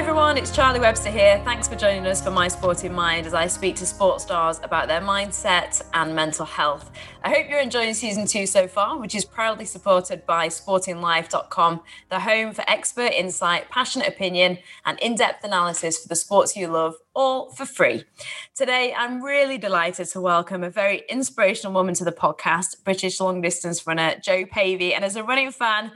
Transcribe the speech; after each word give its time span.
everyone, 0.00 0.38
it's 0.38 0.50
Charlie 0.50 0.80
Webster 0.80 1.10
here. 1.10 1.42
Thanks 1.44 1.68
for 1.68 1.76
joining 1.76 2.06
us 2.06 2.24
for 2.24 2.30
My 2.30 2.48
Sporting 2.48 2.94
Mind 2.94 3.26
as 3.26 3.34
I 3.34 3.46
speak 3.46 3.76
to 3.76 3.86
sports 3.86 4.24
stars 4.24 4.58
about 4.62 4.88
their 4.88 5.02
mindset 5.02 5.82
and 5.92 6.16
mental 6.16 6.46
health. 6.46 6.90
I 7.22 7.28
hope 7.28 7.50
you're 7.50 7.60
enjoying 7.60 7.92
season 7.92 8.26
two 8.26 8.46
so 8.46 8.66
far, 8.66 8.98
which 8.98 9.14
is 9.14 9.26
proudly 9.26 9.66
supported 9.66 10.24
by 10.24 10.48
sportinglife.com, 10.48 11.82
the 12.08 12.20
home 12.20 12.54
for 12.54 12.64
expert 12.66 13.12
insight, 13.12 13.68
passionate 13.68 14.08
opinion, 14.08 14.56
and 14.86 14.98
in 15.00 15.16
depth 15.16 15.44
analysis 15.44 15.98
for 15.98 16.08
the 16.08 16.16
sports 16.16 16.56
you 16.56 16.68
love, 16.68 16.94
all 17.14 17.50
for 17.52 17.66
free. 17.66 18.04
Today, 18.54 18.94
I'm 18.96 19.22
really 19.22 19.58
delighted 19.58 20.08
to 20.08 20.20
welcome 20.20 20.62
a 20.62 20.70
very 20.70 21.02
inspirational 21.08 21.72
woman 21.72 21.94
to 21.94 22.04
the 22.04 22.12
podcast, 22.12 22.84
British 22.84 23.20
long 23.20 23.40
distance 23.40 23.86
runner 23.86 24.14
Jo 24.22 24.44
Pavey. 24.46 24.94
And 24.94 25.04
as 25.04 25.16
a 25.16 25.24
running 25.24 25.50
fan, 25.50 25.90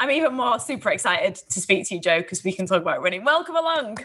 I'm 0.00 0.10
even 0.10 0.34
more 0.34 0.58
super 0.58 0.90
excited 0.90 1.36
to 1.36 1.60
speak 1.60 1.88
to 1.88 1.96
you, 1.96 2.00
Jo, 2.00 2.18
because 2.18 2.42
we 2.44 2.52
can 2.52 2.66
talk 2.66 2.82
about 2.82 3.02
running. 3.02 3.24
Welcome 3.24 3.56
along. 3.56 3.98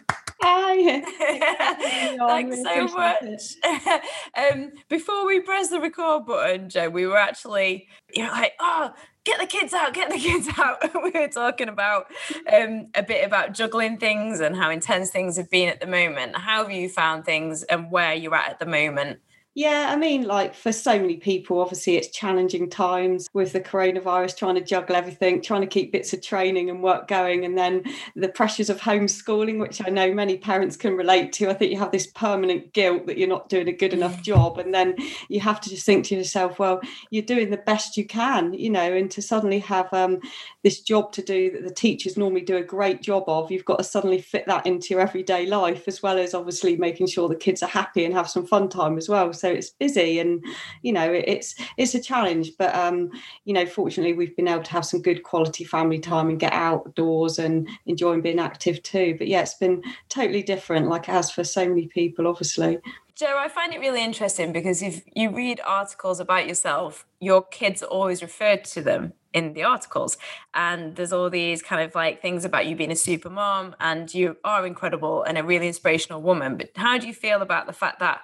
Hi. 0.44 1.02
Thanks 2.18 2.58
so 2.64 2.88
much. 2.88 4.02
um, 4.36 4.72
before 4.90 5.26
we 5.26 5.40
press 5.40 5.70
the 5.70 5.80
record 5.80 6.26
button, 6.26 6.70
Jo, 6.70 6.90
we 6.90 7.06
were 7.06 7.18
actually, 7.18 7.88
you 8.14 8.24
know, 8.24 8.32
like, 8.32 8.54
oh, 8.60 8.92
get 9.26 9.40
the 9.40 9.46
kids 9.46 9.74
out, 9.74 9.94
get 9.94 10.10
the 10.10 10.18
kids 10.20 10.48
out. 10.58 10.82
we 11.04 11.12
were 11.12 11.28
talking 11.28 11.70
about 11.70 12.08
um, 12.52 12.88
a 12.96 13.04
bit 13.04 13.26
about 13.26 13.54
juggling 13.54 13.98
things 13.98 14.40
and 14.40 14.56
how 14.56 14.70
intense 14.70 15.10
things 15.10 15.38
have 15.38 15.50
been 15.50 15.70
at 15.70 15.80
the 15.80 15.88
moment. 15.88 16.36
How 16.36 16.64
have 16.64 16.72
you 16.72 16.90
found 16.90 17.26
things 17.26 17.64
and 17.64 17.92
where 17.92 18.14
you're 18.14 18.36
at 18.36 18.52
at 18.52 18.60
the 18.60 18.66
moment? 18.66 19.20
Yeah, 19.54 19.88
I 19.90 19.98
mean, 19.98 20.24
like 20.24 20.56
for 20.56 20.72
so 20.72 20.98
many 20.98 21.18
people, 21.18 21.60
obviously 21.60 21.98
it's 21.98 22.08
challenging 22.08 22.70
times 22.70 23.28
with 23.34 23.52
the 23.52 23.60
coronavirus, 23.60 24.38
trying 24.38 24.56
to 24.56 24.62
juggle 24.64 24.96
everything, 24.96 25.42
trying 25.42 25.60
to 25.60 25.68
keep 25.68 25.92
bits 25.92 26.14
of 26.14 26.22
training 26.22 26.70
and 26.70 26.82
work 26.82 27.10
going, 27.10 27.44
and 27.44 27.58
then 27.58 27.84
the 28.16 28.30
pressures 28.30 28.70
of 28.70 28.80
homeschooling, 28.80 29.60
which 29.60 29.82
I 29.86 29.90
know 29.90 30.14
many 30.14 30.38
parents 30.38 30.78
can 30.78 30.96
relate 30.96 31.34
to. 31.34 31.50
I 31.50 31.54
think 31.54 31.74
you 31.74 31.80
have 31.80 31.92
this 31.92 32.08
permanent 32.08 32.72
guilt 32.72 33.08
that 33.08 33.18
you're 33.18 33.28
not 33.28 33.50
doing 33.50 33.68
a 33.68 33.74
good 33.74 33.92
enough 33.94 34.22
job. 34.22 34.58
And 34.58 34.74
then 34.74 34.96
you 35.28 35.42
have 35.42 35.60
to 35.62 35.70
just 35.70 35.86
think 35.86 36.06
to 36.06 36.16
yourself, 36.16 36.58
well, 36.58 36.80
you're 37.10 37.22
doing 37.22 37.50
the 37.50 37.58
best 37.58 37.98
you 37.98 38.06
can, 38.06 38.54
you 38.54 38.70
know, 38.70 38.94
and 38.94 39.12
to 39.12 39.22
suddenly 39.22 39.60
have 39.60 39.92
um, 39.94 40.20
this 40.64 40.80
job 40.80 41.12
to 41.12 41.22
do 41.22 41.52
that 41.52 41.66
the 41.66 41.74
teachers 41.74 42.16
normally 42.16 42.40
do 42.40 42.56
a 42.56 42.64
great 42.64 43.02
job 43.02 43.26
of, 43.28 43.52
you've 43.52 43.66
got 43.66 43.80
to 43.80 43.84
suddenly 43.84 44.22
fit 44.22 44.46
that 44.48 44.66
into 44.66 44.94
your 44.94 45.02
everyday 45.02 45.46
life, 45.46 45.90
as 45.90 46.02
well 46.02 46.18
as 46.18 46.34
obviously 46.34 46.78
making 46.78 47.08
sure 47.08 47.28
the 47.28 47.36
kids 47.36 47.62
are 47.62 47.68
happy 47.68 48.06
and 48.06 48.14
have 48.14 48.30
some 48.30 48.48
fun 48.48 48.70
time 48.70 48.98
as 48.98 49.10
well 49.10 49.28
so 49.42 49.50
it's 49.50 49.72
busy 49.72 50.20
and 50.20 50.44
you 50.82 50.94
know 50.94 51.12
it's 51.12 51.56
it's 51.78 51.96
a 51.96 52.02
challenge 52.02 52.52
but 52.58 52.74
um 52.76 53.10
you 53.46 53.54
know 53.54 53.66
fortunately 53.66 54.14
we've 54.14 54.36
been 54.36 54.48
able 54.48 54.64
to 54.64 54.72
have 54.72 54.86
some 54.86 55.02
good 55.02 55.24
quality 55.24 55.64
family 55.64 56.00
time 56.00 56.30
and 56.30 56.40
get 56.40 56.54
outdoors 56.54 57.40
and 57.40 57.68
enjoying 57.86 58.22
being 58.22 58.40
active 58.40 58.82
too 58.84 59.16
but 59.18 59.28
yeah 59.28 59.42
it's 59.42 59.56
been 59.56 59.84
totally 60.10 60.44
different 60.44 60.88
like 60.88 61.10
it 61.10 61.12
has 61.12 61.32
for 61.32 61.44
so 61.44 61.68
many 61.68 61.88
people 61.88 62.28
obviously 62.28 62.78
Jo, 63.22 63.38
I 63.38 63.50
find 63.50 63.72
it 63.72 63.80
really 63.80 64.04
interesting 64.04 64.52
because 64.52 64.82
if 64.82 65.04
you 65.14 65.30
read 65.30 65.62
articles 65.64 66.20
about 66.20 66.48
yourself, 66.48 67.06
your 67.20 67.44
kids 67.44 67.84
always 67.84 68.24
referred 68.24 68.64
to 68.64 68.82
them 68.82 69.14
in 69.34 69.54
the 69.54 69.64
articles. 69.64 70.18
And 70.54 70.96
there's 70.96 71.14
all 71.14 71.30
these 71.30 71.62
kind 71.62 71.84
of 71.84 71.94
like 71.94 72.22
things 72.22 72.46
about 72.46 72.66
you 72.66 72.76
being 72.76 72.92
a 72.92 72.96
super 72.96 73.30
mom 73.30 73.76
and 73.80 74.12
you 74.12 74.38
are 74.44 74.66
incredible 74.66 75.24
and 75.24 75.38
a 75.38 75.44
really 75.44 75.68
inspirational 75.68 76.22
woman. 76.22 76.58
But 76.58 76.72
how 76.76 76.98
do 76.98 77.08
you 77.08 77.14
feel 77.14 77.42
about 77.42 77.68
the 77.68 77.74
fact 77.74 78.00
that 78.00 78.22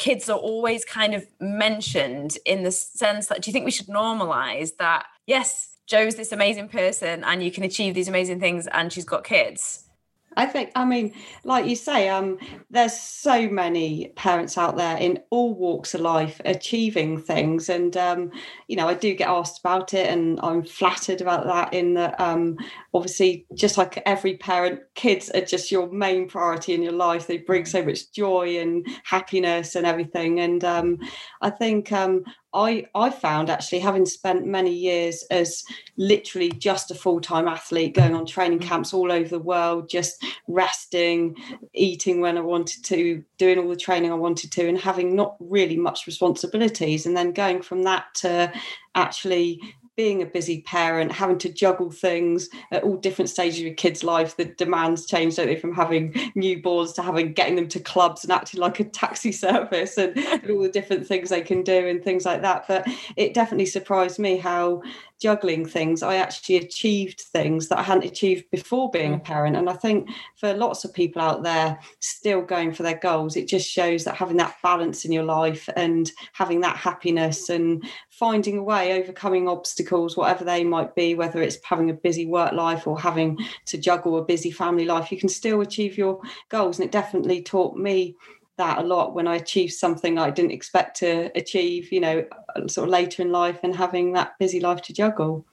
kids 0.00 0.30
are 0.30 0.38
always 0.38 0.82
kind 0.82 1.14
of 1.14 1.26
mentioned 1.40 2.38
in 2.46 2.62
the 2.62 2.72
sense 2.72 3.26
that 3.26 3.42
do 3.42 3.50
you 3.50 3.52
think 3.52 3.66
we 3.66 3.70
should 3.70 3.86
normalize 3.86 4.76
that, 4.78 5.04
yes, 5.26 5.76
jo's 5.86 6.14
this 6.14 6.32
amazing 6.32 6.68
person 6.70 7.22
and 7.22 7.42
you 7.42 7.52
can 7.52 7.64
achieve 7.64 7.94
these 7.94 8.08
amazing 8.08 8.40
things 8.40 8.66
and 8.68 8.90
she's 8.90 9.04
got 9.04 9.24
kids? 9.24 9.89
I 10.36 10.46
think, 10.46 10.70
I 10.76 10.84
mean, 10.84 11.12
like 11.42 11.66
you 11.66 11.74
say, 11.74 12.08
um, 12.08 12.38
there's 12.70 12.98
so 12.98 13.48
many 13.48 14.12
parents 14.14 14.56
out 14.56 14.76
there 14.76 14.96
in 14.96 15.18
all 15.30 15.54
walks 15.54 15.92
of 15.92 16.02
life 16.02 16.40
achieving 16.44 17.20
things, 17.20 17.68
and 17.68 17.96
um, 17.96 18.30
you 18.68 18.76
know, 18.76 18.88
I 18.88 18.94
do 18.94 19.14
get 19.14 19.28
asked 19.28 19.58
about 19.58 19.92
it, 19.92 20.08
and 20.08 20.38
I'm 20.40 20.62
flattered 20.62 21.20
about 21.20 21.46
that. 21.46 21.74
In 21.74 21.94
that, 21.94 22.20
um, 22.20 22.58
obviously, 22.94 23.44
just 23.54 23.76
like 23.76 24.00
every 24.06 24.36
parent, 24.36 24.80
kids 24.94 25.30
are 25.30 25.44
just 25.44 25.72
your 25.72 25.90
main 25.90 26.28
priority 26.28 26.74
in 26.74 26.82
your 26.82 26.92
life. 26.92 27.26
They 27.26 27.38
bring 27.38 27.64
so 27.64 27.84
much 27.84 28.12
joy 28.12 28.58
and 28.58 28.86
happiness 29.02 29.74
and 29.74 29.84
everything, 29.84 30.38
and 30.38 30.62
um, 30.62 30.98
I 31.42 31.50
think 31.50 31.90
um, 31.90 32.22
I 32.52 32.86
I 32.94 33.10
found 33.10 33.48
actually 33.48 33.78
having 33.78 34.06
spent 34.06 34.46
many 34.46 34.74
years 34.74 35.24
as 35.30 35.62
literally 35.96 36.50
just 36.50 36.90
a 36.90 36.94
full 36.94 37.20
time 37.20 37.46
athlete, 37.46 37.94
going 37.94 38.14
on 38.14 38.26
training 38.26 38.58
mm. 38.58 38.64
camps 38.64 38.92
all 38.92 39.12
over 39.12 39.28
the 39.28 39.38
world, 39.38 39.88
just 39.88 40.24
resting, 40.48 41.36
eating 41.74 42.20
when 42.20 42.36
I 42.36 42.40
wanted 42.40 42.84
to, 42.86 43.22
doing 43.38 43.58
all 43.58 43.68
the 43.68 43.76
training 43.76 44.10
I 44.10 44.16
wanted 44.16 44.50
to, 44.52 44.68
and 44.68 44.78
having 44.78 45.14
not 45.14 45.36
really 45.38 45.76
much 45.76 46.06
responsibilities, 46.06 47.06
and 47.06 47.16
then 47.16 47.32
going 47.32 47.62
from 47.62 47.82
that 47.84 48.06
to 48.16 48.52
actually 48.94 49.60
being 49.96 50.22
a 50.22 50.26
busy 50.26 50.62
parent, 50.62 51.12
having 51.12 51.38
to 51.38 51.52
juggle 51.52 51.90
things 51.90 52.48
at 52.72 52.82
all 52.82 52.96
different 52.96 53.28
stages 53.28 53.58
of 53.58 53.66
your 53.66 53.74
kid's 53.74 54.02
life, 54.02 54.36
the 54.36 54.46
demands 54.46 55.06
change, 55.06 55.36
don't 55.36 55.46
they, 55.46 55.56
from 55.56 55.74
having 55.74 56.12
newborns 56.36 56.94
to 56.94 57.02
having 57.02 57.32
getting 57.32 57.56
them 57.56 57.68
to 57.68 57.80
clubs 57.80 58.24
and 58.24 58.32
acting 58.32 58.60
like 58.60 58.80
a 58.80 58.84
taxi 58.84 59.32
service 59.46 59.98
and, 59.98 60.16
and 60.16 60.50
all 60.50 60.62
the 60.62 60.68
different 60.68 61.06
things 61.06 61.28
they 61.28 61.42
can 61.42 61.62
do 61.62 61.86
and 61.86 62.02
things 62.02 62.24
like 62.24 62.42
that. 62.42 62.64
But 62.66 62.86
it 63.16 63.34
definitely 63.34 63.66
surprised 63.66 64.18
me 64.18 64.36
how 64.36 64.82
juggling 65.20 65.66
things, 65.66 66.02
I 66.02 66.16
actually 66.16 66.56
achieved 66.56 67.20
things 67.20 67.68
that 67.68 67.78
I 67.78 67.82
hadn't 67.82 68.06
achieved 68.06 68.50
before 68.50 68.90
being 68.90 69.14
a 69.14 69.18
mm. 69.18 69.24
parent. 69.24 69.54
And 69.54 69.68
I 69.68 69.74
think 69.74 70.08
for 70.36 70.54
lots 70.54 70.84
of 70.84 70.94
people 70.94 71.20
out 71.20 71.42
there 71.42 71.78
still 72.00 72.40
going 72.40 72.72
for 72.72 72.82
their 72.82 72.98
goals, 72.98 73.36
it 73.36 73.46
just 73.46 73.68
shows 73.68 74.04
that 74.04 74.16
having 74.16 74.38
that 74.38 74.56
balance 74.62 75.04
in 75.04 75.12
your 75.12 75.24
life 75.24 75.68
and 75.76 76.10
having 76.32 76.62
that 76.62 76.76
happiness 76.76 77.50
and 77.50 77.84
finding 78.08 78.56
a 78.56 78.62
way, 78.62 78.98
overcoming 78.98 79.46
obstacles, 79.46 79.89
whatever 79.90 80.44
they 80.44 80.64
might 80.64 80.94
be, 80.94 81.14
whether 81.14 81.42
it's 81.42 81.58
having 81.64 81.90
a 81.90 81.94
busy 81.94 82.26
work 82.26 82.52
life 82.52 82.86
or 82.86 82.98
having 82.98 83.38
to 83.66 83.78
juggle 83.78 84.18
a 84.18 84.24
busy 84.24 84.50
family 84.50 84.84
life, 84.84 85.10
you 85.10 85.18
can 85.18 85.28
still 85.28 85.60
achieve 85.60 85.98
your 85.98 86.20
goals. 86.48 86.78
And 86.78 86.86
it 86.86 86.92
definitely 86.92 87.42
taught 87.42 87.76
me 87.76 88.16
that 88.56 88.78
a 88.78 88.82
lot 88.82 89.14
when 89.14 89.26
I 89.26 89.36
achieved 89.36 89.72
something 89.72 90.18
I 90.18 90.30
didn't 90.30 90.50
expect 90.50 90.98
to 90.98 91.30
achieve, 91.34 91.90
you 91.92 92.00
know, 92.00 92.24
sort 92.66 92.88
of 92.88 92.90
later 92.90 93.22
in 93.22 93.32
life 93.32 93.60
and 93.62 93.74
having 93.74 94.12
that 94.12 94.38
busy 94.38 94.60
life 94.60 94.82
to 94.82 94.92
juggle. 94.92 95.46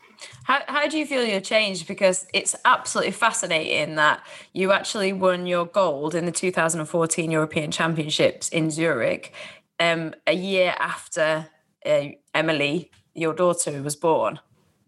How, 0.44 0.62
how 0.68 0.88
do 0.88 0.98
you 0.98 1.06
feel 1.06 1.24
you're 1.24 1.40
changed? 1.40 1.88
Because 1.88 2.26
it's 2.34 2.56
absolutely 2.66 3.12
fascinating 3.12 3.96
that 3.96 4.22
you 4.52 4.72
actually 4.72 5.14
won 5.14 5.46
your 5.46 5.66
gold 5.66 6.16
in 6.16 6.26
the 6.26 6.32
2014 6.32 7.32
European 7.32 7.72
Championships 7.72 8.50
in 8.50 8.72
Zurich 8.72 9.34
um, 9.80 10.14
a 10.26 10.34
year 10.34 10.74
after 10.80 11.48
uh, 11.86 12.06
Emily, 12.34 12.92
your 13.18 13.34
daughter, 13.34 13.82
was 13.82 13.96
born. 13.96 14.40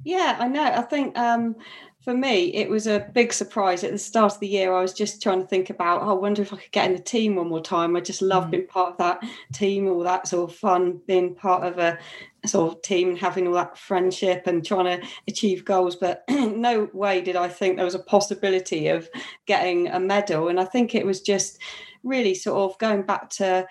Yeah, 0.03 0.37
I 0.39 0.47
know. 0.47 0.63
I 0.63 0.81
think 0.81 1.17
um, 1.17 1.55
for 2.01 2.13
me, 2.13 2.53
it 2.53 2.69
was 2.69 2.87
a 2.87 3.09
big 3.13 3.33
surprise 3.33 3.83
at 3.83 3.91
the 3.91 3.97
start 3.97 4.33
of 4.33 4.39
the 4.39 4.47
year. 4.47 4.73
I 4.73 4.81
was 4.81 4.93
just 4.93 5.21
trying 5.21 5.41
to 5.41 5.47
think 5.47 5.69
about, 5.69 6.01
oh, 6.01 6.11
I 6.11 6.13
wonder 6.13 6.41
if 6.41 6.53
I 6.53 6.57
could 6.57 6.71
get 6.71 6.89
in 6.89 6.95
the 6.95 7.03
team 7.03 7.35
one 7.35 7.49
more 7.49 7.61
time. 7.61 7.95
I 7.95 7.99
just 7.99 8.21
love 8.21 8.45
mm. 8.45 8.51
being 8.51 8.67
part 8.67 8.91
of 8.93 8.97
that 8.97 9.21
team, 9.53 9.87
all 9.87 10.03
that 10.03 10.27
sort 10.27 10.49
of 10.49 10.55
fun, 10.55 11.01
being 11.07 11.35
part 11.35 11.63
of 11.63 11.77
a 11.77 11.99
sort 12.45 12.71
of 12.71 12.81
team, 12.81 13.09
and 13.09 13.17
having 13.17 13.47
all 13.47 13.53
that 13.55 13.77
friendship 13.77 14.47
and 14.47 14.65
trying 14.65 15.01
to 15.01 15.07
achieve 15.27 15.65
goals. 15.65 15.97
But 15.97 16.23
no 16.29 16.89
way 16.93 17.21
did 17.21 17.35
I 17.35 17.49
think 17.49 17.75
there 17.75 17.85
was 17.85 17.95
a 17.95 17.99
possibility 17.99 18.87
of 18.87 19.09
getting 19.45 19.89
a 19.89 19.99
medal. 19.99 20.47
And 20.47 20.59
I 20.59 20.65
think 20.65 20.95
it 20.95 21.05
was 21.05 21.19
just 21.19 21.59
really 22.03 22.33
sort 22.33 22.71
of 22.71 22.77
going 22.79 23.01
back 23.01 23.29
to 23.31 23.67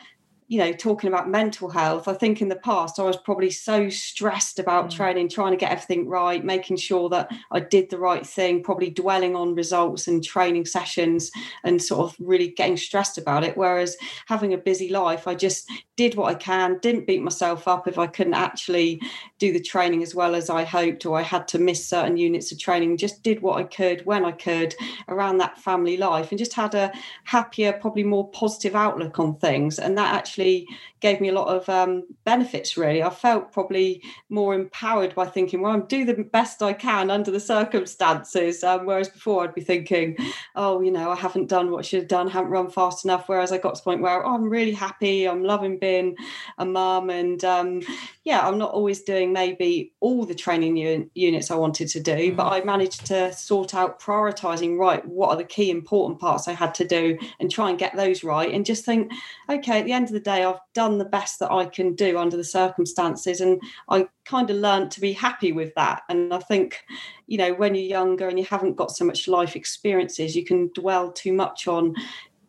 you 0.49 0.59
know, 0.59 0.73
talking 0.73 1.09
about 1.09 1.29
mental 1.29 1.69
health, 1.69 2.09
I 2.09 2.15
think 2.15 2.41
in 2.41 2.49
the 2.49 2.57
past 2.57 2.99
I 2.99 3.03
was 3.03 3.19
probably 3.19 3.51
so 3.51 3.91
stressed 3.91 4.59
about 4.59 4.87
mm. 4.87 4.97
training, 4.97 5.29
trying 5.29 5.53
to 5.53 5.59
get 5.59 5.71
everything 5.71 6.09
right, 6.09 6.43
making 6.43 6.79
sure 6.79 7.11
that 7.11 7.31
I 7.51 7.61
did 7.61 7.91
the 7.91 7.99
right 7.99 8.27
thing, 8.27 8.63
probably 8.63 8.89
dwelling 8.89 9.37
on 9.37 9.55
results 9.55 10.09
and 10.09 10.25
training 10.25 10.65
sessions 10.65 11.31
and 11.65 11.83
sort 11.83 12.11
of 12.11 12.17
really 12.19 12.49
getting 12.49 12.79
stressed 12.79 13.19
about 13.19 13.45
it. 13.45 13.59
Whereas 13.59 13.99
having 14.27 14.55
a 14.55 14.59
busy 14.59 14.89
life, 14.89 15.29
I 15.29 15.35
just 15.35 15.71
did 15.97 16.15
what 16.15 16.31
I 16.31 16.35
can, 16.35 16.79
didn't 16.79 17.07
beat 17.07 17.21
myself 17.21 17.69
up 17.69 17.87
if 17.87 17.99
I 17.99 18.07
couldn't 18.07 18.35
actually 18.35 19.03
do 19.39 19.53
the 19.53 19.61
training 19.61 20.03
as 20.03 20.15
well 20.15 20.35
as 20.35 20.49
I 20.49 20.65
hoped, 20.65 21.05
or 21.05 21.19
I 21.19 21.23
had 21.23 21.47
to 21.49 21.59
miss 21.59 21.87
certain 21.87 22.17
units 22.17 22.53
of 22.53 22.59
training, 22.59 22.97
just 22.97 23.23
did 23.23 23.43
what 23.43 23.59
I 23.59 23.65
could 23.65 24.07
when 24.07 24.25
I 24.25 24.33
could 24.33 24.75
around 25.09 25.39
that 25.39 25.59
family 25.59 25.99
life 25.99 26.31
and 26.31 26.39
just 26.39 26.55
had 26.55 26.75
a 26.75 26.91
happier, 27.25 27.75
probably 27.75 28.05
more 28.05 28.31
positive 28.31 28.75
outlook 28.75 29.19
on 29.19 29.37
things. 29.37 29.79
And 29.79 29.99
that 29.99 30.15
actually 30.15 30.38
actually 30.39 30.69
gave 31.01 31.21
me 31.21 31.29
a 31.29 31.33
lot 31.33 31.49
of 31.49 31.69
um, 31.69 32.03
benefits. 32.25 32.77
Really, 32.77 33.03
I 33.03 33.11
felt 33.11 33.53
probably 33.53 34.03
more 34.29 34.55
empowered 34.55 35.15
by 35.15 35.27
thinking, 35.27 35.61
well, 35.61 35.73
I'm 35.73 35.87
do 35.87 36.05
the 36.05 36.15
best 36.15 36.63
I 36.63 36.73
can 36.73 37.11
under 37.11 37.31
the 37.31 37.41
circumstances. 37.41 38.65
Um, 38.65 38.87
whereas 38.87 39.09
before, 39.09 39.45
I'd 39.45 39.55
be 39.55 39.61
thinking, 39.61 40.17
oh, 40.55 40.81
you 40.81 40.91
know, 40.91 41.11
I 41.11 41.17
haven't 41.17 41.49
done 41.49 41.71
what 41.71 41.79
I 41.79 41.83
should 41.83 42.01
have 42.01 42.09
done, 42.09 42.29
haven't 42.29 42.51
run 42.51 42.71
fast 42.71 43.05
enough. 43.05 43.29
Whereas 43.29 43.53
I 43.53 43.59
got 43.59 43.75
to 43.75 43.81
the 43.81 43.85
point 43.85 44.03
where 44.03 44.25
oh, 44.25 44.35
I'm 44.35 44.49
really 44.49 44.73
happy, 44.73 45.27
I'm 45.27 45.43
loving 45.43 45.79
being 45.79 46.17
a 46.59 46.65
mum, 46.65 47.11
and 47.11 47.45
um, 47.45 47.83
yeah, 48.25 48.47
I'm 48.47 48.59
not 48.59 48.73
always 48.73 49.03
doing 49.03 49.33
maybe 49.33 49.93
all 50.01 50.25
the 50.25 50.35
training 50.35 50.77
un- 50.79 51.11
units 51.15 51.51
I 51.51 51.57
wanted 51.57 51.89
to 51.89 52.01
do, 52.01 52.13
mm-hmm. 52.13 52.37
but 52.37 52.53
I 52.53 52.63
managed 52.63 53.07
to 53.07 53.33
sort 53.33 53.75
out 53.75 54.01
prioritizing 54.01 54.79
right 54.79 55.05
what 55.07 55.31
are 55.31 55.37
the 55.37 55.45
key 55.45 55.71
important 55.71 56.21
parts 56.21 56.49
I 56.49 56.53
had 56.53 56.75
to 56.75 56.87
do 56.87 57.19
and 57.41 57.51
try 57.51 57.71
and 57.71 57.79
get 57.79 57.97
those 57.97 58.25
right 58.25 58.53
and 58.53 58.67
just 58.67 58.85
think, 58.85 59.13
okay, 59.49 59.79
at 59.79 59.85
the 59.85 59.93
end 59.93 60.09
of 60.09 60.13
the 60.13 60.21
day, 60.29 60.45
I've 60.45 60.61
done 60.75 60.99
the 60.99 61.05
best 61.05 61.39
that 61.41 61.51
I 61.51 61.65
can 61.65 61.95
do 61.95 62.19
under 62.19 62.37
the 62.37 62.45
circumstances. 62.45 63.41
And 63.41 63.61
I 63.89 64.07
kind 64.25 64.51
of 64.51 64.57
learned 64.57 64.91
to 64.93 65.01
be 65.01 65.13
happy 65.13 65.53
with 65.53 65.75
that. 65.75 66.03
And 66.09 66.35
I 66.35 66.39
think, 66.39 66.81
you 67.27 67.39
know, 67.39 67.55
when 67.55 67.75
you're 67.75 67.85
younger 67.85 68.29
and 68.29 68.39
you 68.39 68.45
haven't 68.45 68.77
got 68.77 68.91
so 68.91 69.05
much 69.05 69.29
life 69.29 69.57
experiences, 69.57 70.37
you 70.37 70.45
can 70.45 70.71
dwell 70.75 71.11
too 71.13 71.33
much 71.33 71.67
on 71.67 71.95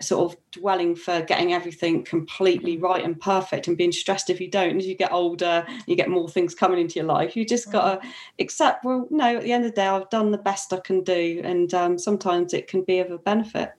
sort 0.01 0.31
of 0.31 0.39
dwelling 0.51 0.95
for 0.95 1.21
getting 1.21 1.53
everything 1.53 2.03
completely 2.03 2.77
right 2.77 3.03
and 3.03 3.19
perfect 3.19 3.67
and 3.67 3.77
being 3.77 3.91
stressed 3.91 4.29
if 4.29 4.39
you 4.39 4.49
don't. 4.49 4.77
As 4.77 4.87
you 4.87 4.95
get 4.95 5.11
older, 5.11 5.65
you 5.87 5.95
get 5.95 6.09
more 6.09 6.29
things 6.29 6.55
coming 6.55 6.79
into 6.79 6.95
your 6.95 7.05
life. 7.05 7.35
You 7.35 7.45
just 7.45 7.71
got 7.71 8.01
to 8.01 8.09
accept, 8.39 8.85
well, 8.85 9.07
no, 9.09 9.37
at 9.37 9.43
the 9.43 9.51
end 9.51 9.65
of 9.65 9.71
the 9.71 9.75
day, 9.75 9.87
I've 9.87 10.09
done 10.09 10.31
the 10.31 10.37
best 10.37 10.73
I 10.73 10.79
can 10.79 11.03
do. 11.03 11.41
And 11.43 11.73
um, 11.73 11.97
sometimes 11.97 12.53
it 12.53 12.67
can 12.67 12.83
be 12.83 12.99
of 12.99 13.11
a 13.11 13.17
benefit. 13.17 13.71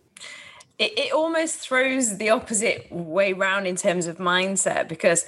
It, 0.80 0.98
it 0.98 1.12
almost 1.12 1.58
throws 1.58 2.16
the 2.16 2.30
opposite 2.30 2.90
way 2.90 3.34
round 3.34 3.66
in 3.66 3.76
terms 3.76 4.06
of 4.06 4.16
mindset 4.16 4.88
because 4.88 5.26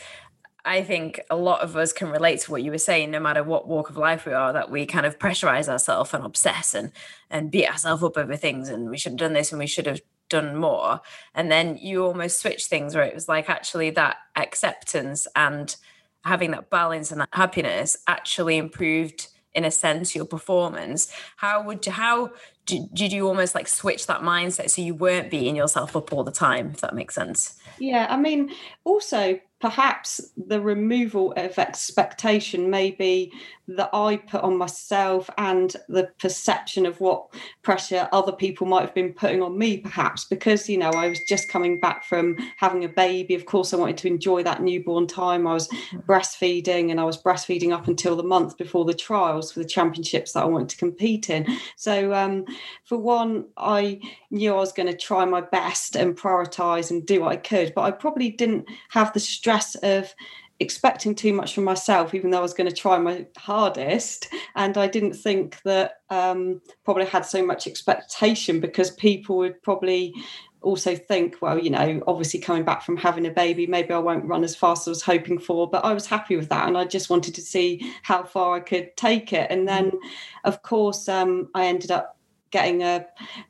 I 0.64 0.82
think 0.82 1.20
a 1.28 1.36
lot 1.36 1.60
of 1.60 1.76
us 1.76 1.92
can 1.92 2.08
relate 2.08 2.40
to 2.40 2.50
what 2.50 2.62
you 2.62 2.70
were 2.70 2.78
saying, 2.78 3.10
no 3.10 3.20
matter 3.20 3.42
what 3.42 3.68
walk 3.68 3.90
of 3.90 3.98
life 3.98 4.24
we 4.24 4.32
are, 4.32 4.52
that 4.54 4.70
we 4.70 4.86
kind 4.86 5.04
of 5.04 5.18
pressurize 5.18 5.68
ourselves 5.68 6.14
and 6.14 6.24
obsess 6.24 6.72
and 6.72 6.90
and 7.30 7.50
beat 7.50 7.68
ourselves 7.68 8.02
up 8.02 8.16
over 8.16 8.34
things 8.34 8.70
and 8.70 8.88
we 8.88 8.96
should 8.96 9.12
have 9.12 9.18
done 9.18 9.34
this 9.34 9.52
and 9.52 9.58
we 9.58 9.66
should 9.66 9.86
have 9.86 10.00
done 10.30 10.56
more. 10.56 11.02
And 11.34 11.52
then 11.52 11.76
you 11.76 12.02
almost 12.02 12.40
switch 12.40 12.64
things 12.66 12.94
where 12.94 13.04
it 13.04 13.14
was 13.14 13.28
like 13.28 13.50
actually 13.50 13.90
that 13.90 14.16
acceptance 14.36 15.26
and 15.36 15.76
having 16.24 16.52
that 16.52 16.70
balance 16.70 17.12
and 17.12 17.20
that 17.20 17.28
happiness 17.32 17.98
actually 18.06 18.56
improved 18.56 19.28
in 19.54 19.64
a 19.64 19.70
sense 19.70 20.14
your 20.14 20.24
performance. 20.24 21.12
How 21.36 21.62
would 21.62 21.86
you 21.86 21.92
how 21.92 22.30
did, 22.66 22.92
did 22.94 23.12
you 23.12 23.26
almost 23.28 23.54
like 23.54 23.68
switch 23.68 24.06
that 24.06 24.20
mindset 24.20 24.70
so 24.70 24.82
you 24.82 24.94
weren't 24.94 25.30
beating 25.30 25.56
yourself 25.56 25.96
up 25.96 26.12
all 26.12 26.24
the 26.24 26.32
time 26.32 26.70
if 26.72 26.80
that 26.80 26.94
makes 26.94 27.14
sense? 27.14 27.58
Yeah 27.78 28.06
i 28.10 28.16
mean 28.16 28.50
also 28.84 29.38
perhaps 29.62 30.20
the 30.36 30.60
removal 30.60 31.32
of 31.36 31.56
expectation 31.56 32.68
maybe 32.68 33.32
that 33.68 33.90
I 33.92 34.16
put 34.16 34.42
on 34.42 34.58
myself 34.58 35.30
and 35.38 35.74
the 35.88 36.10
perception 36.18 36.84
of 36.84 37.00
what 37.00 37.32
pressure 37.62 38.08
other 38.10 38.32
people 38.32 38.66
might 38.66 38.80
have 38.80 38.94
been 38.94 39.12
putting 39.12 39.40
on 39.40 39.56
me, 39.56 39.78
perhaps 39.78 40.24
because 40.24 40.68
you 40.68 40.78
know 40.78 40.90
I 40.90 41.08
was 41.08 41.20
just 41.20 41.48
coming 41.48 41.78
back 41.78 42.04
from 42.04 42.36
having 42.56 42.84
a 42.84 42.88
baby. 42.88 43.36
Of 43.36 43.46
course, 43.46 43.72
I 43.72 43.76
wanted 43.76 43.98
to 43.98 44.08
enjoy 44.08 44.42
that 44.42 44.62
newborn 44.62 45.06
time. 45.06 45.46
I 45.46 45.54
was 45.54 45.68
mm. 45.68 46.04
breastfeeding 46.04 46.90
and 46.90 47.00
I 47.00 47.04
was 47.04 47.22
breastfeeding 47.22 47.72
up 47.72 47.86
until 47.86 48.16
the 48.16 48.24
month 48.24 48.58
before 48.58 48.84
the 48.84 48.94
trials 48.94 49.52
for 49.52 49.60
the 49.60 49.68
championships 49.68 50.32
that 50.32 50.42
I 50.42 50.46
wanted 50.46 50.70
to 50.70 50.76
compete 50.76 51.30
in. 51.30 51.46
So, 51.76 52.12
um, 52.12 52.44
for 52.84 52.98
one, 52.98 53.46
I 53.56 54.00
knew 54.30 54.52
I 54.52 54.56
was 54.56 54.72
going 54.72 54.88
to 54.88 54.96
try 54.96 55.24
my 55.24 55.40
best 55.40 55.94
and 55.94 56.16
prioritize 56.16 56.90
and 56.90 57.06
do 57.06 57.20
what 57.20 57.32
I 57.32 57.36
could, 57.36 57.72
but 57.74 57.82
I 57.82 57.92
probably 57.92 58.30
didn't 58.30 58.66
have 58.90 59.12
the 59.12 59.20
stress 59.52 59.74
of 59.76 60.14
expecting 60.60 61.14
too 61.14 61.32
much 61.32 61.54
from 61.54 61.64
myself, 61.64 62.14
even 62.14 62.30
though 62.30 62.38
I 62.38 62.42
was 62.42 62.54
going 62.54 62.70
to 62.70 62.76
try 62.76 62.98
my 62.98 63.26
hardest. 63.36 64.28
And 64.54 64.78
I 64.78 64.86
didn't 64.86 65.14
think 65.14 65.60
that 65.62 66.00
um, 66.10 66.60
probably 66.84 67.06
had 67.06 67.26
so 67.26 67.44
much 67.44 67.66
expectation 67.66 68.60
because 68.60 68.92
people 68.92 69.36
would 69.38 69.60
probably 69.62 70.14
also 70.62 70.94
think, 70.94 71.36
well, 71.42 71.58
you 71.58 71.70
know, 71.70 72.00
obviously 72.06 72.38
coming 72.38 72.64
back 72.64 72.82
from 72.82 72.96
having 72.96 73.26
a 73.26 73.30
baby, 73.30 73.66
maybe 73.66 73.92
I 73.92 73.98
won't 73.98 74.24
run 74.24 74.44
as 74.44 74.54
fast 74.54 74.82
as 74.82 74.88
I 74.88 74.90
was 74.90 75.02
hoping 75.02 75.38
for, 75.38 75.68
but 75.68 75.84
I 75.84 75.92
was 75.92 76.06
happy 76.06 76.36
with 76.36 76.48
that. 76.50 76.68
And 76.68 76.78
I 76.78 76.84
just 76.84 77.10
wanted 77.10 77.34
to 77.34 77.42
see 77.42 77.92
how 78.02 78.22
far 78.22 78.54
I 78.54 78.60
could 78.60 78.96
take 78.96 79.32
it. 79.32 79.50
And 79.50 79.66
then, 79.66 79.90
of 80.44 80.62
course, 80.62 81.08
um, 81.08 81.48
I 81.54 81.66
ended 81.66 81.90
up 81.90 82.16
getting 82.52 82.82
a, 82.82 83.04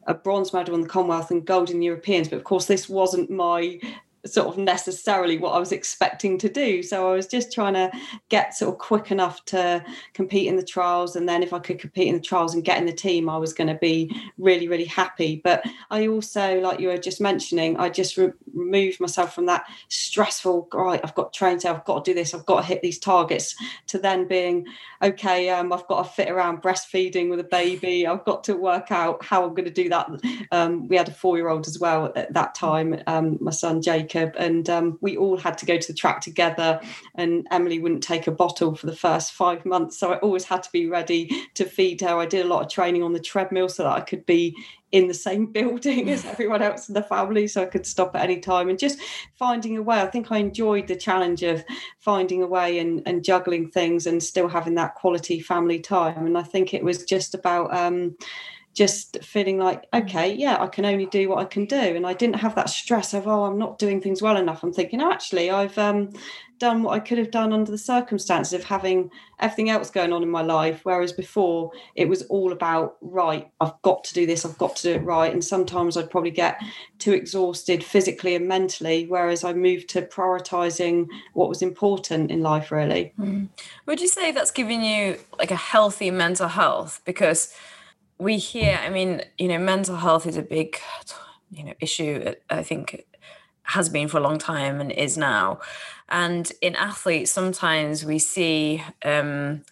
a 0.06 0.14
bronze 0.14 0.54
medal 0.54 0.74
in 0.74 0.80
the 0.80 0.88
Commonwealth 0.88 1.30
and 1.30 1.44
gold 1.44 1.68
in 1.68 1.80
the 1.80 1.86
Europeans. 1.86 2.28
But 2.28 2.36
of 2.36 2.44
course, 2.44 2.66
this 2.66 2.88
wasn't 2.88 3.28
my 3.28 3.78
sort 4.24 4.46
of 4.46 4.56
necessarily 4.56 5.36
what 5.36 5.52
I 5.52 5.58
was 5.58 5.72
expecting 5.72 6.38
to 6.38 6.48
do. 6.48 6.82
So 6.82 7.10
I 7.10 7.16
was 7.16 7.26
just 7.26 7.52
trying 7.52 7.74
to 7.74 7.90
get 8.28 8.54
sort 8.54 8.72
of 8.72 8.78
quick 8.78 9.10
enough 9.10 9.44
to 9.46 9.84
compete 10.14 10.46
in 10.46 10.56
the 10.56 10.62
trials. 10.62 11.16
And 11.16 11.28
then 11.28 11.42
if 11.42 11.52
I 11.52 11.58
could 11.58 11.80
compete 11.80 12.06
in 12.06 12.14
the 12.14 12.20
trials 12.20 12.54
and 12.54 12.64
get 12.64 12.78
in 12.78 12.86
the 12.86 12.92
team, 12.92 13.28
I 13.28 13.36
was 13.36 13.52
going 13.52 13.68
to 13.68 13.74
be 13.74 14.14
really, 14.38 14.68
really 14.68 14.84
happy. 14.84 15.40
But 15.42 15.64
I 15.90 16.06
also, 16.06 16.60
like 16.60 16.78
you 16.78 16.88
were 16.88 16.98
just 16.98 17.20
mentioning, 17.20 17.76
I 17.78 17.88
just 17.88 18.16
re- 18.16 18.32
removed 18.54 19.00
myself 19.00 19.34
from 19.34 19.46
that 19.46 19.64
stressful, 19.88 20.68
right, 20.72 21.00
I've 21.02 21.14
got 21.14 21.32
to 21.32 21.38
train, 21.38 21.58
so 21.58 21.74
I've 21.74 21.84
got 21.84 22.04
to 22.04 22.10
do 22.10 22.14
this, 22.14 22.32
I've 22.32 22.46
got 22.46 22.60
to 22.60 22.66
hit 22.66 22.82
these 22.82 22.98
targets, 22.98 23.56
to 23.88 23.98
then 23.98 24.28
being, 24.28 24.66
okay, 25.02 25.50
um, 25.50 25.72
I've 25.72 25.86
got 25.88 26.04
to 26.04 26.10
fit 26.10 26.30
around 26.30 26.62
breastfeeding 26.62 27.28
with 27.28 27.40
a 27.40 27.44
baby. 27.44 28.06
I've 28.06 28.24
got 28.24 28.44
to 28.44 28.54
work 28.54 28.92
out 28.92 29.24
how 29.24 29.44
I'm 29.44 29.54
going 29.54 29.64
to 29.64 29.70
do 29.70 29.88
that. 29.88 30.08
Um, 30.52 30.86
we 30.86 30.96
had 30.96 31.08
a 31.08 31.12
four 31.12 31.36
year 31.36 31.48
old 31.48 31.66
as 31.66 31.80
well 31.80 32.12
at 32.14 32.32
that 32.34 32.54
time, 32.54 33.02
um, 33.06 33.38
my 33.40 33.50
son 33.50 33.82
Jake 33.82 34.11
Jacob, 34.12 34.34
and 34.36 34.68
um, 34.68 34.98
we 35.00 35.16
all 35.16 35.36
had 35.36 35.58
to 35.58 35.66
go 35.66 35.78
to 35.78 35.86
the 35.86 35.96
track 35.96 36.20
together. 36.20 36.80
And 37.14 37.46
Emily 37.50 37.78
wouldn't 37.78 38.02
take 38.02 38.26
a 38.26 38.32
bottle 38.32 38.74
for 38.74 38.86
the 38.86 38.96
first 38.96 39.32
five 39.32 39.64
months, 39.64 39.98
so 39.98 40.12
I 40.12 40.18
always 40.18 40.44
had 40.44 40.62
to 40.64 40.72
be 40.72 40.86
ready 40.86 41.30
to 41.54 41.64
feed 41.64 42.00
her. 42.02 42.16
I 42.16 42.26
did 42.26 42.44
a 42.44 42.48
lot 42.48 42.62
of 42.62 42.70
training 42.70 43.02
on 43.02 43.12
the 43.12 43.20
treadmill 43.20 43.68
so 43.68 43.84
that 43.84 43.96
I 43.96 44.00
could 44.00 44.26
be 44.26 44.56
in 44.92 45.08
the 45.08 45.14
same 45.14 45.46
building 45.52 46.10
as 46.10 46.24
everyone 46.32 46.62
else 46.62 46.88
in 46.88 46.94
the 46.94 47.02
family, 47.02 47.46
so 47.46 47.62
I 47.62 47.66
could 47.66 47.86
stop 47.86 48.14
at 48.14 48.22
any 48.22 48.40
time. 48.40 48.68
And 48.68 48.78
just 48.78 49.00
finding 49.34 49.76
a 49.76 49.82
way. 49.82 50.00
I 50.00 50.06
think 50.06 50.30
I 50.30 50.38
enjoyed 50.38 50.88
the 50.88 50.96
challenge 50.96 51.42
of 51.42 51.64
finding 51.98 52.42
a 52.42 52.46
way 52.46 52.78
and, 52.78 53.02
and 53.06 53.24
juggling 53.24 53.70
things 53.70 54.06
and 54.06 54.22
still 54.22 54.48
having 54.48 54.74
that 54.76 54.94
quality 54.94 55.40
family 55.40 55.80
time. 55.80 56.26
And 56.26 56.36
I 56.36 56.42
think 56.42 56.74
it 56.74 56.84
was 56.84 57.04
just 57.04 57.34
about. 57.34 57.74
Um, 57.74 58.16
just 58.74 59.22
feeling 59.22 59.58
like 59.58 59.86
okay 59.92 60.32
yeah 60.32 60.56
i 60.60 60.66
can 60.66 60.84
only 60.84 61.06
do 61.06 61.28
what 61.28 61.38
i 61.38 61.44
can 61.44 61.64
do. 61.66 61.76
And 61.76 62.06
i 62.06 62.14
didn't 62.14 62.36
have 62.36 62.54
that 62.54 62.70
stress 62.70 63.12
of 63.12 63.26
oh 63.26 63.44
i'm 63.44 63.58
not 63.58 63.78
doing 63.78 64.00
things 64.00 64.22
well 64.22 64.36
enough. 64.36 64.62
I'm 64.62 64.72
thinking 64.72 65.02
oh, 65.02 65.10
actually 65.10 65.50
i've 65.50 65.76
um, 65.76 66.10
done 66.58 66.82
what 66.82 66.94
i 66.94 67.00
could 67.00 67.18
have 67.18 67.30
done 67.30 67.52
under 67.52 67.70
the 67.70 67.78
circumstances 67.78 68.52
of 68.52 68.64
having 68.64 69.10
everything 69.40 69.68
else 69.68 69.90
going 69.90 70.12
on 70.12 70.22
in 70.22 70.30
my 70.30 70.42
life. 70.42 70.80
Whereas 70.84 71.12
before 71.12 71.72
it 71.96 72.08
was 72.08 72.22
all 72.22 72.52
about 72.52 72.96
right 73.02 73.50
i've 73.60 73.80
got 73.82 74.04
to 74.04 74.14
do 74.14 74.24
this 74.26 74.44
i've 74.44 74.58
got 74.58 74.76
to 74.76 74.82
do 74.84 74.94
it 74.94 75.04
right. 75.04 75.32
And 75.32 75.44
sometimes 75.44 75.96
i'd 75.96 76.10
probably 76.10 76.30
get 76.30 76.60
too 76.98 77.12
exhausted 77.12 77.84
physically 77.84 78.34
and 78.34 78.48
mentally 78.48 79.06
whereas 79.06 79.44
i 79.44 79.52
moved 79.52 79.88
to 79.90 80.02
prioritizing 80.02 81.06
what 81.34 81.48
was 81.48 81.60
important 81.60 82.30
in 82.30 82.42
life 82.42 82.72
really. 82.72 83.12
Mm. 83.18 83.48
would 83.84 84.00
you 84.00 84.08
say 84.08 84.32
that's 84.32 84.50
giving 84.50 84.82
you 84.82 85.18
like 85.38 85.50
a 85.50 85.56
healthy 85.56 86.10
mental 86.10 86.48
health? 86.48 87.02
Because 87.04 87.54
we 88.22 88.38
hear, 88.38 88.78
I 88.82 88.88
mean, 88.88 89.22
you 89.38 89.48
know, 89.48 89.58
mental 89.58 89.96
health 89.96 90.26
is 90.26 90.36
a 90.36 90.42
big, 90.42 90.78
you 91.50 91.64
know, 91.64 91.74
issue. 91.80 92.34
I 92.48 92.62
think 92.62 93.04
has 93.64 93.88
been 93.88 94.08
for 94.08 94.18
a 94.18 94.20
long 94.20 94.38
time 94.38 94.80
and 94.80 94.90
is 94.92 95.16
now. 95.16 95.60
And 96.08 96.50
in 96.60 96.74
athletes, 96.76 97.30
sometimes 97.30 98.04
we 98.04 98.18
see 98.18 98.82
um, 99.04 99.62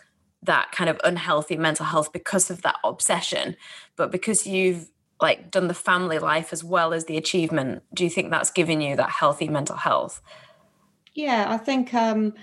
that 0.42 0.72
kind 0.72 0.88
of 0.88 1.00
unhealthy 1.04 1.56
mental 1.56 1.86
health 1.86 2.12
because 2.12 2.50
of 2.50 2.62
that 2.62 2.76
obsession. 2.84 3.56
But 3.96 4.10
because 4.10 4.46
you've 4.46 4.90
like 5.20 5.50
done 5.50 5.68
the 5.68 5.74
family 5.74 6.18
life 6.18 6.52
as 6.52 6.64
well 6.64 6.92
as 6.94 7.04
the 7.04 7.16
achievement, 7.16 7.82
do 7.92 8.04
you 8.04 8.10
think 8.10 8.30
that's 8.30 8.50
given 8.50 8.80
you 8.80 8.96
that 8.96 9.10
healthy 9.10 9.48
mental 9.48 9.76
health? 9.76 10.22
Yeah, 11.14 11.46
I 11.48 11.58
think 11.58 11.92
um, 11.92 12.34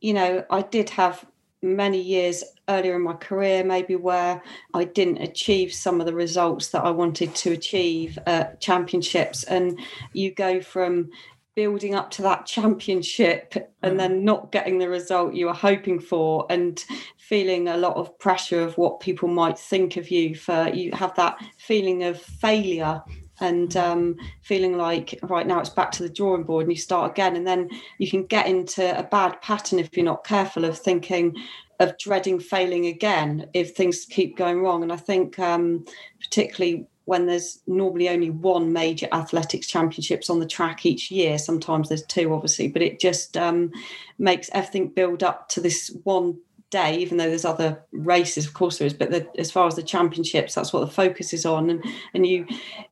you 0.00 0.12
know, 0.12 0.44
I 0.50 0.62
did 0.62 0.90
have 0.90 1.24
many 1.62 2.00
years 2.00 2.42
earlier 2.68 2.96
in 2.96 3.02
my 3.02 3.14
career, 3.14 3.64
maybe 3.64 3.96
where 3.96 4.42
I 4.74 4.84
didn't 4.84 5.22
achieve 5.22 5.72
some 5.72 6.00
of 6.00 6.06
the 6.06 6.14
results 6.14 6.68
that 6.68 6.84
I 6.84 6.90
wanted 6.90 7.34
to 7.36 7.52
achieve 7.52 8.18
at 8.26 8.60
championships. 8.60 9.44
And 9.44 9.78
you 10.12 10.34
go 10.34 10.60
from 10.60 11.10
building 11.54 11.94
up 11.94 12.10
to 12.10 12.22
that 12.22 12.46
championship 12.46 13.54
and 13.82 13.94
mm. 13.94 13.98
then 13.98 14.24
not 14.24 14.50
getting 14.52 14.78
the 14.78 14.88
result 14.88 15.34
you 15.34 15.46
were 15.46 15.52
hoping 15.52 16.00
for 16.00 16.46
and 16.48 16.82
feeling 17.18 17.68
a 17.68 17.76
lot 17.76 17.96
of 17.96 18.18
pressure 18.18 18.62
of 18.62 18.76
what 18.78 19.00
people 19.00 19.28
might 19.28 19.58
think 19.58 19.98
of 19.98 20.10
you 20.10 20.34
for 20.34 20.70
you 20.72 20.90
have 20.92 21.14
that 21.14 21.36
feeling 21.58 22.04
of 22.04 22.18
failure 22.18 23.02
and 23.40 23.76
um, 23.76 24.16
feeling 24.42 24.76
like 24.76 25.18
right 25.22 25.46
now 25.46 25.58
it's 25.58 25.70
back 25.70 25.90
to 25.92 26.02
the 26.02 26.08
drawing 26.08 26.44
board 26.44 26.64
and 26.64 26.72
you 26.72 26.78
start 26.78 27.10
again 27.10 27.36
and 27.36 27.46
then 27.46 27.68
you 27.98 28.08
can 28.08 28.24
get 28.26 28.46
into 28.46 28.98
a 28.98 29.02
bad 29.02 29.40
pattern 29.42 29.78
if 29.78 29.96
you're 29.96 30.04
not 30.04 30.24
careful 30.24 30.64
of 30.64 30.78
thinking 30.78 31.34
of 31.80 31.96
dreading 31.98 32.38
failing 32.38 32.86
again 32.86 33.46
if 33.54 33.74
things 33.74 34.06
keep 34.08 34.36
going 34.36 34.60
wrong 34.60 34.82
and 34.82 34.92
i 34.92 34.96
think 34.96 35.38
um, 35.38 35.84
particularly 36.20 36.86
when 37.04 37.26
there's 37.26 37.60
normally 37.66 38.08
only 38.08 38.30
one 38.30 38.72
major 38.72 39.08
athletics 39.12 39.66
championships 39.66 40.30
on 40.30 40.38
the 40.38 40.46
track 40.46 40.86
each 40.86 41.10
year. 41.10 41.36
Sometimes 41.36 41.88
there's 41.88 42.06
two, 42.06 42.32
obviously, 42.32 42.68
but 42.68 42.82
it 42.82 43.00
just 43.00 43.36
um, 43.36 43.72
makes 44.18 44.48
everything 44.52 44.88
build 44.88 45.22
up 45.22 45.48
to 45.50 45.60
this 45.60 45.94
one 46.04 46.38
day, 46.72 46.96
even 46.98 47.18
though 47.18 47.28
there's 47.28 47.44
other 47.44 47.84
races, 47.92 48.46
of 48.46 48.54
course 48.54 48.78
there 48.78 48.86
is, 48.86 48.94
but 48.94 49.10
the, 49.12 49.28
as 49.38 49.52
far 49.52 49.68
as 49.68 49.76
the 49.76 49.82
championships, 49.82 50.54
that's 50.54 50.72
what 50.72 50.80
the 50.80 50.90
focus 50.90 51.32
is 51.32 51.46
on. 51.46 51.70
And, 51.70 51.84
and 52.14 52.26
you 52.26 52.46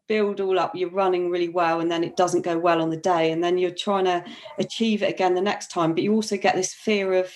build 0.06 0.40
all 0.40 0.60
up, 0.60 0.76
you're 0.76 0.90
running 0.90 1.30
really 1.30 1.48
well, 1.48 1.80
and 1.80 1.90
then 1.90 2.04
it 2.04 2.16
doesn't 2.16 2.42
go 2.42 2.56
well 2.58 2.80
on 2.80 2.90
the 2.90 2.96
day. 2.96 3.32
And 3.32 3.42
then 3.42 3.58
you're 3.58 3.70
trying 3.70 4.04
to 4.04 4.24
achieve 4.58 5.02
it 5.02 5.10
again 5.10 5.34
the 5.34 5.40
next 5.40 5.72
time. 5.72 5.94
But 5.94 6.04
you 6.04 6.14
also 6.14 6.36
get 6.36 6.54
this 6.54 6.72
fear 6.72 7.14
of 7.14 7.32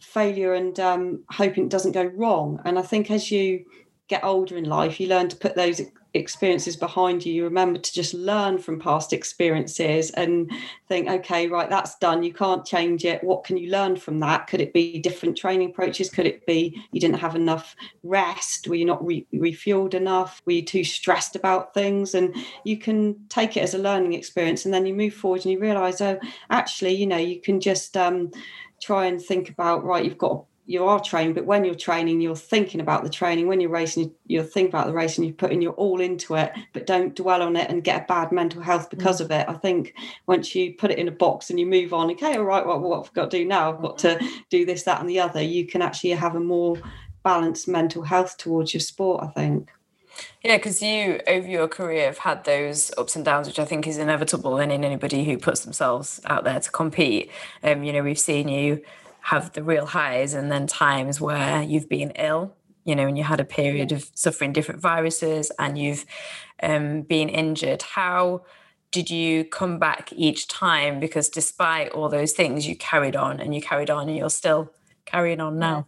failure 0.00 0.54
and 0.54 0.78
um, 0.80 1.24
hoping 1.30 1.64
it 1.64 1.70
doesn't 1.70 1.92
go 1.92 2.04
wrong. 2.04 2.60
And 2.64 2.78
I 2.78 2.82
think 2.82 3.10
as 3.10 3.30
you 3.30 3.64
get 4.08 4.24
older 4.24 4.56
in 4.56 4.64
life, 4.64 5.00
you 5.00 5.08
learn 5.08 5.28
to 5.28 5.36
put 5.36 5.54
those 5.54 5.80
experiences 6.14 6.76
behind 6.76 7.24
you. 7.24 7.32
You 7.32 7.44
remember 7.44 7.78
to 7.78 7.92
just 7.92 8.12
learn 8.12 8.58
from 8.58 8.78
past 8.78 9.12
experiences 9.12 10.10
and 10.10 10.50
think, 10.88 11.08
okay, 11.08 11.48
right, 11.48 11.70
that's 11.70 11.96
done. 11.98 12.22
You 12.22 12.32
can't 12.32 12.64
change 12.64 13.04
it. 13.04 13.24
What 13.24 13.44
can 13.44 13.56
you 13.56 13.70
learn 13.70 13.96
from 13.96 14.20
that? 14.20 14.46
Could 14.46 14.60
it 14.60 14.74
be 14.74 14.98
different 14.98 15.36
training 15.36 15.70
approaches? 15.70 16.10
Could 16.10 16.26
it 16.26 16.44
be 16.46 16.78
you 16.92 17.00
didn't 17.00 17.18
have 17.20 17.34
enough 17.34 17.74
rest? 18.02 18.68
Were 18.68 18.74
you 18.74 18.84
not 18.84 19.04
re- 19.04 19.26
refueled 19.32 19.94
enough? 19.94 20.42
Were 20.44 20.52
you 20.52 20.62
too 20.62 20.84
stressed 20.84 21.34
about 21.34 21.72
things? 21.72 22.14
And 22.14 22.34
you 22.64 22.76
can 22.76 23.16
take 23.28 23.56
it 23.56 23.62
as 23.62 23.74
a 23.74 23.78
learning 23.78 24.12
experience 24.12 24.64
and 24.64 24.74
then 24.74 24.84
you 24.84 24.94
move 24.94 25.14
forward 25.14 25.42
and 25.44 25.52
you 25.52 25.58
realize, 25.58 26.00
oh, 26.00 26.18
actually, 26.50 26.94
you 26.94 27.06
know, 27.06 27.16
you 27.16 27.40
can 27.40 27.60
just 27.60 27.96
um, 27.96 28.30
try 28.82 29.06
and 29.06 29.22
think 29.22 29.48
about, 29.48 29.84
right, 29.84 30.04
you've 30.04 30.18
got 30.18 30.44
you 30.64 30.84
are 30.84 31.00
trained, 31.00 31.34
but 31.34 31.44
when 31.44 31.64
you're 31.64 31.74
training, 31.74 32.20
you're 32.20 32.36
thinking 32.36 32.80
about 32.80 33.02
the 33.02 33.10
training. 33.10 33.48
When 33.48 33.60
you're 33.60 33.70
racing, 33.70 34.12
you're 34.26 34.44
thinking 34.44 34.70
about 34.70 34.86
the 34.86 34.92
race 34.92 35.18
and 35.18 35.26
you're 35.26 35.34
putting 35.34 35.60
your 35.60 35.72
all 35.72 36.00
into 36.00 36.36
it, 36.36 36.52
but 36.72 36.86
don't 36.86 37.16
dwell 37.16 37.42
on 37.42 37.56
it 37.56 37.68
and 37.68 37.82
get 37.82 38.02
a 38.02 38.06
bad 38.06 38.30
mental 38.30 38.62
health 38.62 38.88
because 38.88 39.20
mm. 39.20 39.24
of 39.24 39.30
it. 39.32 39.48
I 39.48 39.54
think 39.54 39.94
once 40.26 40.54
you 40.54 40.74
put 40.74 40.92
it 40.92 40.98
in 40.98 41.08
a 41.08 41.12
box 41.12 41.50
and 41.50 41.58
you 41.58 41.66
move 41.66 41.92
on, 41.92 42.10
okay, 42.12 42.36
all 42.36 42.44
right, 42.44 42.64
well, 42.64 42.78
what 42.78 43.04
I've 43.04 43.12
got 43.12 43.30
to 43.30 43.38
do 43.38 43.44
now? 43.44 43.72
I've 43.72 43.82
got 43.82 43.98
to 43.98 44.20
do 44.50 44.64
this, 44.64 44.84
that, 44.84 45.00
and 45.00 45.08
the 45.08 45.18
other. 45.18 45.42
You 45.42 45.66
can 45.66 45.82
actually 45.82 46.10
have 46.10 46.36
a 46.36 46.40
more 46.40 46.76
balanced 47.24 47.66
mental 47.66 48.02
health 48.02 48.36
towards 48.36 48.72
your 48.72 48.80
sport, 48.80 49.24
I 49.24 49.28
think. 49.28 49.70
Yeah, 50.44 50.58
because 50.58 50.82
you, 50.82 51.20
over 51.26 51.46
your 51.48 51.68
career, 51.68 52.06
have 52.06 52.18
had 52.18 52.44
those 52.44 52.92
ups 52.98 53.16
and 53.16 53.24
downs, 53.24 53.48
which 53.48 53.58
I 53.58 53.64
think 53.64 53.86
is 53.86 53.98
inevitable 53.98 54.58
and 54.58 54.70
in 54.70 54.84
anybody 54.84 55.24
who 55.24 55.38
puts 55.38 55.60
themselves 55.60 56.20
out 56.26 56.44
there 56.44 56.60
to 56.60 56.70
compete. 56.70 57.30
Um, 57.62 57.82
you 57.82 57.92
know, 57.92 58.02
we've 58.02 58.18
seen 58.18 58.48
you 58.48 58.82
have 59.22 59.52
the 59.52 59.62
real 59.62 59.86
highs 59.86 60.34
and 60.34 60.50
then 60.50 60.66
times 60.66 61.20
where 61.20 61.62
you've 61.62 61.88
been 61.88 62.10
ill 62.12 62.54
you 62.84 62.94
know 62.96 63.06
and 63.06 63.16
you 63.16 63.24
had 63.24 63.40
a 63.40 63.44
period 63.44 63.92
of 63.92 64.10
suffering 64.14 64.52
different 64.52 64.80
viruses 64.80 65.52
and 65.58 65.78
you've 65.78 66.04
um, 66.62 67.02
been 67.02 67.28
injured. 67.28 67.82
How 67.82 68.42
did 68.90 69.10
you 69.10 69.44
come 69.44 69.78
back 69.78 70.12
each 70.12 70.48
time? 70.48 71.00
Because 71.00 71.28
despite 71.28 71.90
all 71.90 72.08
those 72.08 72.32
things 72.32 72.66
you 72.66 72.76
carried 72.76 73.16
on 73.16 73.40
and 73.40 73.54
you 73.54 73.60
carried 73.60 73.90
on 73.90 74.08
and 74.08 74.16
you're 74.16 74.30
still 74.30 74.72
carrying 75.04 75.40
on 75.40 75.58
now. 75.58 75.86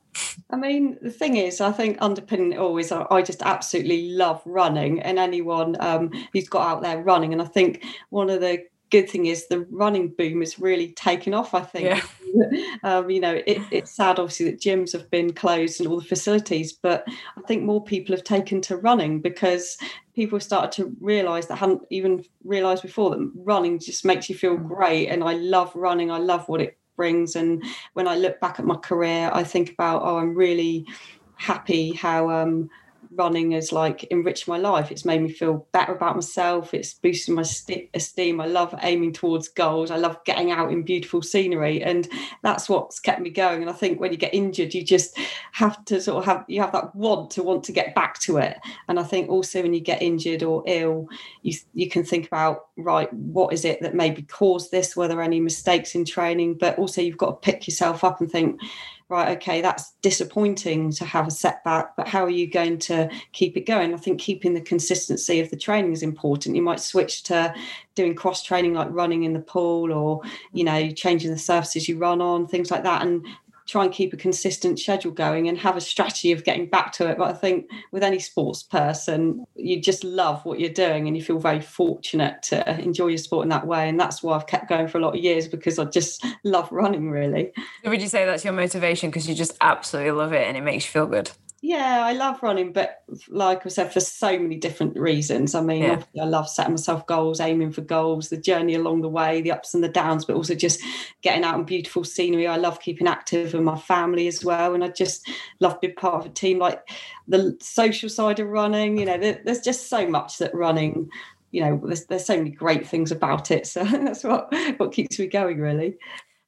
I 0.51 0.57
mean 0.57 0.99
the 1.01 1.11
thing 1.11 1.37
is 1.37 1.61
i 1.61 1.71
think 1.71 1.99
underpinning 2.01 2.53
it 2.53 2.59
always 2.59 2.91
i 2.91 3.23
just 3.23 3.43
absolutely 3.43 4.11
love 4.11 4.43
running 4.45 5.01
and 5.01 5.21
anyone 5.21 5.77
um, 5.79 6.11
who's 6.33 6.49
got 6.49 6.69
out 6.69 6.83
there 6.83 7.01
running. 7.01 7.33
And 7.33 7.41
i 7.41 7.47
think 7.47 7.85
one 8.11 8.29
of 8.29 8.41
the 8.41 8.65
good 8.95 9.11
thing 9.11 9.27
is 9.27 9.49
the 9.49 9.67
running 9.73 10.09
boom 10.17 10.39
has 10.39 10.61
really 10.61 10.93
taken 10.93 11.35
off. 11.35 11.53
I 11.53 11.63
think, 11.63 12.05
yeah. 12.23 12.77
um, 12.85 13.11
you 13.11 13.19
know, 13.19 13.43
it, 13.45 13.61
it's 13.73 13.91
sad 13.91 14.21
obviously 14.21 14.47
that 14.47 14.61
gyms 14.61 14.93
have 14.93 15.11
been 15.11 15.33
closed 15.33 15.81
and 15.81 15.89
all 15.89 15.99
the 15.99 16.07
facilities, 16.07 16.73
but 16.73 17.05
I 17.09 17.41
think 17.49 17.65
more 17.65 17.83
people 17.83 18.15
have 18.15 18.23
taken 18.23 18.61
to 18.63 18.77
running 18.77 19.21
because 19.21 19.77
people 20.15 20.39
started 20.39 20.71
to 20.77 20.97
realise 21.01 21.47
that 21.47 21.57
hadn't 21.57 21.83
even 21.91 22.25
realised 22.45 22.83
before 22.83 23.11
that 23.11 23.33
running 23.35 23.81
just 23.81 24.05
makes 24.05 24.29
you 24.29 24.37
feel 24.37 24.57
mm. 24.57 24.69
great. 24.69 25.09
And 25.09 25.25
I 25.25 25.35
love 25.35 25.75
running. 25.75 26.13
I 26.13 26.19
love 26.19 26.49
what 26.49 26.61
it 26.61 26.79
brings. 26.95 27.35
And 27.35 27.65
when 27.95 28.07
I 28.07 28.15
look 28.15 28.39
back 28.39 28.61
at 28.61 28.65
my 28.65 28.77
career, 28.77 29.29
I 29.35 29.43
think 29.43 29.73
about, 29.73 30.03
oh, 30.05 30.19
I'm 30.19 30.37
really 30.37 30.87
happy 31.35 31.91
how 31.95 32.31
um, 32.31 32.71
running 33.17 33.53
has 33.53 33.73
like 33.73 34.07
enriched 34.11 34.49
my 34.49 34.59
life. 34.59 34.91
It's 34.91 35.05
made 35.05 35.23
me 35.23 35.31
feel 35.31 35.67
better 35.73 35.95
about 35.95 36.17
myself. 36.17 36.75
It's 36.75 36.95
boosted 36.95 37.35
my 37.35 37.43
st- 37.43 37.91
esteem. 37.95 38.41
I 38.41 38.47
love 38.47 38.75
aiming 38.83 39.13
towards 39.13 39.49
goals. 39.49 39.91
I 39.91 39.97
love 39.97 40.23
getting 40.25 40.51
out 40.51 40.73
in 40.73 40.83
beautiful 40.83 41.23
scenery, 41.23 41.83
and 41.83 42.09
that's 42.43 42.69
what's 42.69 43.01
kept 43.01 43.21
me 43.21 43.31
going. 43.31 43.63
And 43.63 43.71
I 43.71 43.75
think 43.75 44.01
when 44.01 44.13
you 44.13 44.19
get 44.19 44.35
injured, 44.35 44.75
you 44.75 44.85
just 44.85 45.19
have 45.53 45.85
to 45.87 46.01
sort 46.01 46.19
of 46.19 46.25
have 46.25 46.45
you 46.49 46.61
have 46.61 46.73
that 46.73 46.95
want 46.95 47.31
to 47.33 47.43
want 47.43 47.65
to 47.65 47.73
get 47.73 47.95
back 47.95 48.19
to 48.21 48.39
it. 48.39 48.59
And 48.89 48.99
I 48.99 49.03
think 49.03 49.29
also 49.29 49.63
when 49.63 49.75
you 49.75 49.81
get 49.81 50.03
injured 50.03 50.43
or 50.43 50.63
ill, 50.67 51.09
you 51.43 51.55
you 51.75 51.89
can 51.89 52.05
think 52.05 52.27
about 52.27 52.67
right, 52.77 53.13
what 53.13 53.53
is 53.53 53.65
it 53.65 53.81
that 53.83 53.95
maybe 53.95 54.23
caused 54.23 54.71
this? 54.71 54.97
Were 54.97 55.09
there 55.09 55.23
any 55.23 55.41
mistakes 55.41 55.95
in 55.95 56.05
training? 56.05 56.59
But 56.59 56.79
also 56.79 57.01
you've 57.01 57.19
got 57.19 57.43
to 57.43 57.51
pick 57.51 57.67
yourself 57.67 58.05
up 58.05 58.21
and 58.21 58.31
think 58.31 58.61
right, 59.09 59.37
okay, 59.37 59.61
that's 59.61 59.93
disappointing 60.01 60.91
to 60.93 61.05
have 61.05 61.29
a 61.29 61.31
setback, 61.31 61.95
but 61.97 62.09
how 62.09 62.25
are 62.25 62.31
you 62.31 62.51
going 62.51 62.79
to 62.79 63.11
keep 63.33 63.57
it 63.57 63.67
going? 63.67 63.93
I 63.93 63.99
think 63.99 64.21
keeping 64.21 64.55
the 64.55 64.61
consistency 64.61 65.41
of 65.41 65.51
the 65.51 65.57
training 65.57 65.93
is 65.93 66.03
important. 66.03 66.57
You 66.57 66.63
might 66.63 66.81
switch 66.81 67.23
to 67.25 67.55
doing 67.95 68.15
cross 68.15 68.43
training 68.43 68.75
like 68.75 68.89
running 68.91 69.25
in 69.25 69.35
the 69.35 69.41
pool 69.41 69.93
or, 69.93 70.23
you 70.53 70.65
mm. 70.65 70.67
know, 70.67 70.91
changing 70.91 71.31
the 71.31 71.39
surfaces 71.39 71.89
you 71.89 71.99
run 71.99 72.21
on, 72.21 72.47
things 72.47 72.71
like 72.71 72.83
that. 72.85 73.03
And 73.03 73.27
try 73.67 73.85
and 73.85 73.93
keep 73.93 74.13
a 74.13 74.17
consistent 74.17 74.79
schedule 74.79 75.11
going 75.11 75.49
and 75.49 75.59
have 75.59 75.77
a 75.77 75.81
strategy 75.81 76.33
of 76.33 76.45
getting 76.45 76.69
back 76.69 76.93
to 76.93 77.09
it. 77.09 77.17
But 77.17 77.31
I 77.31 77.33
think 77.33 77.71
with 77.93 78.03
any 78.03 78.19
sports 78.19 78.63
person, 78.63 79.45
you 79.55 79.81
just 79.81 80.05
love 80.05 80.45
what 80.45 80.61
you're 80.61 80.71
doing 80.71 81.07
and 81.07 81.17
you 81.17 81.23
feel 81.23 81.39
very 81.39 81.61
fortunate 81.61 82.43
to 82.45 82.81
enjoy 82.81 83.09
your 83.09 83.19
sport 83.19 83.45
in 83.45 83.49
that 83.51 83.67
way. 83.67 83.89
And 83.89 83.99
that's 83.99 84.23
why 84.23 84.37
I've 84.37 84.47
kept 84.47 84.69
going 84.69 84.89
for 84.89 84.99
a 84.99 85.01
lot 85.01 85.17
of 85.17 85.23
years 85.23 85.49
because 85.49 85.79
I 85.79 85.85
just 85.85 86.25
love 86.45 86.71
running 86.71 87.11
really. 87.11 87.53
would 87.85 88.03
you 88.03 88.09
say 88.09 88.27
that's 88.27 88.45
your 88.45 88.53
motivation 88.53 89.11
because 89.11 89.29
you 89.29 89.35
just 89.35 89.57
absolutely 89.61 90.13
love 90.13 90.33
it 90.33 90.47
and 90.47 90.57
it 90.57 90.63
makes 90.63 90.85
you 90.85 90.91
feel 90.91 91.07
good? 91.07 91.31
Yeah, 91.67 92.05
I 92.05 92.13
love 92.13 92.43
running, 92.43 92.75
but 92.75 93.05
like 93.31 93.65
I 93.65 93.71
said, 93.71 93.91
for 93.91 93.99
so 93.99 94.39
many 94.39 94.57
different 94.57 94.99
reasons. 94.99 95.55
I 95.55 95.63
mean, 95.63 95.83
yeah. 95.83 96.03
I 96.21 96.27
love 96.27 96.47
setting 96.47 96.75
myself 96.75 97.07
goals, 97.07 97.41
aiming 97.41 97.73
for 97.73 97.81
goals, 97.81 98.29
the 98.29 98.37
journey 98.37 98.75
along 98.75 99.01
the 99.01 99.09
way, 99.09 99.41
the 99.41 99.53
ups 99.53 99.73
and 99.73 99.83
the 99.83 99.89
downs, 99.89 100.27
but 100.27 100.37
also 100.37 100.55
just 100.55 100.83
getting 101.23 101.43
out 101.43 101.59
in 101.59 101.65
beautiful 101.65 102.05
scenery. 102.05 102.47
I 102.47 102.57
love 102.57 102.81
keeping 102.81 103.09
active 103.09 103.55
with 103.55 103.63
my 103.63 103.79
family 103.79 104.29
as 104.29 104.45
well. 104.45 104.75
And 104.75 104.85
I 104.85 104.89
just 104.89 105.27
love 105.59 105.81
being 105.81 105.95
part 105.95 106.17
of 106.17 106.27
a 106.27 106.35
team, 106.35 106.59
like 106.59 106.87
the 107.29 107.57
social 107.63 108.11
side 108.11 108.41
of 108.41 108.49
running. 108.49 108.99
You 108.99 109.07
know, 109.07 109.17
there, 109.17 109.41
there's 109.43 109.63
just 109.63 109.89
so 109.89 110.07
much 110.07 110.37
that 110.41 110.55
running, 110.55 111.09
you 111.51 111.63
know, 111.63 111.81
there's, 111.83 112.05
there's 112.05 112.27
so 112.27 112.37
many 112.37 112.51
great 112.51 112.87
things 112.87 113.11
about 113.11 113.51
it. 113.51 113.67
So 113.67 113.85
that's 113.85 114.23
what, 114.23 114.53
what 114.77 114.93
keeps 114.93 115.19
me 115.19 115.29
going, 115.29 115.59
really. 115.59 115.97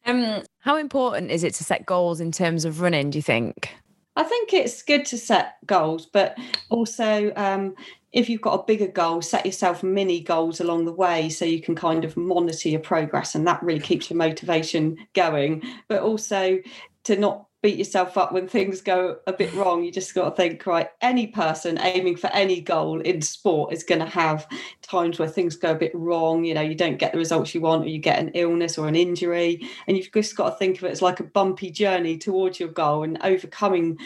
Um, 0.04 0.42
how 0.58 0.76
important 0.76 1.30
is 1.30 1.42
it 1.42 1.54
to 1.54 1.64
set 1.64 1.86
goals 1.86 2.20
in 2.20 2.32
terms 2.32 2.66
of 2.66 2.82
running, 2.82 3.08
do 3.08 3.16
you 3.16 3.22
think? 3.22 3.70
I 4.16 4.22
think 4.22 4.52
it's 4.52 4.82
good 4.82 5.04
to 5.06 5.18
set 5.18 5.58
goals, 5.66 6.06
but 6.06 6.36
also 6.70 7.32
um, 7.36 7.74
if 8.12 8.30
you've 8.30 8.40
got 8.40 8.60
a 8.60 8.64
bigger 8.64 8.86
goal, 8.86 9.20
set 9.20 9.44
yourself 9.44 9.82
mini 9.82 10.20
goals 10.20 10.60
along 10.60 10.86
the 10.86 10.92
way 10.92 11.28
so 11.28 11.44
you 11.44 11.60
can 11.60 11.74
kind 11.74 12.04
of 12.04 12.16
monitor 12.16 12.70
your 12.70 12.80
progress, 12.80 13.34
and 13.34 13.46
that 13.46 13.62
really 13.62 13.80
keeps 13.80 14.08
your 14.08 14.16
motivation 14.16 14.96
going. 15.12 15.62
But 15.88 16.00
also 16.02 16.58
to 17.04 17.16
not 17.16 17.46
beat 17.62 17.78
yourself 17.78 18.16
up 18.16 18.32
when 18.32 18.46
things 18.46 18.80
go 18.80 19.18
a 19.26 19.32
bit 19.32 19.52
wrong. 19.54 19.82
You 19.82 19.90
just 19.90 20.14
got 20.14 20.30
to 20.30 20.36
think, 20.36 20.66
right, 20.66 20.88
any 21.00 21.26
person 21.26 21.78
aiming 21.78 22.16
for 22.16 22.28
any 22.28 22.60
goal 22.60 23.00
in 23.00 23.20
sport 23.22 23.72
is 23.72 23.82
going 23.82 24.00
to 24.00 24.06
have 24.06 24.46
times 24.86 25.18
where 25.18 25.28
things 25.28 25.56
go 25.56 25.72
a 25.72 25.74
bit 25.74 25.92
wrong. 25.94 26.44
You 26.44 26.54
know, 26.54 26.62
you 26.62 26.74
don't 26.74 26.98
get 26.98 27.12
the 27.12 27.18
results 27.18 27.54
you 27.54 27.60
want, 27.60 27.84
or 27.84 27.88
you 27.88 27.98
get 27.98 28.18
an 28.18 28.30
illness 28.34 28.78
or 28.78 28.88
an 28.88 28.96
injury. 28.96 29.68
And 29.86 29.96
you've 29.96 30.12
just 30.12 30.36
got 30.36 30.50
to 30.50 30.56
think 30.56 30.78
of 30.78 30.84
it 30.84 30.92
as 30.92 31.02
like 31.02 31.20
a 31.20 31.24
bumpy 31.24 31.70
journey 31.70 32.18
towards 32.18 32.58
your 32.60 32.68
goal 32.68 33.02
and 33.02 33.18
overcoming 33.22 33.98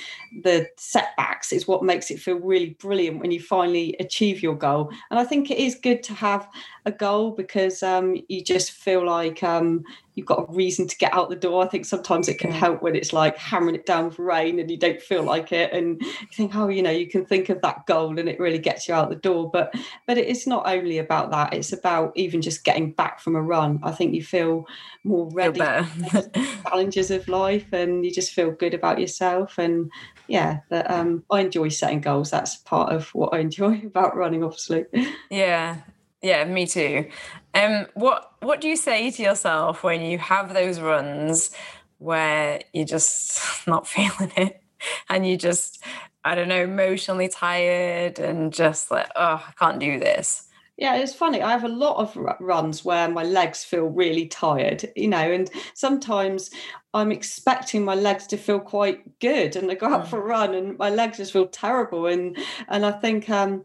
the 0.42 0.68
setbacks 0.76 1.52
is 1.52 1.68
what 1.68 1.84
makes 1.84 2.10
it 2.10 2.20
feel 2.20 2.38
really 2.38 2.70
brilliant 2.80 3.20
when 3.20 3.30
you 3.30 3.40
finally 3.40 3.96
achieve 4.00 4.42
your 4.42 4.54
goal. 4.54 4.90
And 5.10 5.18
I 5.18 5.24
think 5.24 5.50
it 5.50 5.58
is 5.58 5.74
good 5.74 6.02
to 6.04 6.14
have 6.14 6.48
a 6.86 6.92
goal 6.92 7.32
because 7.32 7.82
um, 7.82 8.16
you 8.28 8.42
just 8.42 8.72
feel 8.72 9.04
like 9.04 9.42
um, 9.42 9.84
you've 10.14 10.26
got 10.26 10.48
a 10.48 10.52
reason 10.52 10.86
to 10.86 10.96
get 10.96 11.12
out 11.12 11.28
the 11.28 11.36
door. 11.36 11.62
I 11.62 11.68
think 11.68 11.84
sometimes 11.84 12.28
it 12.28 12.38
can 12.38 12.50
help 12.50 12.82
when 12.82 12.96
it's 12.96 13.12
like 13.12 13.36
hammering 13.36 13.74
it 13.74 13.86
down 13.86 14.06
with 14.06 14.18
rain 14.18 14.58
and 14.58 14.70
you 14.70 14.76
don't 14.76 15.00
feel 15.00 15.22
like 15.22 15.52
it, 15.52 15.72
and 15.72 16.00
you 16.00 16.28
think, 16.32 16.54
oh, 16.54 16.68
you 16.68 16.82
know, 16.82 16.90
you 16.90 17.06
can 17.06 17.24
think 17.24 17.48
of 17.48 17.60
that 17.62 17.86
goal 17.86 18.18
and 18.18 18.28
it 18.28 18.40
really 18.40 18.58
gets 18.58 18.88
you 18.88 18.94
out 18.94 19.10
the 19.10 19.16
door. 19.16 19.50
But 19.50 19.74
but 20.06 20.18
it's 20.18 20.46
not 20.46 20.66
only 20.78 20.98
about 20.98 21.30
that; 21.30 21.54
it's 21.54 21.72
about 21.72 22.12
even 22.16 22.42
just 22.42 22.64
getting 22.64 22.92
back 22.92 23.20
from 23.20 23.36
a 23.36 23.42
run. 23.42 23.80
I 23.82 23.92
think 23.92 24.14
you 24.14 24.22
feel 24.22 24.66
more 25.04 25.28
ready 25.32 25.60
feel 25.60 26.30
challenges 26.62 27.10
of 27.10 27.28
life, 27.28 27.72
and 27.72 28.04
you 28.04 28.12
just 28.12 28.32
feel 28.32 28.50
good 28.50 28.74
about 28.74 29.00
yourself. 29.00 29.58
And 29.58 29.90
yeah, 30.28 30.60
but 30.68 30.90
um, 30.90 31.24
I 31.30 31.40
enjoy 31.40 31.68
setting 31.68 32.00
goals. 32.00 32.30
That's 32.30 32.56
part 32.56 32.92
of 32.92 33.08
what 33.14 33.34
I 33.34 33.38
enjoy 33.38 33.82
about 33.86 34.16
running, 34.16 34.42
obviously. 34.44 34.84
Yeah, 35.30 35.78
yeah, 36.22 36.44
me 36.44 36.66
too. 36.66 37.08
Um, 37.54 37.86
what 37.94 38.32
what 38.40 38.60
do 38.60 38.68
you 38.68 38.76
say 38.76 39.10
to 39.10 39.22
yourself 39.22 39.82
when 39.82 40.02
you 40.02 40.18
have 40.18 40.54
those 40.54 40.80
runs 40.80 41.50
where 41.98 42.60
you're 42.72 42.86
just 42.86 43.40
not 43.66 43.86
feeling 43.86 44.32
it? 44.36 44.62
and 45.10 45.26
you 45.26 45.36
just 45.36 45.82
I 46.24 46.34
don't 46.34 46.48
know, 46.48 46.62
emotionally 46.62 47.28
tired 47.28 48.18
and 48.18 48.52
just 48.52 48.90
like, 48.90 49.08
oh, 49.16 49.42
I 49.48 49.52
can't 49.58 49.78
do 49.78 49.98
this. 49.98 50.48
Yeah, 50.80 50.96
it's 50.96 51.12
funny. 51.12 51.42
I 51.42 51.50
have 51.50 51.64
a 51.64 51.68
lot 51.68 51.98
of 51.98 52.16
runs 52.40 52.86
where 52.86 53.06
my 53.10 53.22
legs 53.22 53.62
feel 53.62 53.84
really 53.84 54.26
tired, 54.26 54.90
you 54.96 55.08
know, 55.08 55.18
and 55.18 55.50
sometimes 55.74 56.50
I'm 56.94 57.12
expecting 57.12 57.84
my 57.84 57.94
legs 57.94 58.26
to 58.28 58.38
feel 58.38 58.60
quite 58.60 59.18
good 59.18 59.56
and 59.56 59.70
I 59.70 59.74
go 59.74 59.88
out 59.88 60.06
mm. 60.06 60.08
for 60.08 60.22
a 60.22 60.24
run 60.24 60.54
and 60.54 60.78
my 60.78 60.88
legs 60.88 61.18
just 61.18 61.34
feel 61.34 61.48
terrible. 61.48 62.06
And 62.06 62.38
and 62.68 62.86
I 62.86 62.92
think 62.92 63.28
um 63.28 63.62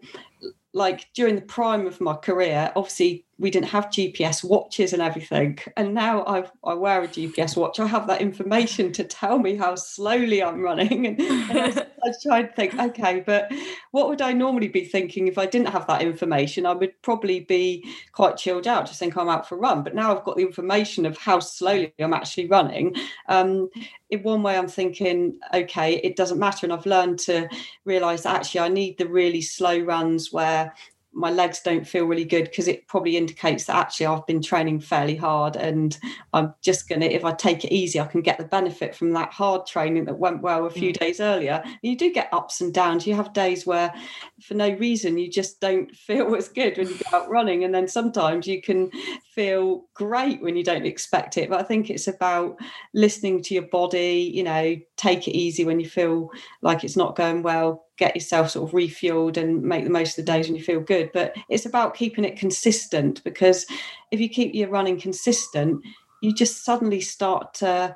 like 0.74 1.08
during 1.14 1.36
the 1.36 1.42
prime 1.42 1.88
of 1.88 2.02
my 2.02 2.16
career, 2.16 2.74
obviously 2.76 3.24
we 3.38 3.52
didn't 3.52 3.68
have 3.68 3.88
GPS 3.88 4.44
watches 4.44 4.94
and 4.94 5.02
everything. 5.02 5.60
And 5.76 5.94
now 5.94 6.24
i 6.26 6.46
I 6.64 6.74
wear 6.74 7.04
a 7.04 7.08
GPS 7.08 7.58
watch. 7.58 7.80
I 7.80 7.88
have 7.88 8.08
that 8.08 8.22
information 8.22 8.92
to 8.94 9.04
tell 9.04 9.40
me 9.40 9.56
how 9.56 9.76
slowly 9.76 10.42
I'm 10.42 10.62
running. 10.62 11.06
And, 11.06 11.20
and 11.22 11.60
I, 11.60 11.86
I 12.04 12.14
try 12.24 12.44
to 12.44 12.54
think, 12.54 12.80
okay, 12.80 13.22
but 13.26 13.52
what 13.92 14.08
would 14.08 14.22
I 14.22 14.32
normally 14.32 14.70
be 14.70 14.86
thinking 14.86 15.28
if 15.28 15.38
I 15.38 15.46
didn't 15.46 15.70
have 15.70 15.86
that 15.88 16.02
information? 16.02 16.66
I 16.66 16.74
would 16.74 17.02
probably 17.02 17.42
be 17.42 17.86
quite 18.14 18.38
chilled 18.38 18.68
out, 18.68 18.88
just 18.88 19.00
think 19.00 19.18
I'm 19.18 19.30
out 19.30 19.48
for 19.48 19.56
a 19.56 19.60
run. 19.60 19.84
But 19.84 19.96
now 19.96 20.16
I've 20.16 20.24
got 20.24 20.38
the 20.38 20.46
information 20.46 21.06
of 21.06 21.18
how 21.18 21.40
slowly 21.40 21.94
I'm 22.00 22.14
actually 22.14 22.48
running. 22.48 22.96
Um, 23.28 23.70
in 24.10 24.24
one 24.24 24.44
way, 24.44 24.58
I'm 24.58 24.68
thinking, 24.68 25.40
okay, 25.54 25.96
it 25.96 26.16
doesn't 26.16 26.40
matter. 26.40 26.66
And 26.66 26.74
I've 26.74 26.86
learned 26.86 27.20
to 27.20 27.50
realize 27.84 28.24
that 28.24 28.36
actually 28.36 28.62
I 28.62 28.70
need 28.70 28.98
the 28.98 29.08
really 29.08 29.42
slow 29.42 29.78
runs 29.80 30.32
where 30.32 30.74
my 31.16 31.32
legs 31.32 31.62
don't 31.62 31.88
feel 31.88 32.06
really 32.06 32.26
good 32.26 32.44
because 32.44 32.68
it 32.68 32.88
probably 32.88 33.16
indicates 33.16 33.66
that 33.66 33.78
actually 33.78 34.06
I've 34.06 34.28
been 34.28 34.42
training 34.42 34.82
fairly 34.82 35.16
hard 35.16 35.56
and 35.56 35.98
I'm 36.34 36.54
just 36.62 36.90
going 36.90 37.00
to, 37.02 37.12
if 37.12 37.24
I 37.24 37.32
take 37.32 37.64
it 37.64 37.74
easy, 37.74 38.02
I 38.02 38.06
can 38.06 38.22
get 38.22 38.38
the 38.38 38.44
benefit 38.44 38.94
from 38.94 39.14
that 39.14 39.32
hard 39.32 39.66
training 39.66 40.06
that 40.06 40.20
went 40.20 40.42
well 40.42 40.66
a 40.66 40.70
few 40.70 40.92
mm. 40.92 41.00
days 41.00 41.22
earlier. 41.22 41.64
You 41.82 41.98
do 41.98 42.12
get 42.12 42.34
ups 42.34 42.60
and 42.60 42.74
downs. 42.74 43.08
You 43.08 43.16
have 43.16 43.32
days 43.32 43.66
where, 43.66 43.94
for 44.42 44.56
no 44.56 44.72
reason, 44.72 45.18
you 45.18 45.30
just 45.30 45.62
don't 45.62 45.90
feel 45.96 46.36
as 46.36 46.50
good 46.50 46.78
when 46.78 46.90
you 46.90 46.98
go 47.10 47.18
out 47.18 47.30
running. 47.30 47.64
And 47.64 47.74
then 47.74 47.88
sometimes 47.88 48.46
you 48.46 48.62
can 48.62 48.92
feel 49.34 49.86
great 49.94 50.42
when 50.42 50.58
you 50.58 50.64
don't 50.64 50.86
expect 50.86 51.38
it. 51.38 51.50
But 51.50 51.62
I 51.62 51.64
think 51.64 51.90
it's 51.90 52.10
about 52.10 52.58
listening 52.94 53.42
to 53.44 53.54
your 53.54 53.68
body, 53.68 54.32
you 54.34 54.44
know, 54.44 54.76
take 54.98 55.28
it 55.28 55.36
easy 55.36 55.66
when 55.66 55.80
you 55.80 55.90
feel 55.90 56.30
like 56.62 56.84
it's 56.84 56.96
not 56.96 57.16
going 57.16 57.44
well 57.44 57.86
get 57.98 58.16
yourself 58.16 58.50
sort 58.50 58.70
of 58.70 58.76
refueled 58.76 59.38
and 59.38 59.62
make 59.64 59.84
the 59.84 59.90
most 59.90 60.18
of 60.18 60.26
the 60.26 60.32
days 60.32 60.48
when 60.48 60.56
you 60.56 60.64
feel 60.64 60.82
good. 60.82 61.10
But 61.14 61.36
it's 61.50 61.66
about 61.66 61.96
keeping 61.96 62.26
it 62.26 62.38
consistent 62.38 63.24
because 63.24 63.66
if 64.12 64.20
you 64.20 64.30
keep 64.30 64.54
your 64.54 64.70
running 64.70 65.00
consistent, 65.00 65.82
you 66.22 66.34
just 66.34 66.66
suddenly 66.66 67.02
start 67.02 67.54
to 67.56 67.96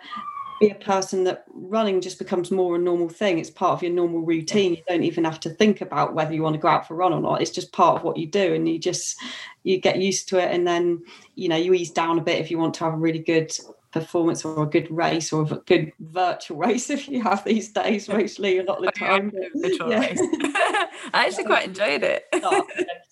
be 0.59 0.69
a 0.69 0.75
person 0.75 1.23
that 1.23 1.45
running 1.53 2.01
just 2.01 2.19
becomes 2.19 2.51
more 2.51 2.75
a 2.75 2.79
normal 2.79 3.09
thing. 3.09 3.39
It's 3.39 3.49
part 3.49 3.73
of 3.73 3.83
your 3.83 3.93
normal 3.93 4.21
routine. 4.21 4.75
You 4.75 4.83
don't 4.87 5.03
even 5.03 5.23
have 5.23 5.39
to 5.41 5.49
think 5.49 5.81
about 5.81 6.13
whether 6.13 6.33
you 6.33 6.43
want 6.43 6.55
to 6.55 6.61
go 6.61 6.67
out 6.67 6.87
for 6.87 6.95
a 6.95 6.97
run 6.97 7.13
or 7.13 7.21
not. 7.21 7.41
It's 7.41 7.51
just 7.51 7.71
part 7.71 7.97
of 7.97 8.03
what 8.03 8.17
you 8.17 8.27
do, 8.27 8.53
and 8.53 8.67
you 8.67 8.77
just 8.77 9.17
you 9.63 9.79
get 9.79 10.01
used 10.01 10.27
to 10.29 10.37
it, 10.37 10.53
and 10.53 10.67
then 10.67 11.01
you 11.35 11.47
know 11.47 11.55
you 11.55 11.73
ease 11.73 11.91
down 11.91 12.19
a 12.19 12.23
bit 12.23 12.39
if 12.39 12.51
you 12.51 12.57
want 12.57 12.73
to 12.75 12.83
have 12.83 12.93
a 12.93 12.97
really 12.97 13.19
good 13.19 13.57
performance 13.91 14.45
or 14.45 14.63
a 14.63 14.65
good 14.65 14.89
race 14.91 15.33
or 15.33 15.43
a 15.43 15.55
good 15.65 15.91
virtual 15.99 16.57
race 16.57 16.89
if 16.97 17.07
you 17.07 17.21
have 17.23 17.43
these 17.43 17.71
days 17.71 18.07
mostly 18.07 18.59
a 18.59 18.63
lot 18.63 18.77
of 18.77 18.83
the 18.83 19.03
oh, 19.03 19.07
time. 19.07 19.31
Virtual 19.55 19.89
yeah. 19.91 19.99
race. 19.99 20.19
I 21.13 21.25
actually 21.25 21.45
quite 21.45 21.67
enjoyed 21.67 22.03
it. 22.03 22.25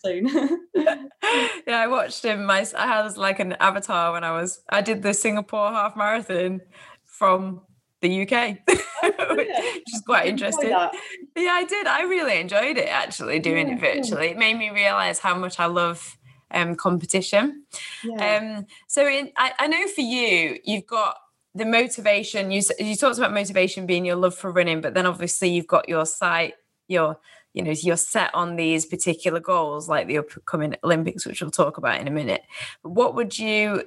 Soon. 0.03 0.27
Yeah 0.75 1.79
i 1.79 1.88
watched 1.88 2.24
him. 2.24 2.46
My 2.46 2.65
i 2.77 2.88
had 2.88 3.17
like 3.17 3.39
an 3.39 3.53
avatar 3.53 4.13
when 4.13 4.24
i 4.24 4.31
was 4.31 4.62
i 4.69 4.81
did 4.81 5.01
the 5.01 5.13
singapore 5.13 5.72
half 5.72 5.96
marathon 5.96 6.62
from 7.05 7.62
the 8.01 8.22
uk 8.22 8.57
oh, 9.03 9.36
which 9.36 9.50
is 9.93 10.01
quite 10.05 10.27
interesting. 10.27 10.69
yeah 10.69 10.89
i 11.36 11.65
did. 11.67 11.88
I 11.88 12.03
really 12.03 12.39
enjoyed 12.39 12.77
it 12.77 12.88
actually 12.88 13.39
doing 13.39 13.67
yeah, 13.67 13.75
it 13.75 13.79
virtually. 13.79 14.27
It 14.27 14.38
made 14.38 14.57
me 14.57 14.69
realize 14.69 15.19
how 15.19 15.36
much 15.36 15.60
i 15.60 15.65
love 15.65 16.17
um, 16.51 16.75
competition. 16.75 17.65
Yeah. 18.03 18.57
Um, 18.57 18.65
so 18.87 19.07
in, 19.07 19.31
I, 19.37 19.53
I 19.59 19.67
know 19.67 19.87
for 19.87 20.01
you, 20.01 20.59
you've 20.63 20.87
got 20.87 21.17
the 21.57 21.65
motivation. 21.65 22.51
You 22.51 22.61
you 22.79 22.95
talked 22.95 23.17
about 23.17 23.33
motivation 23.33 23.85
being 23.85 24.05
your 24.05 24.15
love 24.15 24.35
for 24.35 24.51
running, 24.51 24.81
but 24.81 24.93
then 24.93 25.05
obviously 25.05 25.49
you've 25.49 25.67
got 25.67 25.89
your 25.89 26.05
sight, 26.05 26.53
your 26.87 27.19
you 27.53 27.63
know 27.63 27.71
you're 27.71 27.97
set 27.97 28.33
on 28.33 28.55
these 28.55 28.85
particular 28.85 29.39
goals 29.39 29.89
like 29.89 30.07
the 30.07 30.19
upcoming 30.19 30.75
Olympics, 30.83 31.25
which 31.25 31.41
we'll 31.41 31.51
talk 31.51 31.77
about 31.77 31.99
in 31.99 32.07
a 32.07 32.11
minute. 32.11 32.43
But 32.83 32.91
what 32.91 33.15
would 33.15 33.37
you 33.37 33.83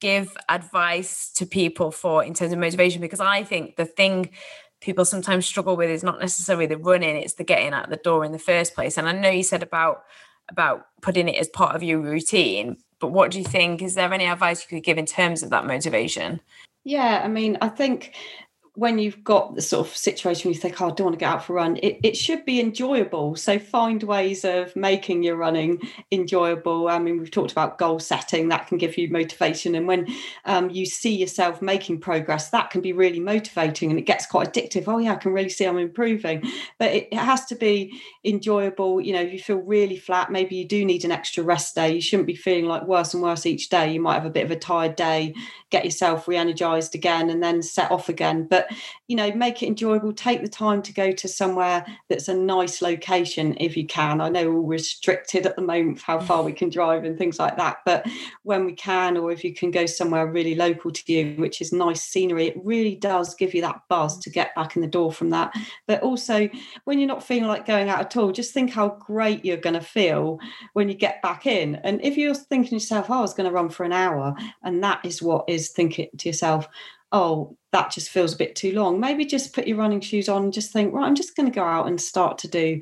give 0.00 0.36
advice 0.48 1.30
to 1.34 1.46
people 1.46 1.90
for 1.90 2.24
in 2.24 2.34
terms 2.34 2.52
of 2.52 2.58
motivation? 2.58 3.00
Because 3.00 3.20
I 3.20 3.44
think 3.44 3.76
the 3.76 3.84
thing 3.84 4.30
people 4.80 5.04
sometimes 5.04 5.46
struggle 5.46 5.76
with 5.76 5.90
is 5.90 6.02
not 6.02 6.18
necessarily 6.18 6.66
the 6.66 6.78
running; 6.78 7.16
it's 7.16 7.34
the 7.34 7.44
getting 7.44 7.72
out 7.72 7.90
the 7.90 7.96
door 7.96 8.24
in 8.24 8.32
the 8.32 8.38
first 8.38 8.74
place. 8.74 8.96
And 8.96 9.08
I 9.08 9.12
know 9.12 9.30
you 9.30 9.42
said 9.42 9.62
about 9.62 10.04
about 10.52 10.86
putting 11.00 11.28
it 11.28 11.36
as 11.36 11.48
part 11.48 11.74
of 11.74 11.82
your 11.82 11.98
routine. 11.98 12.76
But 13.00 13.08
what 13.08 13.32
do 13.32 13.38
you 13.38 13.44
think? 13.44 13.82
Is 13.82 13.94
there 13.94 14.12
any 14.12 14.26
advice 14.26 14.62
you 14.62 14.76
could 14.76 14.84
give 14.84 14.98
in 14.98 15.06
terms 15.06 15.42
of 15.42 15.50
that 15.50 15.66
motivation? 15.66 16.40
Yeah, 16.84 17.22
I 17.24 17.28
mean, 17.28 17.58
I 17.60 17.68
think 17.68 18.14
when 18.74 18.98
you've 18.98 19.22
got 19.22 19.54
the 19.54 19.60
sort 19.60 19.86
of 19.86 19.94
situation 19.94 20.48
where 20.48 20.54
you 20.54 20.60
think, 20.60 20.80
oh, 20.80 20.86
I 20.86 20.90
don't 20.92 21.04
want 21.04 21.14
to 21.14 21.18
get 21.18 21.28
out 21.28 21.44
for 21.44 21.52
a 21.52 21.56
run, 21.56 21.76
it, 21.82 21.98
it 22.02 22.16
should 22.16 22.46
be 22.46 22.58
enjoyable. 22.58 23.36
So 23.36 23.58
find 23.58 24.02
ways 24.02 24.46
of 24.46 24.74
making 24.74 25.22
your 25.22 25.36
running 25.36 25.78
enjoyable. 26.10 26.88
I 26.88 26.98
mean, 26.98 27.18
we've 27.18 27.30
talked 27.30 27.52
about 27.52 27.76
goal 27.76 27.98
setting, 27.98 28.48
that 28.48 28.68
can 28.68 28.78
give 28.78 28.96
you 28.96 29.10
motivation. 29.10 29.74
And 29.74 29.86
when 29.86 30.06
um, 30.46 30.70
you 30.70 30.86
see 30.86 31.14
yourself 31.14 31.60
making 31.60 32.00
progress, 32.00 32.48
that 32.48 32.70
can 32.70 32.80
be 32.80 32.94
really 32.94 33.20
motivating 33.20 33.90
and 33.90 33.98
it 33.98 34.06
gets 34.06 34.24
quite 34.24 34.54
addictive. 34.54 34.84
Oh, 34.88 34.96
yeah, 34.96 35.12
I 35.12 35.16
can 35.16 35.32
really 35.32 35.50
see 35.50 35.66
I'm 35.66 35.76
improving. 35.76 36.42
But 36.78 36.92
it, 36.92 37.08
it 37.12 37.18
has 37.18 37.44
to 37.46 37.54
be 37.54 38.00
enjoyable. 38.24 39.02
You 39.02 39.12
know, 39.12 39.20
if 39.20 39.34
you 39.34 39.38
feel 39.38 39.58
really 39.58 39.98
flat, 39.98 40.32
maybe 40.32 40.56
you 40.56 40.66
do 40.66 40.82
need 40.82 41.04
an 41.04 41.12
extra 41.12 41.44
rest 41.44 41.74
day. 41.74 41.94
You 41.94 42.00
shouldn't 42.00 42.26
be 42.26 42.36
feeling 42.36 42.64
like 42.64 42.86
worse 42.86 43.12
and 43.12 43.22
worse 43.22 43.44
each 43.44 43.68
day. 43.68 43.92
You 43.92 44.00
might 44.00 44.14
have 44.14 44.24
a 44.24 44.30
bit 44.30 44.46
of 44.46 44.50
a 44.50 44.56
tired 44.56 44.96
day, 44.96 45.34
get 45.68 45.84
yourself 45.84 46.26
re 46.26 46.38
energized 46.38 46.94
again, 46.94 47.28
and 47.28 47.42
then 47.42 47.60
set 47.60 47.90
off 47.90 48.08
again. 48.08 48.46
But 48.48 48.61
but 48.68 48.78
you 49.08 49.16
know 49.16 49.32
make 49.32 49.62
it 49.62 49.66
enjoyable. 49.66 50.12
Take 50.12 50.42
the 50.42 50.48
time 50.48 50.82
to 50.82 50.92
go 50.92 51.12
to 51.12 51.28
somewhere 51.28 51.84
that's 52.08 52.28
a 52.28 52.34
nice 52.34 52.82
location 52.82 53.56
if 53.60 53.76
you 53.76 53.86
can. 53.86 54.20
I 54.20 54.28
know 54.28 54.50
we're 54.50 54.60
restricted 54.60 55.46
at 55.46 55.56
the 55.56 55.62
moment 55.62 56.00
how 56.00 56.20
far 56.20 56.42
we 56.42 56.52
can 56.52 56.68
drive 56.68 57.04
and 57.04 57.18
things 57.18 57.38
like 57.38 57.56
that 57.56 57.78
but 57.84 58.06
when 58.42 58.64
we 58.64 58.72
can 58.72 59.16
or 59.16 59.30
if 59.30 59.44
you 59.44 59.54
can 59.54 59.70
go 59.70 59.86
somewhere 59.86 60.26
really 60.26 60.54
local 60.54 60.90
to 60.90 61.12
you 61.12 61.34
which 61.36 61.60
is 61.60 61.72
nice 61.72 62.02
scenery 62.02 62.46
it 62.46 62.56
really 62.64 62.94
does 62.94 63.34
give 63.34 63.54
you 63.54 63.60
that 63.62 63.82
buzz 63.88 64.18
to 64.18 64.30
get 64.30 64.54
back 64.54 64.76
in 64.76 64.82
the 64.82 64.88
door 64.88 65.12
from 65.12 65.30
that. 65.30 65.54
But 65.86 66.02
also 66.02 66.48
when 66.84 66.98
you're 66.98 67.08
not 67.08 67.24
feeling 67.24 67.48
like 67.48 67.66
going 67.66 67.88
out 67.88 68.00
at 68.00 68.16
all 68.16 68.32
just 68.32 68.52
think 68.52 68.70
how 68.70 68.88
great 68.88 69.44
you're 69.44 69.56
going 69.56 69.74
to 69.74 69.80
feel 69.80 70.38
when 70.72 70.88
you 70.88 70.94
get 70.94 71.22
back 71.22 71.46
in. 71.46 71.76
And 71.76 72.00
if 72.02 72.16
you're 72.16 72.34
thinking 72.34 72.70
to 72.70 72.74
yourself 72.76 73.10
oh, 73.10 73.18
i 73.18 73.20
was 73.20 73.34
going 73.34 73.48
to 73.48 73.54
run 73.54 73.68
for 73.68 73.84
an 73.84 73.92
hour 73.92 74.34
and 74.62 74.82
that 74.82 75.04
is 75.04 75.22
what 75.22 75.44
is 75.48 75.70
thinking 75.70 76.08
to 76.18 76.28
yourself 76.28 76.68
oh, 77.12 77.56
that 77.72 77.92
just 77.92 78.10
feels 78.10 78.34
a 78.34 78.38
bit 78.38 78.56
too 78.56 78.72
long. 78.72 78.98
Maybe 78.98 79.24
just 79.24 79.54
put 79.54 79.66
your 79.66 79.76
running 79.78 80.00
shoes 80.00 80.28
on 80.28 80.44
and 80.44 80.52
just 80.52 80.72
think, 80.72 80.92
right, 80.92 81.06
I'm 81.06 81.14
just 81.14 81.36
going 81.36 81.50
to 81.50 81.54
go 81.54 81.64
out 81.64 81.86
and 81.86 82.00
start 82.00 82.38
to 82.38 82.48
do 82.48 82.80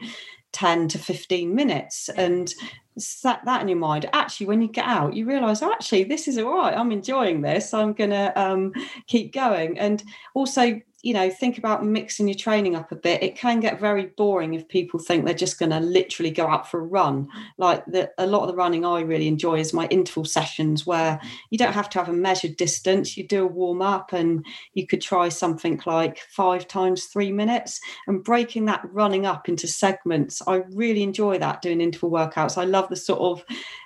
10 0.52 0.88
to 0.88 0.98
15 0.98 1.54
minutes 1.54 2.08
and 2.08 2.52
set 2.98 3.44
that 3.44 3.62
in 3.62 3.68
your 3.68 3.78
mind. 3.78 4.08
Actually, 4.12 4.46
when 4.46 4.62
you 4.62 4.68
get 4.68 4.84
out, 4.84 5.14
you 5.14 5.26
realize, 5.26 5.62
oh, 5.62 5.72
actually, 5.72 6.04
this 6.04 6.28
is 6.28 6.38
all 6.38 6.54
right. 6.54 6.76
I'm 6.76 6.92
enjoying 6.92 7.40
this. 7.40 7.72
I'm 7.72 7.92
going 7.92 8.10
to 8.10 8.40
um, 8.40 8.72
keep 9.06 9.32
going. 9.32 9.78
And 9.78 10.02
also, 10.34 10.80
you 11.02 11.14
know 11.14 11.30
think 11.30 11.56
about 11.56 11.84
mixing 11.84 12.28
your 12.28 12.34
training 12.34 12.76
up 12.76 12.92
a 12.92 12.96
bit 12.96 13.22
it 13.22 13.36
can 13.36 13.60
get 13.60 13.80
very 13.80 14.06
boring 14.16 14.54
if 14.54 14.68
people 14.68 15.00
think 15.00 15.24
they're 15.24 15.34
just 15.34 15.58
going 15.58 15.70
to 15.70 15.80
literally 15.80 16.30
go 16.30 16.46
out 16.46 16.70
for 16.70 16.80
a 16.80 16.84
run. 16.84 17.28
Like 17.58 17.84
the, 17.86 18.10
a 18.18 18.26
lot 18.26 18.42
of 18.42 18.48
the 18.48 18.54
running 18.54 18.84
i 18.84 19.00
really 19.00 19.28
enjoy 19.28 19.58
is 19.58 19.72
my 19.72 19.86
interval 19.86 20.24
sessions 20.24 20.86
where 20.86 21.20
you 21.50 21.58
don't 21.58 21.72
have 21.72 21.88
to 21.90 21.98
have 21.98 22.08
a 22.08 22.12
measured 22.12 22.56
distance 22.56 23.16
you 23.16 23.26
do 23.26 23.44
a 23.44 23.46
warm 23.46 23.82
up 23.82 24.12
and 24.12 24.44
you 24.74 24.86
could 24.86 25.00
try 25.00 25.28
something 25.28 25.80
like 25.86 26.18
five 26.30 26.66
times 26.66 27.06
three 27.06 27.32
minutes. 27.32 27.80
And 28.06 28.22
breaking 28.22 28.66
that 28.66 28.82
running 28.92 29.26
up 29.26 29.48
into 29.48 29.66
segments 29.66 30.42
i 30.46 30.62
really 30.70 31.02
enjoy 31.02 31.38
that 31.38 31.62
doing 31.62 31.80
interval 31.80 32.10
workouts. 32.10 32.58
I 32.58 32.64
love 32.64 32.88
the 32.88 32.96
sort 32.96 33.20
of 33.20 33.44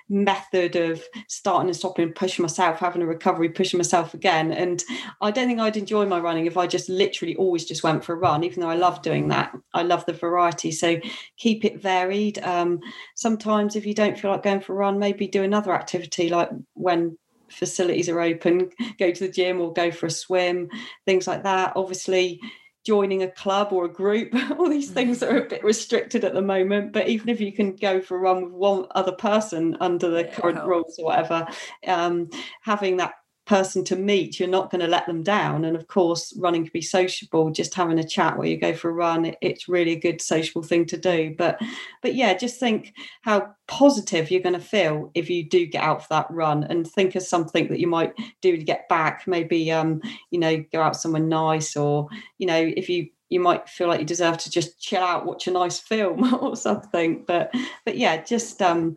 method 0.09 0.75
of 0.75 1.03
starting 1.27 1.67
and 1.67 1.75
stopping, 1.75 2.11
pushing 2.13 2.43
myself, 2.43 2.79
having 2.79 3.01
a 3.01 3.07
recovery, 3.07 3.49
pushing 3.49 3.77
myself 3.77 4.13
again. 4.13 4.51
And 4.51 4.83
I 5.21 5.31
don't 5.31 5.47
think 5.47 5.59
I'd 5.59 5.77
enjoy 5.77 6.05
my 6.05 6.19
running 6.19 6.45
if 6.45 6.57
I 6.57 6.67
just 6.67 6.89
literally 6.89 7.35
always 7.35 7.65
just 7.65 7.83
went 7.83 8.03
for 8.03 8.13
a 8.13 8.17
run, 8.17 8.43
even 8.43 8.61
though 8.61 8.69
I 8.69 8.75
love 8.75 9.01
doing 9.01 9.29
that. 9.29 9.55
I 9.73 9.83
love 9.83 10.05
the 10.05 10.13
variety. 10.13 10.71
So 10.71 10.99
keep 11.37 11.65
it 11.65 11.81
varied. 11.81 12.39
Um, 12.39 12.79
sometimes 13.15 13.75
if 13.75 13.85
you 13.85 13.93
don't 13.93 14.17
feel 14.17 14.31
like 14.31 14.43
going 14.43 14.61
for 14.61 14.73
a 14.73 14.77
run, 14.77 14.99
maybe 14.99 15.27
do 15.27 15.43
another 15.43 15.73
activity 15.73 16.29
like 16.29 16.49
when 16.73 17.17
facilities 17.49 18.09
are 18.09 18.19
open, 18.19 18.69
go 18.99 19.11
to 19.11 19.27
the 19.27 19.31
gym 19.31 19.61
or 19.61 19.73
go 19.73 19.91
for 19.91 20.07
a 20.07 20.11
swim, 20.11 20.69
things 21.05 21.27
like 21.27 21.43
that. 21.43 21.73
Obviously, 21.75 22.39
joining 22.85 23.23
a 23.23 23.31
club 23.31 23.73
or 23.73 23.85
a 23.85 23.91
group, 23.91 24.33
all 24.51 24.69
these 24.69 24.91
things 24.91 25.23
are 25.23 25.37
a 25.37 25.49
bit 25.49 25.63
restricted 25.63 26.23
at 26.23 26.33
the 26.33 26.41
moment. 26.41 26.93
But 26.93 27.07
even 27.09 27.29
if 27.29 27.41
you 27.41 27.51
can 27.51 27.75
go 27.75 27.99
for 27.99 28.17
a 28.17 28.19
run 28.19 28.43
with 28.43 28.53
one 28.53 28.85
other 28.91 29.11
person 29.11 29.75
under 29.79 30.09
the 30.09 30.23
current 30.25 30.63
rules 30.65 30.97
or 30.99 31.05
whatever, 31.05 31.47
um, 31.87 32.29
having 32.61 32.97
that 32.97 33.15
person 33.45 33.83
to 33.85 33.95
meet, 33.95 34.39
you're 34.39 34.49
not 34.49 34.71
going 34.71 34.81
to 34.81 34.87
let 34.87 35.05
them 35.05 35.21
down. 35.23 35.65
And 35.65 35.75
of 35.75 35.87
course, 35.87 36.33
running 36.37 36.63
can 36.63 36.71
be 36.73 36.81
sociable. 36.81 37.51
Just 37.51 37.75
having 37.75 37.99
a 37.99 38.07
chat 38.07 38.37
where 38.37 38.47
you 38.47 38.57
go 38.57 38.73
for 38.73 38.89
a 38.89 38.93
run, 38.93 39.33
it's 39.41 39.69
really 39.69 39.91
a 39.91 39.99
good 39.99 40.21
sociable 40.21 40.63
thing 40.63 40.85
to 40.87 40.97
do. 40.97 41.35
But 41.37 41.59
but 42.01 42.15
yeah, 42.15 42.33
just 42.33 42.59
think 42.59 42.93
how 43.21 43.53
positive 43.67 44.31
you're 44.31 44.41
going 44.41 44.53
to 44.53 44.59
feel 44.59 45.11
if 45.13 45.29
you 45.29 45.47
do 45.47 45.65
get 45.65 45.83
out 45.83 46.01
for 46.01 46.09
that 46.09 46.27
run, 46.29 46.63
and 46.63 46.87
think 46.87 47.15
of 47.15 47.23
something 47.23 47.67
that 47.69 47.79
you 47.79 47.87
might 47.87 48.13
do 48.41 48.57
to 48.57 48.63
get 48.63 48.89
back. 48.89 49.25
Maybe 49.27 49.71
um, 49.71 50.01
you 50.31 50.39
know, 50.39 50.63
go 50.71 50.81
out 50.81 50.95
somewhere 50.95 51.21
nice, 51.21 51.75
or 51.75 52.07
you 52.37 52.47
know, 52.47 52.71
if 52.75 52.89
you 52.89 53.09
you 53.29 53.39
might 53.39 53.67
feel 53.67 53.87
like 53.87 53.99
you 53.99 54.05
deserve 54.05 54.37
to 54.37 54.51
just 54.51 54.79
chill 54.79 55.01
out, 55.01 55.25
watch 55.25 55.47
a 55.47 55.51
nice 55.51 55.79
film 55.79 56.33
or 56.41 56.55
something. 56.55 57.23
But 57.27 57.53
but 57.83 57.97
yeah, 57.97 58.23
just 58.23 58.61
um, 58.61 58.95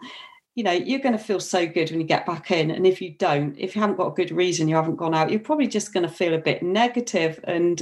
you 0.59 0.65
know, 0.65 0.73
you're 0.73 0.99
going 0.99 1.17
to 1.17 1.23
feel 1.23 1.39
so 1.39 1.69
good 1.69 1.89
when 1.89 2.01
you 2.01 2.07
get 2.07 2.27
back 2.27 2.51
in. 2.51 2.73
And 2.73 2.85
if 2.85 3.01
you 3.01 3.11
don't, 3.11 3.57
if 3.57 3.77
you 3.77 3.81
haven't 3.81 3.95
got 3.95 4.09
a 4.09 4.15
good 4.15 4.33
reason, 4.33 4.67
you 4.67 4.75
haven't 4.75 4.97
gone 4.97 5.15
out, 5.15 5.31
you're 5.31 5.39
probably 5.39 5.69
just 5.69 5.93
going 5.93 6.03
to 6.03 6.13
feel 6.13 6.35
a 6.35 6.39
bit 6.39 6.65
negative 6.65 7.39
and 7.45 7.81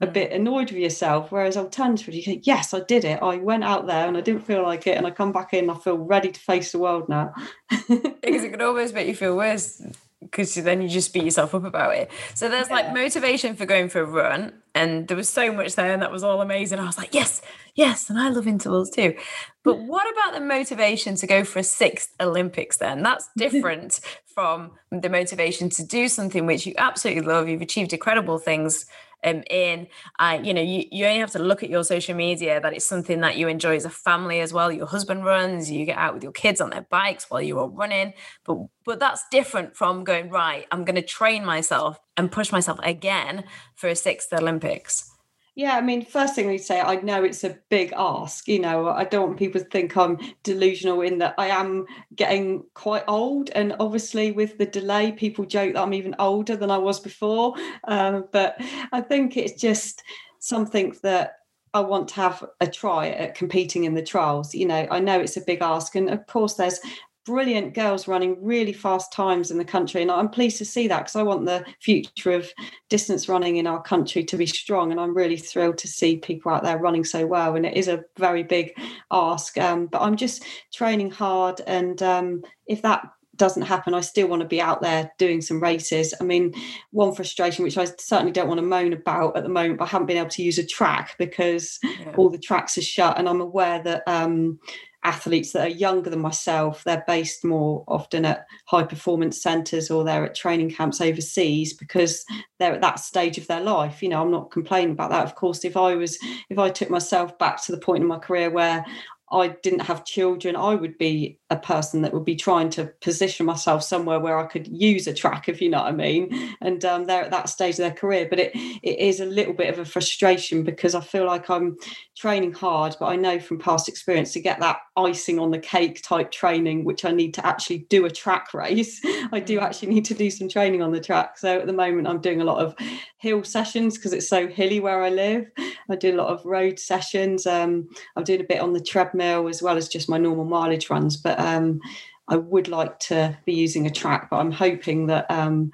a 0.00 0.06
mm. 0.06 0.12
bit 0.12 0.30
annoyed 0.30 0.70
with 0.70 0.78
yourself. 0.78 1.32
Whereas 1.32 1.56
alternatively, 1.56 2.18
you 2.18 2.22
think, 2.22 2.46
yes, 2.46 2.72
I 2.72 2.80
did 2.86 3.04
it. 3.04 3.20
I 3.20 3.38
went 3.38 3.64
out 3.64 3.88
there 3.88 4.06
and 4.06 4.16
I 4.16 4.20
didn't 4.20 4.46
feel 4.46 4.62
like 4.62 4.86
it. 4.86 4.96
And 4.96 5.04
I 5.04 5.10
come 5.10 5.32
back 5.32 5.52
in, 5.52 5.68
I 5.68 5.74
feel 5.74 5.98
ready 5.98 6.30
to 6.30 6.38
face 6.38 6.70
the 6.70 6.78
world 6.78 7.08
now. 7.08 7.34
because 7.88 8.44
it 8.44 8.52
could 8.52 8.62
always 8.62 8.92
make 8.92 9.08
you 9.08 9.16
feel 9.16 9.36
worse 9.36 9.82
because 10.22 10.54
then 10.54 10.80
you 10.82 10.88
just 10.88 11.12
beat 11.12 11.24
yourself 11.24 11.54
up 11.54 11.64
about 11.64 11.94
it. 11.94 12.10
So 12.34 12.48
there's 12.48 12.68
yeah. 12.68 12.74
like 12.74 12.94
motivation 12.94 13.54
for 13.54 13.66
going 13.66 13.88
for 13.88 14.00
a 14.00 14.04
run, 14.04 14.52
and 14.74 15.08
there 15.08 15.16
was 15.16 15.28
so 15.28 15.52
much 15.52 15.74
there, 15.74 15.92
and 15.92 16.02
that 16.02 16.10
was 16.10 16.22
all 16.22 16.40
amazing. 16.40 16.78
I 16.78 16.86
was 16.86 16.98
like, 16.98 17.14
yes, 17.14 17.42
yes, 17.74 18.08
and 18.08 18.18
I 18.18 18.28
love 18.28 18.46
intervals 18.46 18.90
too. 18.90 19.14
But 19.62 19.78
what 19.86 20.06
about 20.12 20.34
the 20.38 20.44
motivation 20.44 21.16
to 21.16 21.26
go 21.26 21.44
for 21.44 21.58
a 21.58 21.64
sixth 21.64 22.10
Olympics 22.20 22.78
then? 22.78 23.02
That's 23.02 23.28
different 23.36 24.00
from 24.34 24.72
the 24.90 25.10
motivation 25.10 25.68
to 25.70 25.84
do 25.84 26.08
something 26.08 26.46
which 26.46 26.66
you 26.66 26.74
absolutely 26.78 27.22
love. 27.22 27.48
You've 27.48 27.62
achieved 27.62 27.92
incredible 27.92 28.38
things 28.38 28.86
um, 29.24 29.42
in. 29.50 29.88
Uh, 30.18 30.40
you 30.42 30.54
know, 30.54 30.62
you, 30.62 30.84
you 30.90 31.06
only 31.06 31.20
have 31.20 31.32
to 31.32 31.38
look 31.38 31.62
at 31.62 31.70
your 31.70 31.84
social 31.84 32.14
media 32.14 32.60
that 32.60 32.72
it's 32.72 32.84
something 32.84 33.20
that 33.20 33.36
you 33.36 33.48
enjoy 33.48 33.76
as 33.76 33.84
a 33.84 33.90
family 33.90 34.40
as 34.40 34.52
well. 34.52 34.72
Your 34.72 34.86
husband 34.86 35.24
runs, 35.24 35.70
you 35.70 35.84
get 35.84 35.98
out 35.98 36.14
with 36.14 36.22
your 36.22 36.32
kids 36.32 36.60
on 36.60 36.70
their 36.70 36.86
bikes 36.90 37.30
while 37.30 37.42
you 37.42 37.58
are 37.58 37.68
running. 37.68 38.14
But 38.44 38.58
but 38.84 39.00
that's 39.00 39.24
different 39.30 39.76
from 39.76 40.04
going, 40.04 40.30
right, 40.30 40.66
I'm 40.72 40.84
going 40.84 40.96
to 40.96 41.02
train 41.02 41.44
myself 41.44 41.98
and 42.16 42.32
push 42.32 42.52
myself 42.52 42.80
again 42.82 43.44
for 43.76 43.88
a 43.88 43.96
sixth 43.96 44.32
Olympics. 44.32 45.11
Yeah, 45.54 45.76
I 45.76 45.82
mean, 45.82 46.02
first 46.02 46.34
thing 46.34 46.48
we 46.48 46.56
say, 46.56 46.80
I 46.80 46.96
know 46.96 47.24
it's 47.24 47.44
a 47.44 47.58
big 47.68 47.92
ask. 47.94 48.48
You 48.48 48.58
know, 48.58 48.88
I 48.88 49.04
don't 49.04 49.26
want 49.26 49.38
people 49.38 49.60
to 49.60 49.66
think 49.66 49.94
I'm 49.96 50.18
delusional 50.42 51.02
in 51.02 51.18
that 51.18 51.34
I 51.36 51.48
am 51.48 51.84
getting 52.14 52.64
quite 52.72 53.04
old. 53.06 53.50
And 53.50 53.76
obviously, 53.78 54.32
with 54.32 54.56
the 54.56 54.64
delay, 54.64 55.12
people 55.12 55.44
joke 55.44 55.74
that 55.74 55.82
I'm 55.82 55.92
even 55.92 56.14
older 56.18 56.56
than 56.56 56.70
I 56.70 56.78
was 56.78 57.00
before. 57.00 57.54
Um, 57.84 58.24
but 58.32 58.56
I 58.92 59.02
think 59.02 59.36
it's 59.36 59.60
just 59.60 60.02
something 60.38 60.96
that 61.02 61.34
I 61.74 61.80
want 61.80 62.08
to 62.08 62.14
have 62.14 62.44
a 62.62 62.66
try 62.66 63.08
at 63.08 63.34
competing 63.34 63.84
in 63.84 63.94
the 63.94 64.02
trials. 64.02 64.54
You 64.54 64.66
know, 64.66 64.86
I 64.90 65.00
know 65.00 65.20
it's 65.20 65.36
a 65.36 65.42
big 65.42 65.60
ask. 65.60 65.94
And 65.94 66.08
of 66.08 66.26
course, 66.26 66.54
there's 66.54 66.80
brilliant 67.24 67.74
girls 67.74 68.08
running 68.08 68.36
really 68.44 68.72
fast 68.72 69.12
times 69.12 69.50
in 69.50 69.58
the 69.58 69.64
country. 69.64 70.02
And 70.02 70.10
I'm 70.10 70.28
pleased 70.28 70.58
to 70.58 70.64
see 70.64 70.88
that 70.88 70.98
because 70.98 71.16
I 71.16 71.22
want 71.22 71.46
the 71.46 71.64
future 71.80 72.32
of 72.32 72.50
distance 72.88 73.28
running 73.28 73.56
in 73.56 73.66
our 73.66 73.82
country 73.82 74.24
to 74.24 74.36
be 74.36 74.46
strong. 74.46 74.90
And 74.90 75.00
I'm 75.00 75.16
really 75.16 75.36
thrilled 75.36 75.78
to 75.78 75.88
see 75.88 76.16
people 76.16 76.52
out 76.52 76.62
there 76.62 76.78
running 76.78 77.04
so 77.04 77.26
well. 77.26 77.54
And 77.56 77.64
it 77.64 77.76
is 77.76 77.88
a 77.88 78.04
very 78.16 78.42
big 78.42 78.72
ask. 79.10 79.56
Um, 79.58 79.86
but 79.86 80.02
I'm 80.02 80.16
just 80.16 80.44
training 80.72 81.10
hard. 81.10 81.60
And 81.66 82.02
um, 82.02 82.42
if 82.66 82.82
that 82.82 83.02
doesn't 83.36 83.62
happen, 83.62 83.94
I 83.94 84.00
still 84.00 84.28
want 84.28 84.42
to 84.42 84.48
be 84.48 84.60
out 84.60 84.82
there 84.82 85.10
doing 85.18 85.40
some 85.40 85.60
races. 85.60 86.14
I 86.20 86.24
mean, 86.24 86.54
one 86.90 87.14
frustration, 87.14 87.64
which 87.64 87.78
I 87.78 87.86
certainly 87.98 88.32
don't 88.32 88.48
want 88.48 88.58
to 88.58 88.66
moan 88.66 88.92
about 88.92 89.36
at 89.36 89.42
the 89.42 89.48
moment, 89.48 89.78
but 89.78 89.86
I 89.86 89.88
haven't 89.88 90.06
been 90.06 90.18
able 90.18 90.28
to 90.30 90.42
use 90.42 90.58
a 90.58 90.66
track 90.66 91.16
because 91.18 91.78
yeah. 91.82 92.14
all 92.16 92.28
the 92.28 92.38
tracks 92.38 92.76
are 92.76 92.82
shut. 92.82 93.18
And 93.18 93.28
I'm 93.28 93.40
aware 93.40 93.82
that 93.82 94.02
um, 94.06 94.58
athletes 95.04 95.52
that 95.52 95.66
are 95.66 95.70
younger 95.70 96.08
than 96.10 96.20
myself 96.20 96.84
they're 96.84 97.04
based 97.06 97.44
more 97.44 97.84
often 97.88 98.24
at 98.24 98.46
high 98.66 98.84
performance 98.84 99.42
centers 99.42 99.90
or 99.90 100.04
they're 100.04 100.24
at 100.24 100.34
training 100.34 100.70
camps 100.70 101.00
overseas 101.00 101.72
because 101.72 102.24
they're 102.58 102.74
at 102.74 102.80
that 102.80 103.00
stage 103.00 103.38
of 103.38 103.46
their 103.48 103.60
life. 103.60 104.02
You 104.02 104.08
know 104.08 104.22
i'm 104.22 104.30
not 104.30 104.50
complaining 104.50 104.92
about 104.92 105.10
that. 105.10 105.24
Of 105.24 105.34
course 105.34 105.64
if 105.64 105.76
i 105.76 105.94
was 105.94 106.18
if 106.48 106.58
i 106.58 106.70
took 106.70 106.90
myself 106.90 107.36
back 107.38 107.62
to 107.62 107.72
the 107.72 107.78
point 107.78 108.02
in 108.02 108.08
my 108.08 108.18
career 108.18 108.50
where 108.50 108.84
I 109.32 109.48
didn't 109.62 109.80
have 109.80 110.04
children, 110.04 110.56
I 110.56 110.74
would 110.74 110.98
be 110.98 111.38
a 111.48 111.56
person 111.56 112.02
that 112.02 112.12
would 112.12 112.24
be 112.24 112.36
trying 112.36 112.68
to 112.70 112.92
position 113.00 113.46
myself 113.46 113.82
somewhere 113.82 114.20
where 114.20 114.38
I 114.38 114.46
could 114.46 114.68
use 114.68 115.06
a 115.06 115.14
track, 115.14 115.48
if 115.48 115.60
you 115.62 115.70
know 115.70 115.78
what 115.78 115.88
I 115.88 115.92
mean. 115.92 116.54
And 116.60 116.84
um, 116.84 117.06
they're 117.06 117.24
at 117.24 117.30
that 117.30 117.48
stage 117.48 117.74
of 117.74 117.78
their 117.78 117.92
career. 117.92 118.26
But 118.28 118.38
it 118.38 118.52
it 118.54 118.98
is 118.98 119.20
a 119.20 119.26
little 119.26 119.54
bit 119.54 119.70
of 119.70 119.78
a 119.78 119.86
frustration 119.86 120.64
because 120.64 120.94
I 120.94 121.00
feel 121.00 121.26
like 121.26 121.48
I'm 121.48 121.78
training 122.16 122.52
hard, 122.52 122.94
but 123.00 123.06
I 123.06 123.16
know 123.16 123.40
from 123.40 123.58
past 123.58 123.88
experience 123.88 124.32
to 124.32 124.40
get 124.40 124.60
that 124.60 124.80
icing 124.96 125.38
on 125.38 125.50
the 125.50 125.58
cake 125.58 126.02
type 126.02 126.30
training, 126.30 126.84
which 126.84 127.04
I 127.04 127.10
need 127.10 127.32
to 127.34 127.46
actually 127.46 127.86
do 127.88 128.04
a 128.04 128.10
track 128.10 128.52
race, 128.52 129.00
I 129.32 129.40
do 129.40 129.58
mm. 129.58 129.62
actually 129.62 129.94
need 129.94 130.04
to 130.06 130.14
do 130.14 130.30
some 130.30 130.48
training 130.48 130.82
on 130.82 130.92
the 130.92 131.00
track. 131.00 131.38
So 131.38 131.60
at 131.60 131.66
the 131.66 131.72
moment, 131.72 132.06
I'm 132.06 132.20
doing 132.20 132.42
a 132.42 132.44
lot 132.44 132.62
of 132.62 132.74
hill 133.16 133.44
sessions 133.44 133.96
because 133.96 134.12
it's 134.12 134.28
so 134.28 134.46
hilly 134.46 134.80
where 134.80 135.02
I 135.02 135.08
live. 135.08 135.46
I 135.88 135.96
do 135.96 136.14
a 136.14 136.20
lot 136.20 136.28
of 136.28 136.44
road 136.44 136.78
sessions. 136.78 137.46
Um, 137.46 137.88
I'm 138.16 138.24
doing 138.24 138.40
a 138.40 138.44
bit 138.44 138.60
on 138.60 138.72
the 138.72 138.80
treadmill 138.80 139.21
as 139.22 139.62
well 139.62 139.76
as 139.76 139.88
just 139.88 140.08
my 140.08 140.18
normal 140.18 140.44
mileage 140.44 140.90
runs. 140.90 141.16
But 141.16 141.38
um, 141.38 141.80
I 142.28 142.36
would 142.36 142.68
like 142.68 142.98
to 143.00 143.36
be 143.44 143.52
using 143.52 143.86
a 143.86 143.90
track, 143.90 144.30
but 144.30 144.36
I'm 144.36 144.52
hoping 144.52 145.06
that 145.06 145.30
um, 145.30 145.72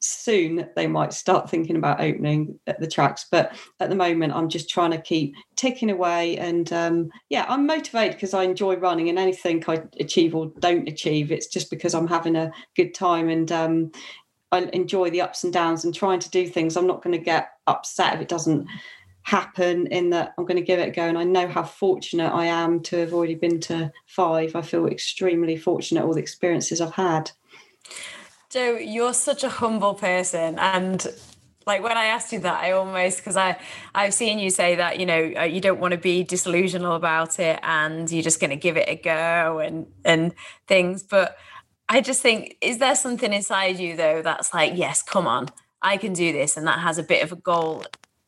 soon 0.00 0.68
they 0.76 0.86
might 0.86 1.12
start 1.12 1.48
thinking 1.48 1.76
about 1.76 2.00
opening 2.00 2.58
the 2.78 2.86
tracks. 2.86 3.26
But 3.30 3.56
at 3.80 3.88
the 3.88 3.96
moment, 3.96 4.34
I'm 4.34 4.48
just 4.48 4.68
trying 4.68 4.90
to 4.90 5.00
keep 5.00 5.34
ticking 5.56 5.90
away. 5.90 6.36
And 6.36 6.72
um, 6.72 7.10
yeah, 7.30 7.46
I'm 7.48 7.66
motivated 7.66 8.16
because 8.16 8.34
I 8.34 8.42
enjoy 8.42 8.76
running, 8.76 9.08
and 9.08 9.18
anything 9.18 9.64
I 9.66 9.82
achieve 9.98 10.34
or 10.34 10.52
don't 10.58 10.88
achieve, 10.88 11.32
it's 11.32 11.46
just 11.46 11.70
because 11.70 11.94
I'm 11.94 12.08
having 12.08 12.36
a 12.36 12.52
good 12.76 12.94
time. 12.94 13.28
And 13.28 13.50
um, 13.50 13.92
I 14.52 14.68
enjoy 14.72 15.10
the 15.10 15.22
ups 15.22 15.42
and 15.42 15.52
downs 15.52 15.84
and 15.84 15.94
trying 15.94 16.20
to 16.20 16.30
do 16.30 16.46
things. 16.46 16.76
I'm 16.76 16.86
not 16.86 17.02
going 17.02 17.16
to 17.18 17.24
get 17.24 17.50
upset 17.66 18.14
if 18.14 18.20
it 18.20 18.28
doesn't 18.28 18.68
happen 19.24 19.86
in 19.88 20.10
that 20.10 20.34
I'm 20.38 20.44
going 20.44 20.56
to 20.56 20.62
give 20.62 20.78
it 20.78 20.88
a 20.88 20.90
go. 20.90 21.02
And 21.02 21.18
I 21.18 21.24
know 21.24 21.48
how 21.48 21.64
fortunate 21.64 22.30
I 22.30 22.46
am 22.46 22.80
to 22.84 22.98
have 22.98 23.12
already 23.12 23.34
been 23.34 23.58
to 23.62 23.90
five. 24.06 24.54
I 24.54 24.62
feel 24.62 24.86
extremely 24.86 25.56
fortunate 25.56 26.04
all 26.04 26.14
the 26.14 26.20
experiences 26.20 26.80
I've 26.80 26.92
had. 26.92 27.30
Jo, 28.50 28.76
you're 28.76 29.14
such 29.14 29.42
a 29.42 29.48
humble 29.48 29.94
person. 29.94 30.58
And 30.58 31.06
like 31.66 31.82
when 31.82 31.96
I 31.96 32.04
asked 32.04 32.32
you 32.34 32.40
that, 32.40 32.62
I 32.62 32.72
almost 32.72 33.18
because 33.18 33.36
I 33.36 33.58
I've 33.94 34.12
seen 34.12 34.38
you 34.38 34.50
say 34.50 34.74
that 34.76 35.00
you 35.00 35.06
know 35.06 35.32
uh, 35.38 35.44
you 35.44 35.62
don't 35.62 35.80
want 35.80 35.92
to 35.92 35.98
be 35.98 36.22
disillusional 36.22 36.94
about 36.94 37.40
it 37.40 37.58
and 37.62 38.10
you're 38.12 38.22
just 38.22 38.40
going 38.40 38.50
to 38.50 38.56
give 38.56 38.76
it 38.76 38.88
a 38.88 38.96
go 38.96 39.58
and 39.58 39.86
and 40.04 40.34
things. 40.68 41.02
But 41.02 41.38
I 41.88 42.02
just 42.02 42.20
think, 42.20 42.56
is 42.60 42.78
there 42.78 42.94
something 42.94 43.32
inside 43.32 43.78
you 43.78 43.96
though 43.96 44.20
that's 44.20 44.52
like, 44.52 44.72
yes, 44.76 45.02
come 45.02 45.26
on, 45.26 45.48
I 45.80 45.96
can 45.96 46.12
do 46.12 46.30
this, 46.32 46.58
and 46.58 46.66
that 46.66 46.80
has 46.80 46.98
a 46.98 47.02
bit 47.02 47.22
of 47.22 47.32
a 47.32 47.36
goal 47.36 47.84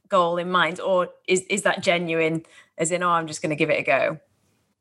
goal 0.09 0.39
in 0.39 0.51
mind, 0.51 0.81
or 0.81 1.09
is 1.27 1.43
is 1.51 1.63
that 1.63 1.83
genuine? 1.83 2.45
As 2.79 2.91
in, 2.91 3.03
oh, 3.03 3.11
I'm 3.11 3.27
just 3.27 3.41
going 3.41 3.51
to 3.51 3.57
give 3.57 3.71
it 3.71 3.81
a 3.81 3.83
go. 3.83 4.19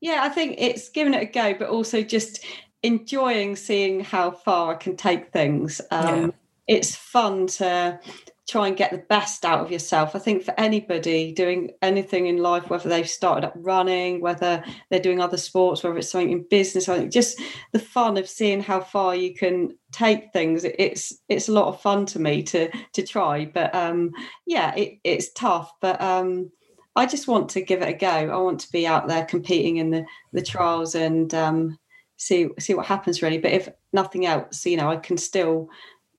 Yeah, 0.01 0.19
I 0.23 0.29
think 0.29 0.55
it's 0.57 0.89
giving 0.89 1.13
it 1.13 1.23
a 1.23 1.25
go, 1.25 1.53
but 1.53 1.69
also 1.69 2.01
just 2.01 2.45
enjoying 2.83 3.55
seeing 3.55 4.01
how 4.01 4.31
far 4.31 4.73
I 4.73 4.77
can 4.77 4.95
take 4.95 5.31
things. 5.31 5.81
Um, 5.91 6.21
yeah. 6.21 6.27
It's 6.67 6.95
fun 6.95 7.47
to 7.47 7.99
try 8.47 8.67
and 8.67 8.77
get 8.77 8.91
the 8.91 9.03
best 9.09 9.43
out 9.43 9.61
of 9.61 9.71
yourself. 9.71 10.15
I 10.15 10.19
think 10.19 10.43
for 10.43 10.53
anybody 10.59 11.31
doing 11.31 11.71
anything 11.81 12.27
in 12.27 12.37
life, 12.37 12.69
whether 12.69 12.87
they've 12.87 13.09
started 13.09 13.47
up 13.47 13.53
running, 13.55 14.21
whether 14.21 14.63
they're 14.89 14.99
doing 14.99 15.19
other 15.19 15.37
sports, 15.37 15.83
whether 15.83 15.97
it's 15.97 16.11
something 16.11 16.31
in 16.31 16.45
business, 16.49 16.87
I 16.87 16.99
think 16.99 17.11
just 17.11 17.41
the 17.73 17.79
fun 17.79 18.17
of 18.17 18.29
seeing 18.29 18.61
how 18.61 18.81
far 18.81 19.15
you 19.15 19.33
can 19.33 19.75
take 19.91 20.31
things. 20.31 20.63
It's 20.63 21.13
it's 21.27 21.49
a 21.49 21.53
lot 21.53 21.69
of 21.69 21.81
fun 21.81 22.05
to 22.07 22.19
me 22.19 22.43
to 22.43 22.69
to 22.93 23.01
try. 23.01 23.45
But 23.45 23.73
um, 23.73 24.11
yeah, 24.45 24.75
it, 24.75 24.99
it's 25.03 25.33
tough. 25.33 25.71
But 25.81 25.99
um, 25.99 26.51
I 26.95 27.07
just 27.07 27.27
want 27.27 27.49
to 27.49 27.61
give 27.61 27.81
it 27.81 27.89
a 27.89 27.93
go. 27.93 28.07
I 28.07 28.37
want 28.37 28.59
to 28.61 28.71
be 28.71 28.85
out 28.85 29.07
there 29.07 29.25
competing 29.25 29.77
in 29.77 29.89
the 29.89 30.05
the 30.33 30.43
trials 30.43 30.93
and 30.93 31.33
um, 31.33 31.79
see 32.17 32.49
see 32.59 32.75
what 32.75 32.85
happens 32.85 33.23
really. 33.23 33.39
But 33.39 33.53
if 33.53 33.69
nothing 33.91 34.27
else, 34.27 34.67
you 34.67 34.77
know, 34.77 34.91
I 34.91 34.97
can 34.97 35.17
still 35.17 35.69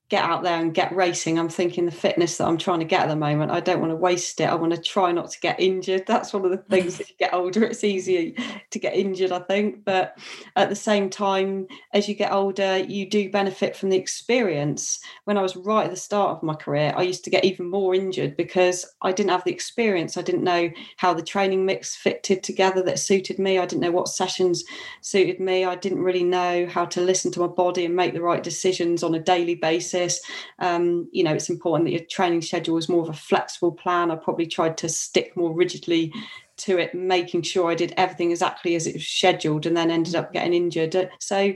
get 0.09 0.23
out 0.23 0.41
there 0.41 0.59
and 0.59 0.73
get 0.73 0.95
racing. 0.95 1.37
I'm 1.37 1.49
thinking 1.49 1.85
the 1.85 1.91
fitness 1.91 2.37
that 2.37 2.47
I'm 2.47 2.57
trying 2.57 2.79
to 2.79 2.85
get 2.85 3.01
at 3.01 3.09
the 3.09 3.15
moment, 3.17 3.51
I 3.51 3.59
don't 3.59 3.81
want 3.81 3.91
to 3.91 3.97
waste 3.97 4.39
it. 4.39 4.45
I 4.45 4.55
want 4.55 4.73
to 4.73 4.81
try 4.81 5.11
not 5.11 5.31
to 5.31 5.39
get 5.41 5.59
injured. 5.59 6.05
That's 6.07 6.31
one 6.31 6.45
of 6.45 6.51
the 6.51 6.57
things 6.57 6.99
as 7.01 7.09
you 7.09 7.15
get 7.19 7.33
older, 7.33 7.65
it's 7.65 7.83
easier 7.83 8.31
to 8.69 8.79
get 8.79 8.95
injured, 8.95 9.33
I 9.33 9.39
think. 9.39 9.83
But 9.83 10.17
at 10.55 10.69
the 10.69 10.75
same 10.75 11.09
time, 11.09 11.67
as 11.93 12.07
you 12.07 12.15
get 12.15 12.31
older, 12.31 12.77
you 12.77 13.09
do 13.09 13.29
benefit 13.29 13.75
from 13.75 13.89
the 13.89 13.97
experience. 13.97 14.99
When 15.25 15.37
I 15.37 15.41
was 15.41 15.57
right 15.57 15.85
at 15.85 15.91
the 15.91 15.97
start 15.97 16.37
of 16.37 16.43
my 16.43 16.55
career, 16.55 16.93
I 16.95 17.01
used 17.01 17.25
to 17.25 17.29
get 17.29 17.43
even 17.43 17.69
more 17.69 17.93
injured 17.93 18.37
because 18.37 18.85
I 19.01 19.11
didn't 19.11 19.31
have 19.31 19.43
the 19.43 19.51
experience. 19.51 20.15
I 20.15 20.21
didn't 20.21 20.43
know 20.45 20.69
how 20.95 21.13
the 21.13 21.21
training 21.21 21.65
mix 21.65 21.97
fitted 21.97 22.43
together 22.43 22.81
that 22.83 22.99
suited 22.99 23.39
me. 23.39 23.59
I 23.59 23.65
didn't 23.65 23.81
know 23.81 23.91
what 23.91 24.07
sessions 24.07 24.63
suited 25.01 25.41
me. 25.41 25.65
I 25.65 25.75
didn't 25.75 26.01
really 26.01 26.23
know 26.23 26.65
how 26.65 26.85
to 26.85 27.01
listen 27.01 27.29
to 27.33 27.41
my 27.41 27.47
body 27.47 27.83
and 27.83 27.95
make 27.95 28.13
the 28.13 28.21
right 28.21 28.41
decisions 28.41 29.03
on 29.03 29.13
a 29.13 29.19
daily 29.19 29.55
basis 29.55 29.96
basis. 29.97 30.21
Um, 30.59 31.07
you 31.11 31.23
know, 31.23 31.33
it's 31.33 31.49
important 31.49 31.87
that 31.87 31.93
your 31.93 32.05
training 32.09 32.41
schedule 32.41 32.77
is 32.77 32.89
more 32.89 33.01
of 33.01 33.09
a 33.09 33.13
flexible 33.13 33.71
plan. 33.71 34.11
I 34.11 34.15
probably 34.15 34.47
tried 34.47 34.77
to 34.77 34.89
stick 34.89 35.35
more 35.35 35.53
rigidly 35.53 36.13
to 36.57 36.79
it, 36.79 36.95
making 36.95 37.43
sure 37.43 37.69
I 37.69 37.75
did 37.75 37.93
everything 37.97 38.31
exactly 38.31 38.75
as 38.75 38.87
it 38.87 38.95
was 38.95 39.07
scheduled, 39.07 39.65
and 39.65 39.77
then 39.77 39.91
ended 39.91 40.15
up 40.15 40.33
getting 40.33 40.53
injured. 40.53 40.95
Uh, 40.95 41.05
so 41.19 41.53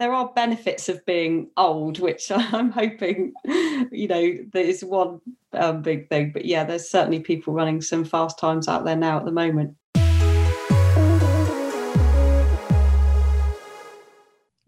there 0.00 0.12
are 0.12 0.32
benefits 0.34 0.88
of 0.88 1.04
being 1.06 1.50
old, 1.56 2.00
which 2.00 2.30
I'm 2.34 2.70
hoping, 2.70 3.32
you 3.44 4.08
know, 4.08 4.38
there 4.52 4.64
is 4.64 4.84
one 4.84 5.20
um, 5.52 5.82
big 5.82 6.08
thing. 6.08 6.32
But 6.32 6.46
yeah, 6.46 6.64
there's 6.64 6.90
certainly 6.90 7.20
people 7.20 7.52
running 7.52 7.80
some 7.80 8.04
fast 8.04 8.38
times 8.38 8.66
out 8.66 8.84
there 8.84 8.96
now 8.96 9.18
at 9.18 9.24
the 9.24 9.32
moment. 9.32 9.76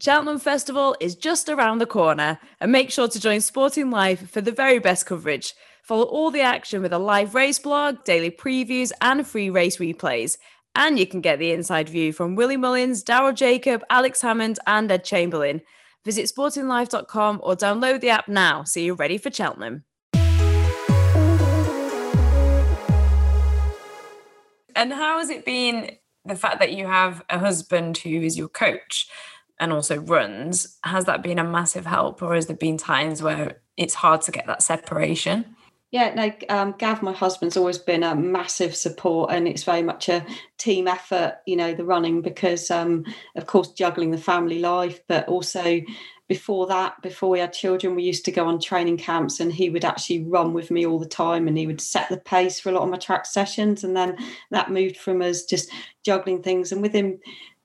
Cheltenham 0.02 0.40
Festival 0.40 0.96
is 0.98 1.14
just 1.14 1.48
around 1.48 1.78
the 1.78 1.86
corner, 1.86 2.40
and 2.60 2.72
make 2.72 2.90
sure 2.90 3.06
to 3.06 3.20
join 3.20 3.40
Sporting 3.40 3.88
Life 3.88 4.28
for 4.28 4.40
the 4.40 4.50
very 4.50 4.80
best 4.80 5.06
coverage. 5.06 5.54
Follow 5.84 6.06
all 6.06 6.32
the 6.32 6.40
action 6.40 6.82
with 6.82 6.92
a 6.92 6.98
live 6.98 7.36
race 7.36 7.60
blog, 7.60 8.02
daily 8.02 8.28
previews, 8.28 8.90
and 9.00 9.24
free 9.24 9.48
race 9.48 9.76
replays. 9.76 10.38
And 10.74 10.98
you 10.98 11.06
can 11.06 11.20
get 11.20 11.38
the 11.38 11.52
inside 11.52 11.88
view 11.88 12.12
from 12.12 12.34
Willie 12.34 12.56
Mullins, 12.56 13.04
Daryl 13.04 13.32
Jacob, 13.32 13.84
Alex 13.90 14.20
Hammond, 14.20 14.58
and 14.66 14.90
Ed 14.90 15.04
Chamberlin. 15.04 15.62
Visit 16.04 16.24
sportinglife.com 16.24 17.40
or 17.40 17.54
download 17.54 18.00
the 18.00 18.10
app 18.10 18.26
now 18.26 18.64
so 18.64 18.80
you're 18.80 18.96
ready 18.96 19.18
for 19.18 19.30
Cheltenham. 19.30 19.84
And 24.74 24.92
how 24.92 25.20
has 25.20 25.30
it 25.30 25.44
been 25.44 25.92
the 26.24 26.34
fact 26.34 26.58
that 26.58 26.72
you 26.72 26.88
have 26.88 27.22
a 27.30 27.38
husband 27.38 27.98
who 27.98 28.20
is 28.20 28.36
your 28.36 28.48
coach 28.48 29.08
and 29.62 29.72
also 29.72 29.98
runs? 29.98 30.77
Has 30.83 31.05
that 31.05 31.22
been 31.22 31.38
a 31.38 31.44
massive 31.44 31.87
help, 31.87 32.20
or 32.20 32.35
has 32.35 32.48
there 32.48 32.57
been 32.57 32.77
times 32.77 33.22
where 33.22 33.62
it's 33.77 33.94
hard 33.94 34.20
to 34.22 34.33
get 34.33 34.46
that 34.48 34.62
separation? 34.62 35.57
Yeah, 35.92 36.12
like 36.16 36.44
um, 36.48 36.75
Gav, 36.79 37.03
my 37.03 37.12
husband's 37.12 37.57
always 37.57 37.79
been 37.79 38.03
a 38.03 38.16
massive 38.16 38.75
support, 38.75 39.31
and 39.31 39.46
it's 39.46 39.62
very 39.62 39.83
much 39.83 40.09
a 40.09 40.27
team 40.59 40.88
effort, 40.88 41.37
you 41.46 41.55
know, 41.55 41.75
the 41.75 41.85
running, 41.85 42.22
because 42.22 42.70
um, 42.70 43.05
of 43.37 43.46
course, 43.46 43.72
juggling 43.72 44.11
the 44.11 44.18
family 44.18 44.59
life, 44.59 45.01
but 45.07 45.29
also 45.29 45.81
before 46.29 46.66
that, 46.66 47.01
before 47.03 47.29
we 47.29 47.38
had 47.38 47.53
children, 47.53 47.94
we 47.94 48.03
used 48.03 48.25
to 48.25 48.33
go 48.33 48.46
on 48.46 48.59
training 48.59 48.96
camps, 48.96 49.38
and 49.38 49.53
he 49.53 49.70
would 49.70 49.85
actually 49.85 50.25
run 50.25 50.55
with 50.55 50.72
me 50.72 50.85
all 50.85 50.98
the 50.98 51.07
time, 51.07 51.46
and 51.46 51.57
he 51.57 51.68
would 51.68 51.81
set 51.81 52.09
the 52.09 52.16
pace 52.16 52.59
for 52.59 52.70
a 52.70 52.72
lot 52.72 52.83
of 52.83 52.90
my 52.90 52.96
track 52.96 53.27
sessions. 53.27 53.85
And 53.85 53.96
then 53.96 54.16
that 54.51 54.72
moved 54.72 54.96
from 54.96 55.22
us 55.22 55.44
just 55.44 55.70
juggling 56.05 56.42
things, 56.42 56.72
and 56.72 56.83
with 56.83 56.92
him 56.92 57.20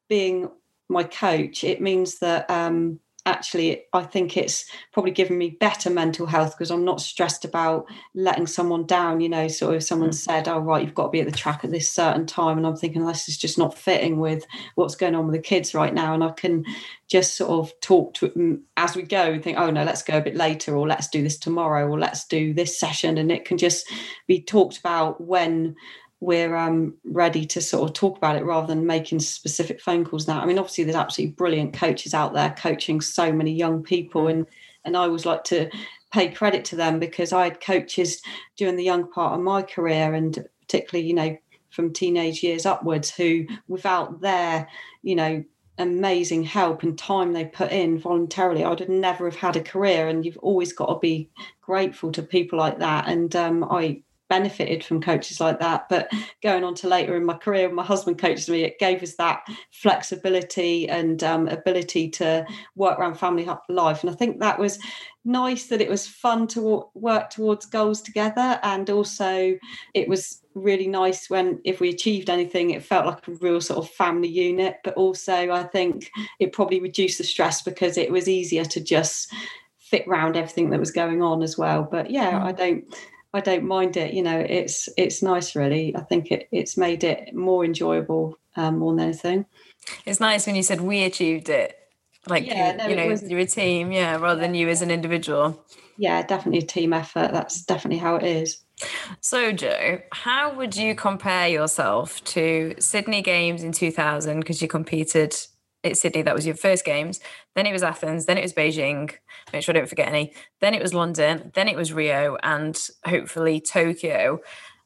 being 0.10 0.50
my 0.90 1.04
coach, 1.04 1.64
it 1.64 1.82
means 1.82 2.20
that. 2.20 2.50
Um, 2.50 3.00
actually 3.28 3.84
i 3.94 4.02
think 4.02 4.38
it's 4.38 4.66
probably 4.94 5.12
given 5.12 5.38
me 5.38 5.58
better 5.60 5.90
mental 5.90 6.26
health 6.26 6.54
because 6.54 6.72
i'm 6.72 6.86
not 6.86 7.02
stressed 7.02 7.44
about 7.44 7.86
letting 8.16 8.48
someone 8.48 8.86
down 8.86 9.20
you 9.20 9.28
know 9.28 9.48
sort 9.50 9.76
of 9.76 9.84
someone 9.84 10.10
mm. 10.10 10.16
said 10.16 10.48
oh 10.48 10.60
right 10.60 10.84
you've 10.84 10.96
got 10.96 11.04
to 11.04 11.10
be 11.10 11.20
at 11.20 11.26
the 11.26 11.38
track 11.38 11.64
at 11.64 11.72
this 11.72 11.90
certain 11.90 12.26
time 12.26 12.58
and 12.58 12.66
i'm 12.66 12.76
thinking 12.76 13.06
this 13.06 13.28
is 13.28 13.38
just 13.38 13.58
not 13.58 13.78
fitting 13.78 14.20
with 14.20 14.46
what's 14.76 14.96
going 14.96 15.14
on 15.14 15.26
with 15.26 15.36
the 15.36 15.42
kids 15.42 15.76
right 15.76 15.94
now 15.94 16.14
and 16.14 16.24
i 16.24 16.32
can 16.32 16.64
just 17.08 17.36
sort 17.36 17.52
of 17.52 17.78
talk 17.82 18.14
to 18.14 18.30
them 18.30 18.64
as 18.78 18.96
we 18.96 19.04
go 19.04 19.32
and 19.34 19.44
think 19.44 19.58
oh 19.60 19.70
no 19.70 19.84
let's 19.84 20.04
go 20.04 20.18
a 20.18 20.22
bit 20.22 20.36
later 20.36 20.76
or 20.76 20.88
let's 20.88 21.10
do 21.10 21.22
this 21.22 21.38
tomorrow 21.38 21.86
or 21.86 22.00
let's 22.00 22.26
do 22.28 22.54
this 22.54 22.80
session 22.80 23.18
and 23.18 23.30
it 23.30 23.44
can 23.44 23.58
just 23.58 23.86
be 24.26 24.42
talked 24.42 24.78
about 24.78 25.20
when 25.20 25.76
we're 26.20 26.56
um, 26.56 26.96
ready 27.06 27.46
to 27.46 27.62
sort 27.62 27.90
of 27.90 27.94
talk 27.94 28.18
about 28.18 28.36
it 28.36 28.46
rather 28.46 28.68
than 28.68 28.86
making 28.86 29.20
specific 29.20 29.80
phone 29.80 30.04
calls 30.04 30.28
now. 30.28 30.42
I 30.42 30.46
mean, 30.46 30.58
obviously, 30.58 30.84
there's 30.84 30.96
absolutely 30.96 31.34
brilliant 31.34 31.74
coaches 31.74 32.14
out 32.14 32.34
there 32.34 32.56
coaching 32.58 33.02
so 33.02 33.32
many 33.32 33.52
young 33.52 33.84
people, 33.84 34.28
and 34.28 34.48
and 34.84 34.98
I 34.98 35.02
always 35.02 35.26
like 35.26 35.44
to 35.46 35.70
pay 36.12 36.30
credit 36.30 36.66
to 36.66 36.76
them 36.76 37.00
because 37.00 37.34
I 37.34 37.44
had 37.44 37.62
coaches 37.62 38.22
during 38.56 38.78
the 38.78 38.84
young 38.84 39.12
part 39.12 39.34
of 39.34 39.42
my 39.42 39.62
career, 39.62 40.14
and 40.14 40.48
particularly, 40.62 41.08
you 41.08 41.14
know, 41.14 41.38
from 41.70 41.94
teenage 41.94 42.42
years 42.42 42.66
upwards, 42.66 43.12
who 43.12 43.46
without 43.68 44.22
their, 44.22 44.68
you 45.04 45.16
know, 45.16 45.44
amazing 45.78 46.44
help 46.44 46.82
and 46.82 46.98
time 46.98 47.34
they 47.34 47.46
put 47.46 47.72
in 47.72 48.00
voluntarily, 48.00 48.64
I 48.64 48.70
would 48.70 48.80
have 48.80 48.90
never 48.90 49.26
have 49.26 49.36
had 49.36 49.56
a 49.56 49.62
career. 49.62 50.08
And 50.08 50.26
you've 50.26 50.38
always 50.38 50.74
got 50.74 50.88
to 50.88 51.00
be 51.00 51.30
grateful 51.62 52.12
to 52.14 52.24
people 52.24 52.58
like 52.58 52.80
that. 52.80 53.08
And 53.08 53.36
um, 53.36 53.64
I 53.66 54.02
benefited 54.30 54.84
from 54.84 55.02
coaches 55.02 55.40
like 55.40 55.60
that. 55.60 55.88
But 55.90 56.12
going 56.44 56.64
on 56.64 56.76
to 56.76 56.88
later 56.88 57.16
in 57.16 57.26
my 57.26 57.36
career, 57.36 57.72
my 57.72 57.84
husband 57.84 58.18
coached 58.18 58.50
me. 58.50 58.64
It 58.64 58.80
gave 58.80 59.02
us 59.04 59.16
that 59.16 59.46
flexibility 59.72 60.90
and 60.90 61.24
um, 61.24 61.48
ability 61.48 62.10
to 62.12 62.46
work 62.76 63.00
around 63.00 63.16
family 63.16 63.48
life. 63.70 64.02
And 64.04 64.10
I 64.10 64.16
think 64.16 64.40
that 64.40 64.60
was 64.60 64.80
nice 65.26 65.68
that 65.68 65.82
it 65.82 65.90
was 65.90 66.08
fun 66.08 66.48
to 66.48 66.86
work 66.94 67.30
towards 67.30 67.66
goals 67.66 68.02
together. 68.02 68.60
And 68.64 68.90
also, 68.90 69.58
it 69.94 70.08
was 70.08 70.42
really 70.54 70.88
nice 70.88 71.30
when 71.30 71.62
if 71.64 71.80
we 71.80 71.90
achieved 71.90 72.30
anything 72.32 72.72
it 72.72 72.84
felt 72.84 73.06
like 73.06 73.28
a 73.28 73.32
real 73.34 73.62
sort 73.62 73.78
of 73.78 73.90
family 73.92 74.28
unit 74.28 74.78
but 74.84 74.96
also 74.96 75.52
i 75.52 75.62
think 75.62 76.12
it 76.40 76.52
probably 76.52 76.80
reduced 76.80 77.20
the 77.20 77.24
stress 77.24 77.62
because 77.62 77.96
it 77.96 78.12
was 78.12 78.28
easier 78.28 78.66
to 78.66 78.82
just 78.82 79.32
fit 79.78 80.04
around 80.08 80.36
everything 80.36 80.72
that 80.72 80.80
was 80.80 80.90
going 80.90 81.22
on 81.22 81.44
as 81.44 81.60
well 81.60 81.88
but 81.90 82.10
yeah 82.10 82.32
mm. 82.32 82.44
i 82.44 82.52
don't 82.52 82.84
I 83.34 83.42
don't 83.42 83.66
mind 83.66 83.98
it. 83.98 84.14
You 84.14 84.24
know, 84.24 84.40
it's 84.40 84.90
it's 84.98 85.22
nice. 85.22 85.56
Really, 85.56 85.96
I 85.96 86.02
think 86.02 86.32
it 86.32 86.48
it's 86.52 86.78
made 86.78 87.04
it 87.04 87.34
more 87.34 87.66
enjoyable 87.66 88.38
um, 88.56 88.80
more 88.80 88.94
than 88.94 89.06
anything. 89.06 89.46
It's 90.06 90.20
nice 90.20 90.46
when 90.46 90.56
you 90.56 90.64
said 90.64 90.82
we 90.82 91.04
achieved 91.04 91.50
it. 91.50 91.78
Like 92.28 92.46
yeah, 92.46 92.72
you, 92.72 92.78
no, 92.78 92.88
you 92.88 92.96
know, 92.96 93.28
you're 93.28 93.40
a 93.40 93.46
team, 93.46 93.92
yeah, 93.92 94.18
rather 94.18 94.40
than 94.40 94.54
you 94.54 94.68
as 94.68 94.82
an 94.82 94.92
individual. 94.92 95.64
Yeah, 95.98 96.22
definitely 96.24 96.60
a 96.60 96.68
team 96.68 96.94
effort. 96.94 97.32
That's 97.32 97.64
definitely 97.64 98.00
how 98.00 98.16
it 98.18 98.24
is. 98.24 98.62
So, 99.22 99.52
Jo, 99.52 100.00
how 100.12 100.54
would 100.54 100.76
you 100.76 100.94
compare 100.94 101.48
yourself 101.48 102.24
to 102.26 102.76
Sydney 102.80 103.22
Games 103.22 103.64
in 103.64 103.72
2000? 103.72 104.40
Because 104.40 104.62
you 104.62 104.68
competed 104.68 105.36
at 105.84 105.98
Sydney, 105.98 106.22
that 106.24 106.36
was 106.36 106.46
your 106.46 106.56
first 106.56 106.84
games. 106.84 107.20
Then 107.56 107.66
it 107.66 107.72
was 107.72 107.84
Athens. 107.84 108.26
Then 108.26 108.38
it 108.38 108.42
was 108.42 108.54
Beijing. 108.54 109.14
Make 109.54 109.64
sure 109.64 109.76
I 109.76 109.80
don't 109.80 109.90
forget 109.90 110.08
any. 110.08 110.34
Then 110.60 110.74
it 110.74 110.82
was 110.82 110.94
London. 110.94 111.52
Then 111.54 111.68
it 111.68 111.76
was 111.78 111.94
Rio, 111.94 112.38
and 112.44 112.78
hopefully 113.06 113.60
Tokyo. 113.60 114.40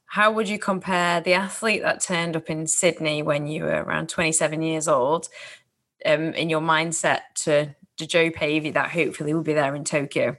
How 0.06 0.32
would 0.32 0.50
you 0.50 0.60
compare 0.60 1.22
the 1.22 1.34
athlete 1.34 1.82
that 1.84 2.02
turned 2.02 2.36
up 2.36 2.50
in 2.50 2.68
Sydney 2.68 3.24
when 3.24 3.48
you 3.48 3.64
were 3.64 3.84
around 3.84 4.10
27 4.10 4.62
years 4.62 4.88
old, 4.88 5.30
um, 6.06 6.34
in 6.34 6.50
your 6.50 6.62
mindset 6.62 7.22
to, 7.44 7.76
to 7.98 8.08
Jo 8.08 8.30
Pavey 8.30 8.72
that 8.72 8.92
hopefully 8.92 9.34
will 9.34 9.42
be 9.42 9.54
there 9.54 9.74
in 9.74 9.86
Tokyo? 9.86 10.36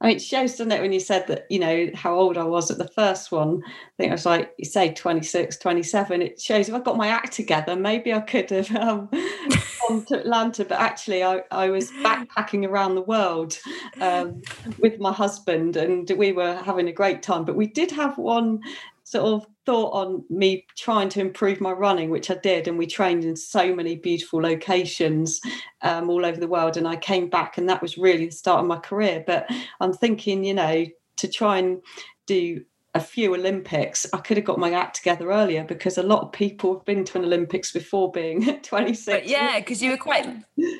I 0.00 0.08
mean, 0.08 0.16
it 0.16 0.22
shows, 0.22 0.52
doesn't 0.52 0.72
it, 0.72 0.82
when 0.82 0.92
you 0.92 1.00
said 1.00 1.26
that, 1.28 1.46
you 1.48 1.58
know, 1.58 1.88
how 1.94 2.14
old 2.14 2.36
I 2.36 2.44
was 2.44 2.70
at 2.70 2.76
the 2.76 2.88
first 2.88 3.32
one. 3.32 3.62
I 3.64 3.70
think 3.96 4.10
I 4.10 4.14
was 4.14 4.26
like, 4.26 4.52
you 4.58 4.66
say 4.66 4.92
26, 4.92 5.56
27. 5.56 6.20
It 6.20 6.40
shows 6.40 6.68
if 6.68 6.74
I 6.74 6.80
got 6.80 6.98
my 6.98 7.08
act 7.08 7.32
together, 7.32 7.74
maybe 7.74 8.12
I 8.12 8.20
could 8.20 8.50
have 8.50 8.76
um, 8.76 9.08
gone 9.88 10.04
to 10.06 10.18
Atlanta. 10.18 10.66
But 10.66 10.80
actually, 10.80 11.24
I, 11.24 11.40
I 11.50 11.70
was 11.70 11.90
backpacking 11.92 12.68
around 12.68 12.94
the 12.94 13.02
world 13.02 13.58
um, 14.02 14.42
with 14.78 15.00
my 15.00 15.12
husband 15.12 15.78
and 15.78 16.10
we 16.10 16.32
were 16.32 16.56
having 16.56 16.88
a 16.88 16.92
great 16.92 17.22
time. 17.22 17.46
But 17.46 17.56
we 17.56 17.66
did 17.66 17.90
have 17.92 18.18
one 18.18 18.60
sort 19.04 19.24
of 19.24 19.46
thought 19.66 19.90
on 19.90 20.24
me 20.30 20.64
trying 20.76 21.08
to 21.10 21.20
improve 21.20 21.60
my 21.60 21.72
running, 21.72 22.08
which 22.08 22.30
I 22.30 22.34
did, 22.34 22.68
and 22.68 22.78
we 22.78 22.86
trained 22.86 23.24
in 23.24 23.36
so 23.36 23.74
many 23.74 23.96
beautiful 23.96 24.40
locations 24.40 25.40
um, 25.82 26.08
all 26.08 26.24
over 26.24 26.40
the 26.40 26.48
world. 26.48 26.76
And 26.76 26.86
I 26.86 26.96
came 26.96 27.28
back, 27.28 27.58
and 27.58 27.68
that 27.68 27.82
was 27.82 27.98
really 27.98 28.26
the 28.26 28.32
start 28.32 28.60
of 28.60 28.66
my 28.66 28.78
career. 28.78 29.24
But 29.26 29.50
I'm 29.80 29.92
thinking, 29.92 30.44
you 30.44 30.54
know, 30.54 30.86
to 31.16 31.28
try 31.28 31.58
and 31.58 31.82
do 32.26 32.64
a 32.94 33.00
few 33.00 33.34
Olympics, 33.34 34.06
I 34.14 34.18
could 34.18 34.38
have 34.38 34.46
got 34.46 34.58
my 34.58 34.72
act 34.72 34.96
together 34.96 35.30
earlier 35.30 35.64
because 35.64 35.98
a 35.98 36.02
lot 36.02 36.22
of 36.22 36.32
people 36.32 36.74
have 36.74 36.84
been 36.86 37.04
to 37.04 37.18
an 37.18 37.24
Olympics 37.24 37.70
before 37.70 38.10
being 38.10 38.60
26. 38.62 39.04
But 39.04 39.28
yeah, 39.28 39.58
because 39.58 39.82
you 39.82 39.90
were 39.90 39.98
quite 39.98 40.26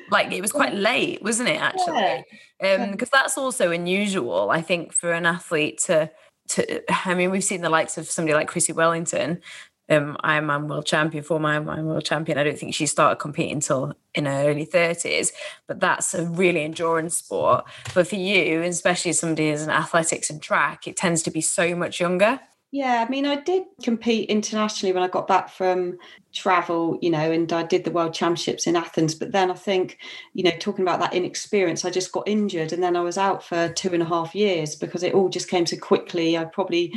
like 0.09 0.31
it 0.31 0.41
was 0.41 0.51
quite 0.51 0.73
late, 0.89 1.21
wasn't 1.21 1.49
it? 1.49 1.61
Actually, 1.61 2.25
because 2.59 2.79
yeah. 2.79 2.91
um, 2.91 3.09
that's 3.11 3.37
also 3.37 3.71
unusual, 3.71 4.49
I 4.49 4.61
think, 4.61 4.93
for 4.93 5.11
an 5.11 5.27
athlete 5.27 5.77
to 5.85 6.09
to 6.49 7.07
I 7.07 7.13
mean, 7.13 7.31
we've 7.31 7.43
seen 7.43 7.61
the 7.61 7.69
likes 7.69 7.97
of 7.97 8.09
somebody 8.09 8.33
like 8.33 8.47
Chrissie 8.47 8.73
Wellington, 8.73 9.41
um, 9.89 10.17
Ironman 10.23 10.67
world 10.67 10.85
champion, 10.85 11.23
former 11.23 11.49
Ironman 11.49 11.83
world 11.83 12.05
champion. 12.05 12.37
I 12.37 12.43
don't 12.43 12.57
think 12.57 12.73
she 12.73 12.85
started 12.85 13.17
competing 13.17 13.53
until 13.53 13.93
in 14.13 14.25
her 14.25 14.49
early 14.49 14.65
30s, 14.65 15.31
but 15.67 15.79
that's 15.79 16.13
a 16.13 16.25
really 16.25 16.63
endurance 16.63 17.17
sport. 17.17 17.65
But 17.93 18.07
for 18.07 18.15
you, 18.15 18.61
especially 18.63 19.09
as 19.09 19.19
somebody 19.19 19.51
as 19.51 19.63
an 19.63 19.69
athletics 19.69 20.29
and 20.29 20.41
track, 20.41 20.87
it 20.87 20.97
tends 20.97 21.23
to 21.23 21.31
be 21.31 21.41
so 21.41 21.75
much 21.75 21.99
younger. 21.99 22.39
Yeah, 22.71 23.05
I 23.05 23.09
mean, 23.09 23.25
I 23.25 23.37
did 23.37 23.63
compete 23.81 24.29
internationally 24.29 24.93
when 24.93 25.03
I 25.03 25.07
got 25.07 25.27
back 25.27 25.49
from 25.49 25.97
travel, 26.33 26.97
you 27.01 27.09
know, 27.09 27.31
and 27.31 27.51
I 27.51 27.63
did 27.63 27.83
the 27.83 27.91
World 27.91 28.13
Championships 28.13 28.67
in 28.67 28.75
Athens. 28.75 29.15
But 29.15 29.31
then 29.31 29.49
I 29.49 29.55
think, 29.55 29.97
you 30.33 30.43
know, 30.43 30.51
talking 30.59 30.83
about 30.83 30.99
that 30.99 31.13
inexperience, 31.13 31.85
I 31.85 31.89
just 31.89 32.11
got 32.11 32.27
injured 32.27 32.73
and 32.73 32.83
then 32.83 32.95
I 32.95 33.01
was 33.01 33.17
out 33.17 33.43
for 33.43 33.69
two 33.69 33.93
and 33.93 34.03
a 34.03 34.05
half 34.05 34.35
years 34.35 34.75
because 34.75 35.03
it 35.03 35.13
all 35.13 35.29
just 35.29 35.49
came 35.49 35.65
so 35.65 35.77
quickly. 35.77 36.37
I 36.37 36.45
probably 36.45 36.93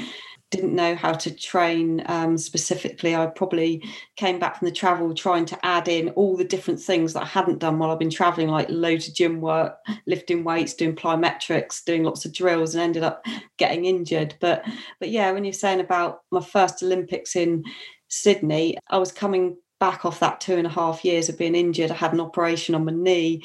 didn't 0.50 0.74
know 0.74 0.96
how 0.96 1.12
to 1.12 1.30
train 1.30 2.02
um, 2.06 2.36
specifically. 2.36 3.14
I 3.14 3.26
probably 3.26 3.82
came 4.16 4.38
back 4.40 4.58
from 4.58 4.66
the 4.66 4.74
travel 4.74 5.14
trying 5.14 5.44
to 5.46 5.58
add 5.64 5.86
in 5.86 6.08
all 6.10 6.36
the 6.36 6.44
different 6.44 6.80
things 6.80 7.12
that 7.12 7.22
I 7.22 7.26
hadn't 7.26 7.60
done 7.60 7.78
while 7.78 7.90
I've 7.90 8.00
been 8.00 8.10
traveling, 8.10 8.48
like 8.48 8.66
loads 8.68 9.06
of 9.06 9.14
gym 9.14 9.40
work, 9.40 9.76
lifting 10.06 10.42
weights, 10.42 10.74
doing 10.74 10.96
plyometrics, 10.96 11.84
doing 11.84 12.02
lots 12.02 12.24
of 12.24 12.34
drills, 12.34 12.74
and 12.74 12.82
ended 12.82 13.04
up 13.04 13.24
getting 13.58 13.84
injured. 13.84 14.34
But 14.40 14.64
but 14.98 15.10
yeah, 15.10 15.30
when 15.30 15.44
you're 15.44 15.52
saying 15.52 15.80
about 15.80 16.22
my 16.32 16.40
first 16.40 16.82
Olympics 16.82 17.36
in 17.36 17.62
Sydney, 18.10 18.78
I 18.90 18.98
was 18.98 19.12
coming 19.12 19.56
back 19.78 20.04
off 20.04 20.20
that 20.20 20.40
two 20.40 20.56
and 20.56 20.66
a 20.66 20.70
half 20.70 21.04
years 21.04 21.28
of 21.28 21.38
being 21.38 21.54
injured. 21.54 21.90
I 21.90 21.94
had 21.94 22.12
an 22.12 22.20
operation 22.20 22.74
on 22.74 22.84
my 22.84 22.92
knee. 22.92 23.42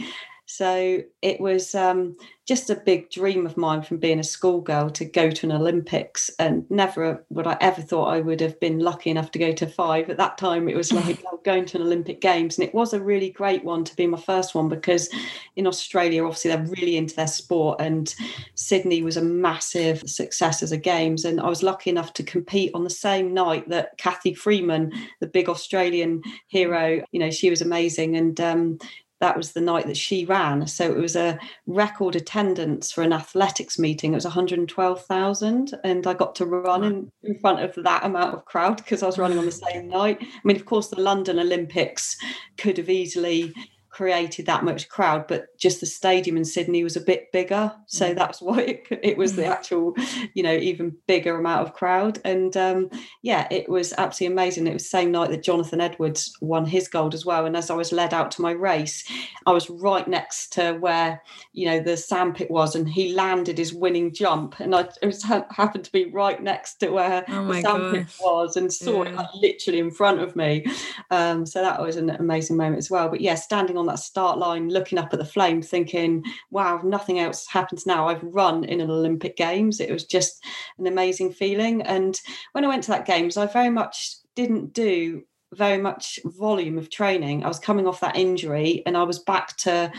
So 0.47 1.01
it 1.23 1.41
was 1.41 1.73
um, 1.73 2.15
just 2.47 2.69
a 2.69 2.75
big 2.75 3.09
dream 3.09 3.47
of 3.47 3.57
mine 3.57 3.81
from 3.81 3.97
being 3.97 4.19
a 4.19 4.23
schoolgirl 4.23 4.91
to 4.91 5.03
go 5.03 5.31
to 5.31 5.45
an 5.47 5.51
Olympics, 5.51 6.29
and 6.37 6.69
never 6.69 7.25
would 7.29 7.47
I 7.47 7.57
ever 7.61 7.81
thought 7.81 8.13
I 8.13 8.21
would 8.21 8.39
have 8.41 8.59
been 8.59 8.79
lucky 8.79 9.09
enough 9.09 9.31
to 9.31 9.39
go 9.39 9.51
to 9.53 9.65
five. 9.65 10.09
At 10.09 10.17
that 10.17 10.37
time, 10.37 10.69
it 10.69 10.75
was 10.75 10.93
like 10.93 11.23
oh, 11.31 11.41
going 11.43 11.65
to 11.65 11.77
an 11.77 11.83
Olympic 11.83 12.21
Games, 12.21 12.57
and 12.57 12.67
it 12.67 12.75
was 12.75 12.93
a 12.93 13.01
really 13.01 13.31
great 13.31 13.63
one 13.63 13.83
to 13.85 13.95
be 13.95 14.05
my 14.05 14.19
first 14.19 14.53
one 14.53 14.69
because 14.69 15.09
in 15.55 15.65
Australia, 15.65 16.23
obviously, 16.23 16.51
they're 16.51 16.75
really 16.77 16.97
into 16.97 17.15
their 17.15 17.27
sport, 17.27 17.81
and 17.81 18.13
Sydney 18.53 19.01
was 19.01 19.17
a 19.17 19.23
massive 19.23 20.01
success 20.07 20.61
as 20.61 20.71
a 20.71 20.77
Games, 20.77 21.25
and 21.25 21.41
I 21.41 21.49
was 21.49 21.63
lucky 21.63 21.89
enough 21.89 22.13
to 22.13 22.23
compete 22.23 22.69
on 22.75 22.83
the 22.83 22.89
same 22.91 23.33
night 23.33 23.67
that 23.69 23.97
Cathy 23.97 24.35
Freeman, 24.35 24.91
the 25.21 25.27
big 25.27 25.49
Australian 25.49 26.21
hero, 26.47 27.01
you 27.11 27.19
know, 27.19 27.31
she 27.31 27.49
was 27.49 27.63
amazing, 27.63 28.15
and 28.15 28.39
um, 28.39 28.77
that 29.21 29.37
was 29.37 29.53
the 29.53 29.61
night 29.61 29.87
that 29.87 29.97
she 29.97 30.25
ran. 30.25 30.67
So 30.67 30.85
it 30.91 30.97
was 30.97 31.15
a 31.15 31.39
record 31.67 32.15
attendance 32.15 32.91
for 32.91 33.01
an 33.01 33.13
athletics 33.13 33.79
meeting. 33.79 34.11
It 34.11 34.15
was 34.15 34.25
112,000. 34.25 35.73
And 35.83 36.05
I 36.05 36.13
got 36.13 36.35
to 36.35 36.45
run 36.45 36.83
in, 36.83 37.11
in 37.23 37.39
front 37.39 37.61
of 37.61 37.83
that 37.83 38.05
amount 38.05 38.35
of 38.35 38.45
crowd 38.45 38.77
because 38.77 39.03
I 39.03 39.07
was 39.07 39.17
running 39.17 39.37
on 39.37 39.45
the 39.45 39.51
same 39.51 39.87
night. 39.87 40.17
I 40.21 40.41
mean, 40.43 40.57
of 40.57 40.65
course, 40.65 40.89
the 40.89 41.01
London 41.01 41.39
Olympics 41.39 42.17
could 42.57 42.77
have 42.77 42.89
easily 42.89 43.53
created 43.95 44.45
that 44.45 44.65
much 44.65 44.89
crowd, 44.89 45.25
but 45.25 45.57
just 45.57 45.79
the 45.79 45.85
stadium 45.85 46.35
in 46.35 46.43
Sydney 46.43 46.83
was 46.83 46.97
a 46.97 47.01
bit 47.01 47.31
bigger, 47.31 47.71
so 47.85 48.11
mm. 48.11 48.15
that's 48.15 48.41
why 48.41 48.59
it, 48.59 48.87
it 48.91 49.17
was 49.17 49.37
the 49.37 49.43
mm. 49.43 49.49
actual, 49.49 49.95
you 50.33 50.43
know, 50.43 50.53
even 50.53 50.97
bigger 51.07 51.39
amount 51.39 51.65
of 51.65 51.73
crowd. 51.73 52.19
And 52.25 52.57
um, 52.57 52.89
yeah, 53.21 53.47
it 53.49 53.69
was 53.69 53.93
absolutely 53.97 54.33
amazing. 54.33 54.67
It 54.67 54.73
was 54.73 54.83
the 54.83 54.89
same 54.89 55.13
night 55.13 55.29
that 55.29 55.43
Jonathan 55.43 55.79
Edwards 55.79 56.35
won 56.41 56.65
his 56.65 56.89
gold 56.89 57.13
as 57.13 57.25
well. 57.25 57.45
And 57.45 57.55
as 57.55 57.69
I 57.69 57.75
was 57.75 57.93
led 57.93 58.13
out 58.13 58.31
to 58.31 58.41
my 58.41 58.51
race, 58.51 59.09
I 59.45 59.53
was 59.53 59.69
right 59.69 60.07
next 60.07 60.51
to 60.53 60.73
where 60.73 61.21
you 61.53 61.65
know 61.65 61.79
the 61.79 61.95
sandpit 61.95 62.51
was, 62.51 62.75
and 62.75 62.89
he 62.89 63.13
landed 63.13 63.57
his 63.57 63.73
winning 63.73 64.13
jump, 64.13 64.59
and 64.59 64.75
I 64.75 64.89
it 65.01 65.05
was, 65.05 65.23
happened 65.23 65.85
to 65.85 65.91
be 65.93 66.11
right 66.11 66.43
next 66.43 66.75
to 66.81 66.89
where 66.89 67.23
oh 67.29 67.47
the 67.47 67.61
sandpit 67.61 68.07
was, 68.21 68.57
and 68.57 68.73
saw 68.73 69.03
yeah. 69.03 69.11
it 69.11 69.15
like, 69.15 69.29
literally 69.35 69.79
in 69.79 69.91
front 69.91 70.19
of 70.19 70.35
me. 70.35 70.65
Um, 71.11 71.45
so 71.45 71.61
that 71.61 71.81
was 71.81 71.95
an 71.95 72.09
amazing 72.09 72.57
moment 72.57 72.79
as 72.79 72.91
well. 72.91 73.07
But 73.07 73.21
yeah, 73.21 73.35
standing 73.35 73.77
on 73.77 73.84
on 73.87 73.93
that 73.93 73.99
start 73.99 74.37
line, 74.37 74.69
looking 74.69 74.97
up 74.97 75.13
at 75.13 75.19
the 75.19 75.25
flame, 75.25 75.61
thinking, 75.61 76.23
wow, 76.49 76.81
nothing 76.83 77.19
else 77.19 77.47
happens 77.47 77.85
now. 77.85 78.07
I've 78.07 78.23
run 78.23 78.63
in 78.63 78.81
an 78.81 78.89
Olympic 78.89 79.37
Games. 79.37 79.79
It 79.79 79.91
was 79.91 80.05
just 80.05 80.43
an 80.77 80.87
amazing 80.87 81.31
feeling. 81.31 81.81
And 81.83 82.19
when 82.53 82.65
I 82.65 82.67
went 82.67 82.83
to 82.83 82.91
that 82.91 83.05
Games, 83.05 83.37
I 83.37 83.45
very 83.45 83.69
much 83.69 84.17
didn't 84.35 84.73
do 84.73 85.23
very 85.53 85.77
much 85.77 86.19
volume 86.25 86.77
of 86.77 86.89
training. 86.89 87.45
I 87.45 87.47
was 87.47 87.59
coming 87.59 87.87
off 87.87 88.01
that 88.01 88.17
injury 88.17 88.83
and 88.85 88.97
I 88.97 89.03
was 89.03 89.19
back 89.19 89.55
to 89.57 89.91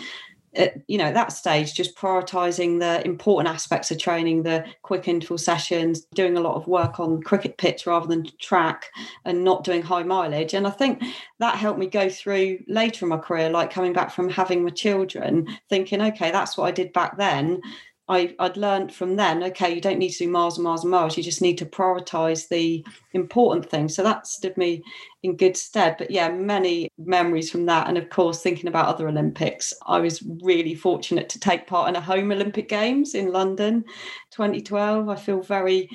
at, 0.57 0.75
you 0.89 0.99
know 0.99 1.05
at 1.05 1.15
that 1.15 1.33
stage 1.33 1.75
just 1.75 1.97
prioritizing 1.97 2.81
the 2.81 3.05
important 3.07 3.53
aspects 3.53 3.91
of 3.91 3.99
training 3.99 4.43
the 4.43 4.65
quick 4.83 5.09
interval 5.09 5.39
sessions 5.39 6.03
doing 6.15 6.37
a 6.37 6.41
lot 6.41 6.57
of 6.57 6.67
work 6.67 6.99
on 7.01 7.23
cricket 7.23 7.59
pitch 7.59 7.87
rather 7.87 8.07
than 8.07 8.27
track 8.41 8.91
and 9.25 9.45
not 9.45 9.65
doing 9.65 9.83
high 9.83 10.03
mileage. 10.03 10.55
And 10.55 10.67
i 10.67 10.71
think 10.71 11.03
that 11.39 11.57
helped 11.57 11.79
me 11.79 11.87
go 11.87 12.09
through 12.09 12.59
later 12.69 13.05
in 13.05 13.11
my 13.11 13.19
career 13.19 13.51
like 13.51 13.71
coming 13.71 13.93
back 13.93 14.11
from 14.11 14.29
having 14.29 14.65
my 14.65 14.71
children 14.71 15.47
thinking 15.69 16.01
okay 16.01 16.31
that's 16.31 16.57
what 16.57 16.67
i 16.67 16.71
did 16.71 16.93
back 16.93 17.17
then 17.19 17.61
I, 18.09 18.35
would 18.39 18.57
learned 18.57 18.95
from 18.95 19.17
then, 19.17 19.43
okay, 19.45 19.75
you 19.75 19.81
don't 19.81 19.99
need 19.99 20.11
to 20.11 20.25
do 20.25 20.31
miles 20.31 20.57
and 20.57 20.65
miles 20.65 20.85
and 20.85 20.91
miles. 20.91 21.17
You 21.17 21.23
just 21.23 21.43
need 21.43 21.59
to 21.59 21.67
prioritize 21.67 22.49
the 22.49 22.85
important 23.13 23.69
things. 23.69 23.97
So 23.97 24.03
that 24.05 24.27
stood 24.27 24.57
me 24.57 24.83
in 25.25 25.37
good 25.37 25.57
stead. 25.57 25.97
But 25.99 26.11
yeah, 26.11 26.29
many 26.29 26.89
memories 26.99 27.51
from 27.51 27.67
that. 27.67 27.89
And 27.89 27.99
of 27.99 28.09
course, 28.11 28.43
thinking 28.43 28.69
about 28.69 28.87
other 28.87 29.09
Olympics, 29.09 29.73
I 29.87 29.99
was 29.99 30.23
really 30.43 30.75
fortunate 30.75 31.29
to 31.31 31.41
take 31.41 31.67
part 31.67 31.89
in 31.89 31.97
a 31.97 32.01
home 32.01 32.31
Olympic 32.31 32.69
Games 32.69 33.15
in 33.15 33.33
London 33.33 33.85
2012. 34.31 35.09
I 35.09 35.17
feel 35.17 35.43
very 35.43 35.89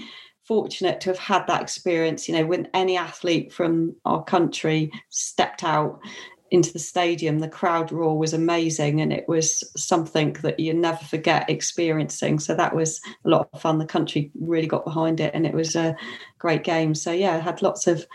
fortunate 0.44 1.00
to 1.00 1.10
have 1.10 1.20
had 1.20 1.48
that 1.48 1.62
experience, 1.62 2.28
you 2.28 2.36
know, 2.36 2.46
when 2.46 2.68
any 2.74 2.98
athlete 2.98 3.54
from 3.54 3.96
our 4.04 4.22
country 4.24 4.92
stepped 5.10 5.64
out 5.64 6.02
into 6.52 6.74
the 6.74 6.80
stadium, 6.80 7.40
the 7.40 7.48
crowd 7.48 7.92
roar 7.94 8.18
was 8.18 8.34
amazing, 8.34 9.00
and 9.00 9.14
it 9.14 9.28
was 9.28 9.64
something 9.78 10.34
that 10.42 10.60
you 10.60 10.74
never 10.74 11.04
forget 11.06 11.50
experiencing. 11.50 12.40
So 12.40 12.54
that 12.56 12.76
was 12.76 13.00
a 13.26 13.30
lot 13.30 13.50
of 13.54 13.62
fun. 13.62 13.78
The 13.78 13.86
country 13.86 14.32
really 14.40 14.68
got 14.68 14.84
behind 14.84 15.22
it, 15.22 15.34
and 15.34 15.48
it 15.48 15.54
was 15.54 15.76
a 15.78 15.96
great 16.40 16.66
game. 16.66 16.94
So 16.94 17.14
yeah, 17.14 17.36
I 17.36 17.40
had 17.40 17.62
lots 17.62 17.88
of 17.88 18.06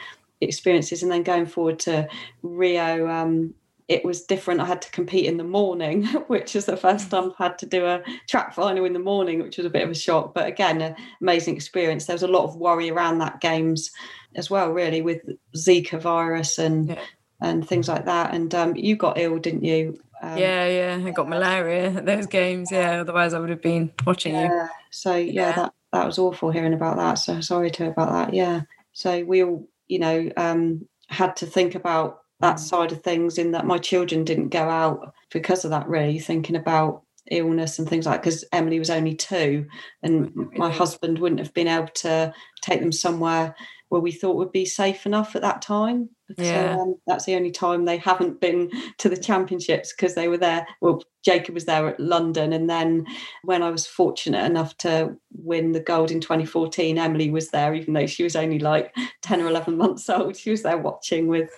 experiences, 0.43 1.03
and 1.03 1.11
then 1.11 1.23
going 1.23 1.47
forward 1.47 1.79
to 1.81 2.09
Rio. 2.43 3.09
Um, 3.09 3.55
it 3.89 4.05
was 4.05 4.23
different. 4.23 4.61
I 4.61 4.65
had 4.65 4.83
to 4.83 4.91
compete 4.91 5.27
in 5.27 5.37
the 5.37 5.45
morning, 5.45 6.05
which 6.27 6.57
is 6.57 6.67
the 6.67 6.77
first 6.77 7.11
time 7.11 7.31
I've 7.31 7.37
had 7.37 7.59
to 7.61 7.67
do 7.67 7.87
a 7.87 8.03
track 8.29 8.53
final 8.53 8.85
in 8.85 8.93
the 8.93 8.99
morning, 8.99 9.41
which 9.41 9.57
was 9.57 9.67
a 9.67 9.71
bit 9.71 9.85
of 9.85 9.91
a 9.91 9.95
shock. 9.95 10.35
But 10.35 10.47
again, 10.47 10.83
an 10.83 10.97
amazing 11.23 11.55
experience. 11.55 12.05
There 12.05 12.15
was 12.15 12.25
a 12.25 12.29
lot 12.29 12.45
of 12.45 12.57
worry 12.57 12.91
around 12.91 13.19
that 13.19 13.41
games 13.41 13.93
as 14.35 14.51
well, 14.51 14.73
really, 14.73 15.03
with 15.03 15.23
Zika 15.55 16.01
virus 16.01 16.59
and 16.59 16.91
yeah 16.91 16.99
and 17.41 17.67
things 17.67 17.89
like 17.89 18.05
that. 18.07 18.35
And 18.35 18.55
um, 18.55 18.77
you 18.77 18.97
got 18.97 19.19
ill, 19.19 19.39
didn't 19.39 19.65
you? 19.65 19.99
Um, 20.23 20.39
yeah, 20.39 20.67
yeah, 20.67 21.07
I 21.07 21.11
got 21.11 21.29
malaria 21.29 21.93
at 21.93 22.07
those 22.07 22.27
games. 22.27 22.71
Yeah, 22.71 23.01
otherwise 23.01 23.35
I 23.35 23.39
would 23.39 23.51
have 23.51 23.63
been 23.63 23.93
watching 24.07 24.35
yeah. 24.35 24.65
you. 24.65 24.69
So 24.91 25.15
yeah, 25.15 25.33
yeah, 25.33 25.53
that 25.53 25.73
that 25.93 26.07
was 26.07 26.19
awful 26.19 26.51
hearing 26.51 26.75
about 26.75 26.97
that. 26.97 27.15
So 27.15 27.41
sorry 27.41 27.71
to 27.73 27.89
about 27.89 28.13
that. 28.13 28.35
Yeah. 28.35 28.63
So 28.93 29.25
we 29.25 29.45
all, 29.45 29.69
you 29.89 29.99
know, 29.99 30.31
um, 30.37 30.87
had 31.09 31.37
to 31.37 31.47
think 31.47 31.75
about 31.75 32.21
that 32.41 32.59
side 32.61 32.93
of 32.93 33.03
things. 33.03 33.39
In 33.39 33.53
that 33.53 33.67
my 33.67 33.79
children 33.79 34.25
didn't 34.25 34.49
go 34.49 34.69
out 34.69 35.13
because 35.31 35.65
of 35.65 35.71
that. 35.71 35.89
Really 35.89 36.19
thinking 36.19 36.57
about 36.57 37.03
illness 37.31 37.79
and 37.79 37.89
things 37.89 38.07
like 38.07 38.23
because 38.23 38.45
Emily 38.53 38.79
was 38.79 38.91
only 38.91 39.15
two, 39.15 39.67
and 40.03 40.35
my 40.57 40.71
husband 40.71 41.19
wouldn't 41.19 41.41
have 41.41 41.53
been 41.53 41.69
able 41.69 41.89
to 41.89 42.33
take 42.63 42.81
them 42.81 42.93
somewhere 42.93 43.55
where 43.89 44.01
we 44.01 44.13
thought 44.13 44.37
would 44.37 44.53
be 44.53 44.65
safe 44.65 45.07
enough 45.07 45.37
at 45.37 45.43
that 45.43 45.63
time. 45.63 46.09
Yeah. 46.39 46.77
So, 46.77 46.83
um, 46.83 46.95
that's 47.07 47.25
the 47.25 47.37
only 47.37 47.51
time 47.51 47.85
they 47.85 47.99
haven't 47.99 48.41
been 48.41 48.71
to 48.99 49.09
the 49.09 49.17
championships 49.17 49.93
because 49.93 50.15
they 50.15 50.29
were 50.29 50.39
there. 50.39 50.67
Well, 50.81 51.03
Jacob 51.27 51.55
was 51.55 51.65
there 51.65 51.89
at 51.89 51.99
London. 51.99 52.53
And 52.53 52.71
then 52.71 53.05
when 53.43 53.61
I 53.61 53.71
was 53.71 53.85
fortunate 53.85 54.45
enough 54.45 54.77
to 54.79 55.17
win 55.33 55.73
the 55.73 55.81
gold 55.81 56.13
in 56.13 56.21
2014, 56.21 56.99
Emily 56.99 57.31
was 57.31 57.51
there, 57.51 57.75
even 57.75 57.95
though 57.95 58.07
she 58.07 58.23
was 58.23 58.37
only 58.37 58.61
like 58.61 58.95
10 59.23 59.41
or 59.41 59.49
11 59.49 59.77
months 59.77 60.09
old. 60.11 60.37
She 60.37 60.51
was 60.51 60.63
there 60.63 60.79
watching 60.79 61.27
with 61.27 61.51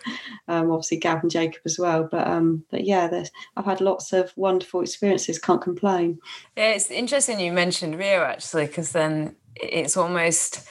um, 0.48 0.70
obviously 0.70 0.96
Gav 0.96 1.22
and 1.22 1.30
Jacob 1.30 1.60
as 1.66 1.78
well. 1.78 2.08
But 2.10 2.26
um, 2.26 2.64
but 2.70 2.84
yeah, 2.84 3.24
I've 3.56 3.66
had 3.66 3.82
lots 3.82 4.14
of 4.14 4.32
wonderful 4.36 4.80
experiences. 4.80 5.38
Can't 5.38 5.60
complain. 5.60 6.18
Yeah, 6.56 6.70
it's 6.70 6.90
interesting 6.90 7.38
you 7.38 7.52
mentioned 7.52 7.98
Rio 7.98 8.22
actually, 8.22 8.66
because 8.66 8.92
then 8.92 9.36
it's 9.54 9.98
almost 9.98 10.66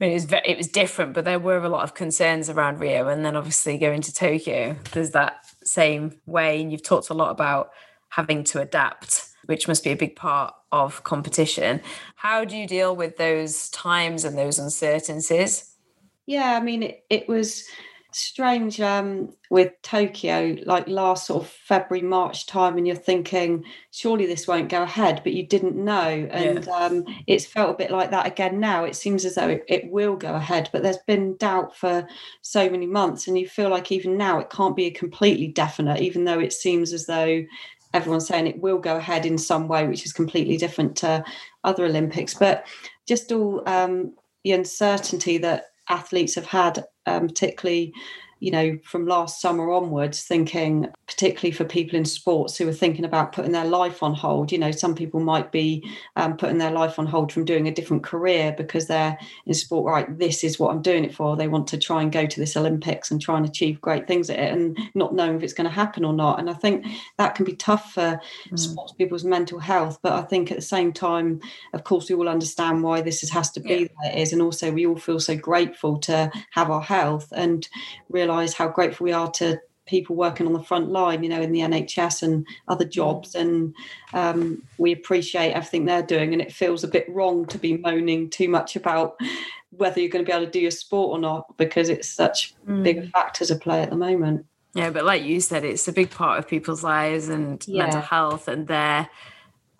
mean, 0.00 0.12
it 0.12 0.14
was 0.14 0.26
it 0.44 0.56
was 0.56 0.68
different, 0.68 1.12
but 1.12 1.24
there 1.24 1.38
were 1.38 1.58
a 1.58 1.68
lot 1.68 1.84
of 1.84 1.94
concerns 1.94 2.48
around 2.48 2.80
Rio, 2.80 3.08
and 3.08 3.24
then 3.24 3.36
obviously 3.36 3.78
going 3.78 4.00
to 4.02 4.14
Tokyo, 4.14 4.76
there's 4.92 5.10
that 5.10 5.44
same 5.62 6.18
way, 6.26 6.60
and 6.60 6.72
you've 6.72 6.82
talked 6.82 7.10
a 7.10 7.14
lot 7.14 7.30
about 7.30 7.70
having 8.08 8.42
to 8.44 8.60
adapt, 8.60 9.28
which 9.46 9.68
must 9.68 9.84
be 9.84 9.90
a 9.90 9.96
big 9.96 10.16
part 10.16 10.54
of 10.72 11.04
competition. 11.04 11.80
How 12.16 12.44
do 12.44 12.56
you 12.56 12.66
deal 12.66 12.96
with 12.96 13.16
those 13.16 13.68
times 13.70 14.24
and 14.24 14.36
those 14.36 14.58
uncertainties? 14.58 15.76
Yeah, 16.26 16.56
I 16.56 16.60
mean, 16.60 16.82
it, 16.82 17.04
it 17.10 17.28
was 17.28 17.64
strange 18.12 18.80
um, 18.80 19.34
with 19.50 19.72
Tokyo, 19.82 20.56
like 20.64 20.88
last 20.88 21.26
sort 21.26 21.44
of 21.44 21.50
February, 21.50 22.06
March 22.06 22.46
time, 22.46 22.76
and 22.76 22.86
you're 22.86 22.96
thinking, 22.96 23.64
surely 23.90 24.26
this 24.26 24.46
won't 24.46 24.68
go 24.68 24.82
ahead, 24.82 25.20
but 25.24 25.32
you 25.32 25.46
didn't 25.46 25.76
know. 25.76 26.28
And 26.30 26.64
yeah. 26.64 26.72
um, 26.72 27.04
it's 27.26 27.46
felt 27.46 27.70
a 27.70 27.78
bit 27.78 27.90
like 27.90 28.10
that 28.10 28.26
again 28.26 28.60
now. 28.60 28.84
It 28.84 28.96
seems 28.96 29.24
as 29.24 29.34
though 29.34 29.48
it, 29.48 29.64
it, 29.68 29.90
will 29.90 30.16
go 30.16 30.34
ahead, 30.34 30.68
but 30.72 30.82
there's 30.82 30.98
been 31.06 31.36
doubt 31.36 31.76
for 31.76 32.06
so 32.42 32.68
many 32.70 32.86
months. 32.86 33.26
And 33.26 33.38
you 33.38 33.48
feel 33.48 33.70
like 33.70 33.90
even 33.92 34.16
now 34.16 34.38
it 34.38 34.50
can't 34.50 34.76
be 34.76 34.86
a 34.86 34.90
completely 34.90 35.48
definite, 35.48 36.00
even 36.00 36.24
though 36.24 36.40
it 36.40 36.52
seems 36.52 36.92
as 36.92 37.06
though 37.06 37.44
everyone's 37.92 38.26
saying 38.26 38.46
it 38.46 38.60
will 38.60 38.78
go 38.78 38.96
ahead 38.96 39.26
in 39.26 39.38
some 39.38 39.68
way, 39.68 39.86
which 39.86 40.04
is 40.04 40.12
completely 40.12 40.56
different 40.56 40.96
to 40.96 41.24
other 41.64 41.84
Olympics. 41.84 42.34
But 42.34 42.66
just 43.06 43.32
all 43.32 43.68
um, 43.68 44.14
the 44.44 44.52
uncertainty 44.52 45.38
that 45.38 45.69
athletes 45.90 46.36
have 46.36 46.46
had, 46.46 46.84
um, 47.06 47.28
particularly 47.28 47.92
you 48.40 48.50
know, 48.50 48.78
from 48.84 49.06
last 49.06 49.40
summer 49.40 49.70
onwards, 49.70 50.24
thinking, 50.24 50.88
particularly 51.06 51.52
for 51.52 51.64
people 51.64 51.96
in 51.96 52.06
sports 52.06 52.56
who 52.56 52.66
are 52.66 52.72
thinking 52.72 53.04
about 53.04 53.32
putting 53.32 53.52
their 53.52 53.66
life 53.66 54.02
on 54.02 54.14
hold, 54.14 54.50
you 54.50 54.58
know, 54.58 54.70
some 54.70 54.94
people 54.94 55.20
might 55.20 55.52
be 55.52 55.86
um, 56.16 56.36
putting 56.38 56.56
their 56.56 56.70
life 56.70 56.98
on 56.98 57.06
hold 57.06 57.30
from 57.30 57.44
doing 57.44 57.68
a 57.68 57.74
different 57.74 58.02
career 58.02 58.54
because 58.56 58.86
they're 58.86 59.18
in 59.44 59.52
sport, 59.52 59.92
right? 59.92 60.18
This 60.18 60.42
is 60.42 60.58
what 60.58 60.70
I'm 60.70 60.80
doing 60.80 61.04
it 61.04 61.14
for. 61.14 61.36
They 61.36 61.48
want 61.48 61.68
to 61.68 61.78
try 61.78 62.00
and 62.00 62.10
go 62.10 62.24
to 62.24 62.40
this 62.40 62.56
Olympics 62.56 63.10
and 63.10 63.20
try 63.20 63.36
and 63.36 63.44
achieve 63.44 63.80
great 63.82 64.08
things 64.08 64.30
at 64.30 64.38
it 64.38 64.52
and 64.52 64.78
not 64.94 65.14
knowing 65.14 65.36
if 65.36 65.42
it's 65.42 65.52
going 65.52 65.68
to 65.68 65.74
happen 65.74 66.04
or 66.04 66.14
not. 66.14 66.40
And 66.40 66.48
I 66.48 66.54
think 66.54 66.86
that 67.18 67.34
can 67.34 67.44
be 67.44 67.54
tough 67.56 67.92
for 67.92 68.18
mm. 68.48 68.58
sports 68.58 68.94
people's 68.94 69.24
mental 69.24 69.58
health. 69.58 69.98
But 70.02 70.14
I 70.14 70.22
think 70.22 70.50
at 70.50 70.56
the 70.56 70.62
same 70.62 70.94
time, 70.94 71.40
of 71.74 71.84
course, 71.84 72.08
we 72.08 72.16
all 72.16 72.28
understand 72.28 72.82
why 72.82 73.02
this 73.02 73.28
has 73.28 73.50
to 73.50 73.60
be 73.60 73.68
yeah. 73.68 73.76
the 73.76 73.82
way 73.82 74.14
it 74.14 74.18
is. 74.18 74.32
And 74.32 74.40
also, 74.40 74.72
we 74.72 74.86
all 74.86 74.96
feel 74.96 75.20
so 75.20 75.36
grateful 75.36 75.98
to 75.98 76.32
have 76.52 76.70
our 76.70 76.80
health 76.80 77.30
and 77.36 77.68
realize 78.08 78.29
how 78.54 78.68
grateful 78.68 79.04
we 79.04 79.12
are 79.12 79.30
to 79.32 79.60
people 79.86 80.14
working 80.14 80.46
on 80.46 80.52
the 80.52 80.62
front 80.62 80.88
line, 80.88 81.22
you 81.22 81.28
know, 81.28 81.42
in 81.42 81.52
the 81.52 81.60
NHS 81.60 82.22
and 82.22 82.46
other 82.68 82.84
mm. 82.84 82.90
jobs. 82.90 83.34
And 83.34 83.74
um, 84.12 84.62
we 84.78 84.92
appreciate 84.92 85.52
everything 85.52 85.84
they're 85.84 86.02
doing. 86.02 86.32
And 86.32 86.40
it 86.40 86.52
feels 86.52 86.84
a 86.84 86.88
bit 86.88 87.08
wrong 87.08 87.44
to 87.46 87.58
be 87.58 87.76
moaning 87.76 88.30
too 88.30 88.48
much 88.48 88.76
about 88.76 89.16
whether 89.70 90.00
you're 90.00 90.10
going 90.10 90.24
to 90.24 90.28
be 90.28 90.34
able 90.34 90.46
to 90.46 90.50
do 90.50 90.60
your 90.60 90.70
sport 90.70 91.16
or 91.16 91.20
not 91.20 91.56
because 91.56 91.88
it's 91.88 92.08
such 92.08 92.54
mm. 92.66 92.82
big 92.82 93.10
factors 93.10 93.50
at 93.50 93.60
play 93.60 93.82
at 93.82 93.90
the 93.90 93.96
moment. 93.96 94.46
Yeah, 94.74 94.90
but 94.90 95.04
like 95.04 95.24
you 95.24 95.40
said, 95.40 95.64
it's 95.64 95.88
a 95.88 95.92
big 95.92 96.10
part 96.10 96.38
of 96.38 96.46
people's 96.46 96.84
lives 96.84 97.28
and 97.28 97.66
yeah. 97.66 97.84
mental 97.84 98.02
health, 98.02 98.46
and 98.46 98.68
they're 98.68 99.08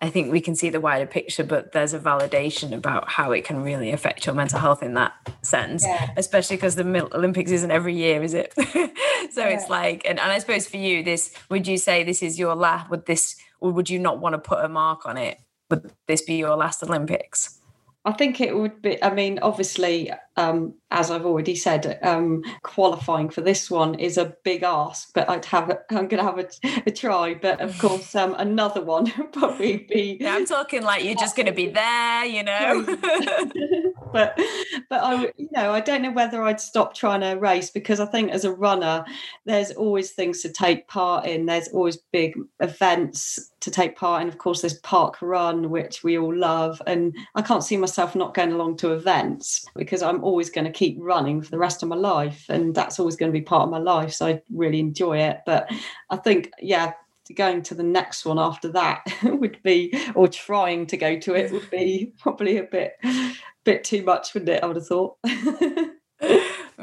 I 0.01 0.09
think 0.09 0.31
we 0.31 0.41
can 0.41 0.55
see 0.55 0.69
the 0.71 0.81
wider 0.81 1.05
picture, 1.05 1.43
but 1.43 1.73
there's 1.73 1.93
a 1.93 1.99
validation 1.99 2.73
about 2.73 3.07
how 3.07 3.31
it 3.31 3.45
can 3.45 3.61
really 3.61 3.91
affect 3.91 4.25
your 4.25 4.33
mental 4.33 4.57
health 4.57 4.81
in 4.81 4.95
that 4.95 5.13
sense, 5.43 5.85
yeah. 5.85 6.09
especially 6.17 6.55
because 6.55 6.75
the 6.75 7.07
Olympics 7.13 7.51
isn't 7.51 7.69
every 7.69 7.95
year, 7.95 8.23
is 8.23 8.33
it? 8.33 8.51
so 8.57 9.41
yeah. 9.41 9.49
it's 9.49 9.69
like, 9.69 10.03
and, 10.05 10.19
and 10.19 10.31
I 10.31 10.39
suppose 10.39 10.67
for 10.67 10.77
you, 10.77 11.03
this 11.03 11.35
would 11.49 11.67
you 11.67 11.77
say 11.77 12.03
this 12.03 12.23
is 12.23 12.39
your 12.39 12.55
last? 12.55 12.89
Would 12.89 13.05
this, 13.05 13.35
or 13.59 13.71
would 13.71 13.91
you 13.91 13.99
not 13.99 14.19
want 14.19 14.33
to 14.33 14.39
put 14.39 14.65
a 14.65 14.67
mark 14.67 15.05
on 15.05 15.17
it? 15.17 15.39
Would 15.69 15.91
this 16.07 16.23
be 16.23 16.33
your 16.33 16.55
last 16.55 16.81
Olympics? 16.81 17.60
I 18.03 18.13
think 18.13 18.41
it 18.41 18.57
would 18.57 18.81
be. 18.81 19.01
I 19.03 19.13
mean, 19.13 19.37
obviously, 19.43 20.11
um, 20.35 20.73
as 20.89 21.11
I've 21.11 21.25
already 21.25 21.55
said, 21.55 21.99
um, 22.01 22.43
qualifying 22.63 23.29
for 23.29 23.41
this 23.41 23.69
one 23.69 23.93
is 23.95 24.17
a 24.17 24.35
big 24.43 24.63
ask. 24.63 25.13
But 25.13 25.29
I'd 25.29 25.45
have. 25.45 25.69
I'm 25.91 26.07
going 26.07 26.17
to 26.17 26.23
have 26.23 26.39
a, 26.39 26.47
a, 26.87 26.91
try. 26.91 27.35
But 27.35 27.61
of 27.61 27.77
course, 27.79 28.15
um, 28.15 28.35
another 28.39 28.83
one 28.83 29.11
probably 29.33 29.85
be. 29.87 30.17
Yeah, 30.19 30.35
I'm 30.35 30.47
talking 30.47 30.81
like 30.81 31.03
you're 31.03 31.15
just 31.15 31.35
going 31.35 31.45
to 31.45 31.51
be 31.51 31.67
there, 31.69 32.25
you 32.25 32.43
know. 32.43 32.85
but 34.13 34.39
but 34.89 35.03
I, 35.03 35.31
you 35.37 35.49
know, 35.51 35.71
I 35.71 35.79
don't 35.79 36.01
know 36.01 36.11
whether 36.11 36.43
I'd 36.43 36.59
stop 36.59 36.93
trying 36.93 37.21
to 37.21 37.39
race 37.39 37.69
because 37.69 37.99
I 37.99 38.05
think 38.05 38.31
as 38.31 38.45
a 38.45 38.53
runner, 38.53 39.05
there's 39.45 39.71
always 39.71 40.11
things 40.11 40.41
to 40.41 40.49
take 40.51 40.87
part 40.87 41.25
in. 41.25 41.45
There's 41.45 41.69
always 41.69 41.97
big 42.11 42.37
events 42.59 43.51
to 43.61 43.71
take 43.71 43.95
part 43.95 44.21
in. 44.21 44.27
Of 44.27 44.37
course, 44.37 44.61
there's 44.61 44.79
Park 44.79 45.21
Run, 45.21 45.69
which 45.69 46.03
we 46.03 46.17
all 46.17 46.35
love, 46.35 46.81
and 46.87 47.15
I 47.35 47.41
can't 47.41 47.63
see 47.63 47.77
myself 47.77 48.15
not 48.15 48.33
going 48.33 48.51
along 48.51 48.77
to 48.77 48.93
events 48.93 49.65
because 49.75 50.01
I'm 50.01 50.23
always 50.23 50.49
going 50.49 50.65
to 50.65 50.71
keep 50.71 50.97
running 50.99 51.41
for 51.41 51.51
the 51.51 51.59
rest 51.59 51.83
of 51.83 51.89
my 51.89 51.95
life, 51.95 52.45
and 52.49 52.75
that's 52.75 52.99
always 52.99 53.15
going 53.15 53.31
to 53.31 53.37
be 53.37 53.43
part 53.43 53.63
of 53.63 53.69
my 53.69 53.77
life. 53.77 54.13
So 54.13 54.27
I 54.27 54.41
really 54.53 54.79
enjoy 54.79 55.19
it. 55.19 55.39
But 55.45 55.69
I 56.09 56.17
think, 56.17 56.51
yeah, 56.59 56.93
going 57.35 57.61
to 57.63 57.75
the 57.75 57.83
next 57.83 58.25
one 58.25 58.39
after 58.39 58.69
that 58.69 59.01
would 59.23 59.61
be, 59.63 59.93
or 60.15 60.27
trying 60.27 60.85
to 60.87 60.97
go 60.97 61.19
to 61.19 61.35
it 61.35 61.51
would 61.51 61.69
be 61.69 62.13
probably 62.19 62.57
a 62.57 62.63
bit, 62.63 62.93
bit 63.63 63.83
too 63.83 64.03
much, 64.03 64.33
wouldn't 64.33 64.49
it? 64.49 64.63
I 64.63 64.65
would 64.65 64.75
have 64.77 64.87
thought. 64.87 65.17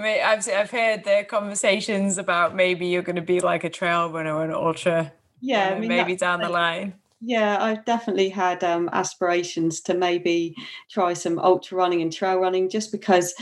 I've 0.01 0.49
I've 0.49 0.70
heard 0.70 1.05
the 1.05 1.26
conversations 1.28 2.18
about 2.18 2.55
maybe 2.55 2.86
you're 2.86 3.03
going 3.03 3.16
to 3.16 3.22
be 3.22 3.41
like 3.41 3.64
a 3.64 3.70
trail 3.70 4.11
runner 4.11 4.34
or 4.34 4.45
an 4.45 4.53
ultra 4.53 5.12
yeah, 5.41 5.70
I 5.70 5.78
mean, 5.78 5.89
maybe 5.89 6.16
down 6.16 6.41
the 6.41 6.49
line. 6.49 6.95
Yeah, 7.20 7.59
I've 7.61 7.84
definitely 7.84 8.28
had 8.28 8.62
um, 8.62 8.89
aspirations 8.93 9.80
to 9.82 9.95
maybe 9.95 10.55
try 10.89 11.14
some 11.14 11.39
ultra 11.39 11.76
running 11.76 12.01
and 12.03 12.12
trail 12.12 12.39
running 12.39 12.68
just 12.68 12.93
because 12.93 13.34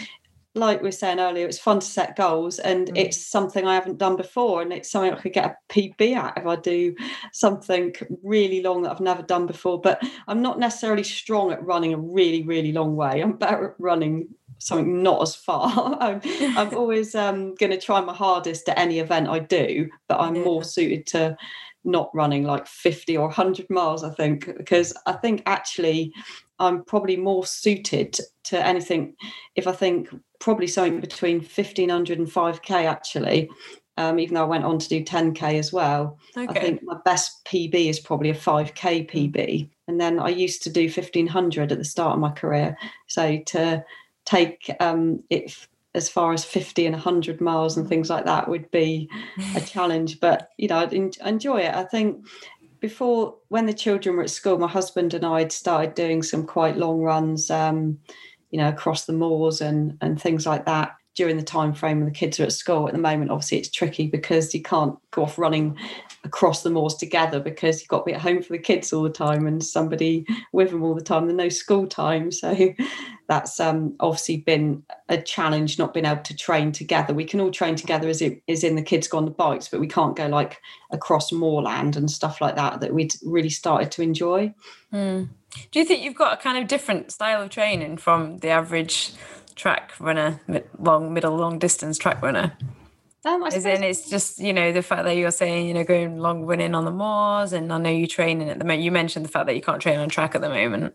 like 0.56 0.80
we 0.80 0.88
were 0.88 0.92
saying 0.92 1.20
earlier, 1.20 1.46
it's 1.46 1.58
fun 1.58 1.80
to 1.80 1.86
set 1.86 2.16
goals 2.16 2.58
and 2.58 2.88
mm. 2.88 2.96
it's 2.96 3.16
something 3.16 3.66
I 3.66 3.74
haven't 3.74 3.98
done 3.98 4.16
before. 4.16 4.62
And 4.62 4.72
it's 4.72 4.90
something 4.90 5.12
I 5.12 5.20
could 5.20 5.32
get 5.32 5.44
a 5.44 5.72
PB 5.72 6.16
at 6.16 6.38
if 6.38 6.46
I 6.46 6.56
do 6.56 6.94
something 7.32 7.94
really 8.22 8.62
long 8.62 8.82
that 8.82 8.92
I've 8.92 9.00
never 9.00 9.22
done 9.22 9.46
before. 9.46 9.80
But 9.80 10.02
I'm 10.26 10.42
not 10.42 10.58
necessarily 10.58 11.04
strong 11.04 11.52
at 11.52 11.64
running 11.64 11.94
a 11.94 11.98
really, 11.98 12.42
really 12.42 12.72
long 12.72 12.96
way. 12.96 13.20
I'm 13.20 13.36
better 13.36 13.70
at 13.70 13.74
running 13.78 14.28
something 14.58 15.02
not 15.02 15.22
as 15.22 15.34
far. 15.34 15.96
I'm, 16.00 16.20
I'm 16.56 16.74
always 16.76 17.14
um, 17.14 17.54
going 17.56 17.72
to 17.72 17.80
try 17.80 18.00
my 18.00 18.14
hardest 18.14 18.68
at 18.68 18.78
any 18.78 18.98
event 18.98 19.28
I 19.28 19.40
do, 19.40 19.88
but 20.08 20.20
I'm 20.20 20.36
yeah. 20.36 20.44
more 20.44 20.64
suited 20.64 21.06
to 21.08 21.36
not 21.84 22.10
running 22.12 22.42
like 22.42 22.66
50 22.66 23.16
or 23.16 23.26
100 23.28 23.70
miles, 23.70 24.02
I 24.02 24.10
think, 24.10 24.56
because 24.56 24.92
I 25.06 25.12
think 25.12 25.42
actually 25.46 26.12
I'm 26.58 26.84
probably 26.84 27.16
more 27.16 27.44
suited 27.46 28.18
to 28.44 28.64
anything 28.64 29.14
if 29.54 29.66
I 29.66 29.72
think 29.72 30.08
probably 30.38 30.66
something 30.66 31.00
between 31.00 31.38
1500 31.38 32.18
and 32.18 32.28
5k 32.28 32.70
actually. 32.84 33.50
Um, 33.98 34.18
even 34.18 34.34
though 34.34 34.42
I 34.42 34.48
went 34.48 34.64
on 34.64 34.78
to 34.78 34.88
do 34.90 35.02
10k 35.02 35.58
as 35.58 35.72
well. 35.72 36.18
Okay. 36.36 36.46
I 36.48 36.62
think 36.62 36.82
my 36.82 36.98
best 37.06 37.42
PB 37.46 37.88
is 37.88 37.98
probably 37.98 38.28
a 38.28 38.34
5k 38.34 39.10
PB. 39.10 39.70
And 39.88 39.98
then 39.98 40.18
I 40.18 40.28
used 40.28 40.62
to 40.64 40.70
do 40.70 40.82
1500 40.82 41.72
at 41.72 41.78
the 41.78 41.84
start 41.84 42.12
of 42.12 42.20
my 42.20 42.30
career. 42.30 42.76
So 43.06 43.38
to 43.46 43.82
take 44.26 44.70
um, 44.80 45.22
it 45.30 45.66
as 45.96 46.10
far 46.10 46.34
as 46.34 46.44
50 46.44 46.84
and 46.84 46.94
100 46.94 47.40
miles 47.40 47.76
and 47.78 47.88
things 47.88 48.10
like 48.10 48.26
that 48.26 48.48
would 48.50 48.70
be 48.70 49.08
a 49.54 49.60
challenge. 49.66 50.20
But, 50.20 50.50
you 50.58 50.68
know, 50.68 50.76
I'd 50.76 50.92
enjoy 50.92 51.60
it. 51.62 51.74
I 51.74 51.84
think 51.84 52.22
before, 52.88 53.36
when 53.48 53.66
the 53.66 53.74
children 53.74 54.16
were 54.16 54.22
at 54.22 54.30
school, 54.30 54.58
my 54.58 54.68
husband 54.68 55.12
and 55.12 55.24
I 55.24 55.40
had 55.40 55.50
started 55.50 55.94
doing 55.94 56.22
some 56.22 56.46
quite 56.46 56.76
long 56.76 57.00
runs, 57.00 57.50
um, 57.50 57.98
you 58.50 58.58
know, 58.58 58.68
across 58.68 59.06
the 59.06 59.12
moors 59.12 59.60
and, 59.60 59.98
and 60.00 60.20
things 60.20 60.46
like 60.46 60.66
that 60.66 60.94
during 61.16 61.38
the 61.38 61.42
time 61.42 61.72
frame 61.72 61.98
when 61.98 62.06
the 62.06 62.14
kids 62.14 62.38
are 62.38 62.44
at 62.44 62.52
school. 62.52 62.86
At 62.86 62.92
the 62.92 63.00
moment, 63.00 63.30
obviously, 63.30 63.58
it's 63.58 63.70
tricky 63.70 64.06
because 64.06 64.54
you 64.54 64.62
can't 64.62 64.96
go 65.10 65.22
off 65.22 65.38
running 65.38 65.76
across 66.24 66.62
the 66.62 66.70
moors 66.70 66.94
together 66.94 67.40
because 67.40 67.80
you've 67.80 67.88
got 67.88 68.00
to 68.00 68.04
be 68.04 68.12
at 68.12 68.20
home 68.20 68.42
for 68.42 68.52
the 68.52 68.58
kids 68.58 68.92
all 68.92 69.02
the 69.02 69.10
time 69.10 69.46
and 69.46 69.64
somebody 69.64 70.26
with 70.52 70.70
them 70.70 70.82
all 70.82 70.94
the 70.94 71.00
time. 71.00 71.26
There's 71.26 71.36
no 71.36 71.48
school 71.48 71.86
time, 71.86 72.30
so 72.30 72.54
that's 73.28 73.58
um, 73.58 73.96
obviously 73.98 74.36
been 74.36 74.82
a 75.08 75.20
challenge 75.20 75.78
not 75.78 75.94
being 75.94 76.06
able 76.06 76.22
to 76.22 76.36
train 76.36 76.70
together. 76.70 77.14
We 77.14 77.24
can 77.24 77.40
all 77.40 77.50
train 77.50 77.76
together 77.76 78.08
as 78.08 78.20
it 78.20 78.42
is 78.46 78.62
in 78.62 78.76
the 78.76 78.82
kids 78.82 79.08
go 79.08 79.16
on 79.16 79.24
the 79.24 79.30
bikes, 79.30 79.68
but 79.68 79.80
we 79.80 79.88
can't 79.88 80.16
go 80.16 80.26
like 80.26 80.60
across 80.90 81.32
moorland 81.32 81.96
and 81.96 82.10
stuff 82.10 82.42
like 82.42 82.56
that 82.56 82.80
that 82.80 82.92
we'd 82.92 83.14
really 83.24 83.50
started 83.50 83.90
to 83.92 84.02
enjoy. 84.02 84.52
Mm. 84.92 85.30
Do 85.70 85.78
you 85.78 85.86
think 85.86 86.04
you've 86.04 86.14
got 86.14 86.34
a 86.34 86.42
kind 86.42 86.58
of 86.58 86.68
different 86.68 87.10
style 87.10 87.40
of 87.40 87.48
training 87.48 87.96
from 87.96 88.38
the 88.38 88.48
average 88.48 89.12
track 89.56 89.92
runner, 89.98 90.40
long, 90.78 91.12
middle, 91.12 91.36
long 91.36 91.58
distance 91.58 91.98
track 91.98 92.22
runner? 92.22 92.56
Um, 93.24 93.42
As 93.42 93.66
in, 93.66 93.82
it's 93.82 94.08
just 94.08 94.38
you 94.38 94.52
know 94.52 94.70
the 94.70 94.82
fact 94.82 95.02
that 95.02 95.16
you're 95.16 95.32
saying 95.32 95.66
you 95.66 95.74
know 95.74 95.82
going 95.82 96.18
long 96.18 96.44
running 96.44 96.76
on 96.76 96.84
the 96.84 96.92
moors, 96.92 97.52
and 97.52 97.72
I 97.72 97.78
know 97.78 97.90
you 97.90 98.06
training 98.06 98.48
at 98.48 98.60
the 98.60 98.64
moment. 98.64 98.82
You 98.82 98.92
mentioned 98.92 99.24
the 99.24 99.28
fact 99.28 99.46
that 99.46 99.56
you 99.56 99.62
can't 99.62 99.82
train 99.82 99.98
on 99.98 100.08
track 100.08 100.36
at 100.36 100.42
the 100.42 100.48
moment. 100.48 100.94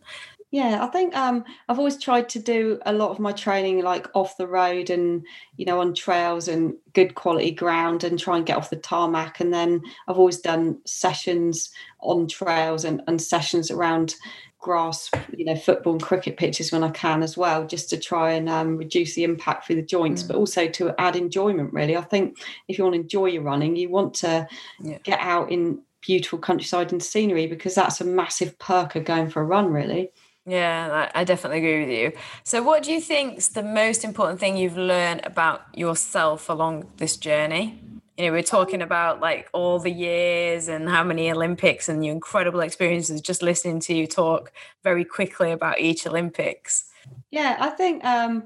Yeah, 0.51 0.83
I 0.83 0.87
think 0.87 1.15
um, 1.15 1.45
I've 1.67 1.77
always 1.77 1.97
tried 1.97 2.27
to 2.29 2.39
do 2.39 2.79
a 2.85 2.91
lot 2.91 3.11
of 3.11 3.19
my 3.19 3.31
training 3.31 3.83
like 3.83 4.07
off 4.13 4.37
the 4.37 4.47
road 4.47 4.89
and 4.89 5.25
you 5.57 5.65
know 5.65 5.81
on 5.81 5.93
trails 5.93 6.47
and 6.47 6.73
good 6.93 7.15
quality 7.15 7.51
ground 7.51 8.05
and 8.05 8.17
try 8.17 8.37
and 8.37 8.45
get 8.45 8.57
off 8.57 8.69
the 8.69 8.77
tarmac. 8.77 9.41
And 9.41 9.53
then 9.53 9.81
I've 10.07 10.17
always 10.17 10.39
done 10.39 10.79
sessions 10.85 11.69
on 11.99 12.27
trails 12.29 12.85
and, 12.85 13.01
and 13.07 13.21
sessions 13.21 13.71
around 13.71 14.15
grass, 14.61 15.09
you 15.35 15.43
know, 15.43 15.55
football 15.55 15.93
and 15.93 16.01
cricket 16.01 16.37
pitches 16.37 16.71
when 16.71 16.83
I 16.83 16.91
can 16.91 17.23
as 17.23 17.35
well, 17.35 17.67
just 17.67 17.89
to 17.89 17.97
try 17.97 18.31
and 18.31 18.47
um, 18.47 18.77
reduce 18.77 19.15
the 19.15 19.23
impact 19.23 19.65
through 19.65 19.75
the 19.75 19.81
joints, 19.81 20.23
mm. 20.23 20.27
but 20.27 20.37
also 20.37 20.67
to 20.67 20.93
add 20.99 21.15
enjoyment. 21.15 21.73
Really, 21.73 21.97
I 21.97 22.01
think 22.01 22.37
if 22.67 22.77
you 22.77 22.83
want 22.83 22.95
to 22.95 23.01
enjoy 23.01 23.25
your 23.25 23.43
running, 23.43 23.75
you 23.75 23.89
want 23.89 24.13
to 24.15 24.47
yeah. 24.79 24.99
get 25.03 25.19
out 25.19 25.51
in 25.51 25.81
beautiful 26.01 26.39
countryside 26.39 26.91
and 26.91 27.03
scenery 27.03 27.47
because 27.47 27.75
that's 27.75 28.01
a 28.01 28.05
massive 28.05 28.57
perk 28.57 28.95
of 28.95 29.03
going 29.03 29.29
for 29.29 29.41
a 29.41 29.45
run. 29.45 29.73
Really. 29.73 30.11
Yeah, 30.45 31.11
I 31.13 31.23
definitely 31.23 31.59
agree 31.59 31.81
with 31.81 31.89
you. 31.89 32.19
So, 32.43 32.63
what 32.63 32.83
do 32.83 32.91
you 32.91 33.01
think 33.01 33.37
is 33.37 33.49
the 33.49 33.63
most 33.63 34.03
important 34.03 34.39
thing 34.39 34.57
you've 34.57 34.77
learned 34.77 35.21
about 35.23 35.61
yourself 35.75 36.49
along 36.49 36.89
this 36.97 37.17
journey? 37.17 37.79
You 38.21 38.27
know, 38.27 38.33
we're 38.33 38.43
talking 38.43 38.83
about 38.83 39.19
like 39.19 39.49
all 39.51 39.79
the 39.79 39.91
years 39.91 40.67
and 40.67 40.87
how 40.87 41.03
many 41.03 41.31
Olympics 41.31 41.89
and 41.89 42.05
your 42.05 42.13
incredible 42.13 42.59
experiences 42.59 43.19
just 43.19 43.41
listening 43.41 43.79
to 43.79 43.95
you 43.95 44.05
talk 44.05 44.51
very 44.83 45.03
quickly 45.03 45.51
about 45.51 45.79
each 45.79 46.05
Olympics. 46.05 46.85
Yeah, 47.31 47.57
I 47.59 47.69
think 47.69 48.05
um, 48.05 48.43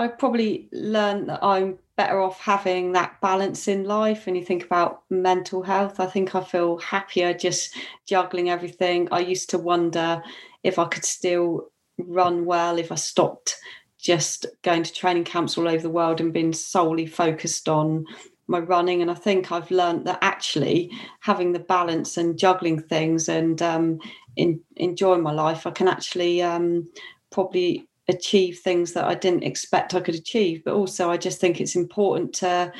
I 0.00 0.08
probably 0.08 0.68
learned 0.72 1.28
that 1.28 1.44
I'm 1.44 1.78
better 1.96 2.20
off 2.20 2.40
having 2.40 2.90
that 2.92 3.20
balance 3.20 3.68
in 3.68 3.84
life. 3.84 4.26
When 4.26 4.34
you 4.34 4.44
think 4.44 4.64
about 4.64 5.02
mental 5.10 5.62
health, 5.62 6.00
I 6.00 6.06
think 6.06 6.34
I 6.34 6.42
feel 6.42 6.78
happier 6.78 7.32
just 7.32 7.76
juggling 8.06 8.50
everything. 8.50 9.08
I 9.12 9.20
used 9.20 9.48
to 9.50 9.58
wonder 9.58 10.24
if 10.64 10.80
I 10.80 10.86
could 10.86 11.04
still 11.04 11.68
run 11.98 12.46
well 12.46 12.78
if 12.78 12.90
I 12.90 12.96
stopped 12.96 13.58
just 14.02 14.46
going 14.62 14.82
to 14.82 14.92
training 14.92 15.22
camps 15.22 15.56
all 15.56 15.68
over 15.68 15.80
the 15.80 15.88
world 15.88 16.20
and 16.20 16.32
being 16.32 16.52
solely 16.52 17.06
focused 17.06 17.68
on 17.68 18.04
my 18.52 18.60
running 18.60 19.02
and 19.02 19.10
i 19.10 19.14
think 19.14 19.50
i've 19.50 19.70
learned 19.70 20.06
that 20.06 20.18
actually 20.22 20.90
having 21.20 21.52
the 21.52 21.58
balance 21.58 22.16
and 22.16 22.38
juggling 22.38 22.80
things 22.80 23.28
and 23.28 23.60
um, 23.60 23.98
in, 24.36 24.60
enjoying 24.76 25.22
my 25.22 25.32
life 25.32 25.66
i 25.66 25.70
can 25.70 25.88
actually 25.88 26.40
um, 26.40 26.88
probably 27.32 27.88
achieve 28.08 28.60
things 28.60 28.92
that 28.92 29.06
i 29.06 29.14
didn't 29.14 29.42
expect 29.42 29.94
i 29.94 30.00
could 30.00 30.14
achieve. 30.14 30.62
But 30.64 30.74
also 30.74 31.10
i 31.10 31.16
just 31.16 31.40
think 31.40 31.60
it's 31.60 31.74
important 31.74 32.32
to 32.34 32.72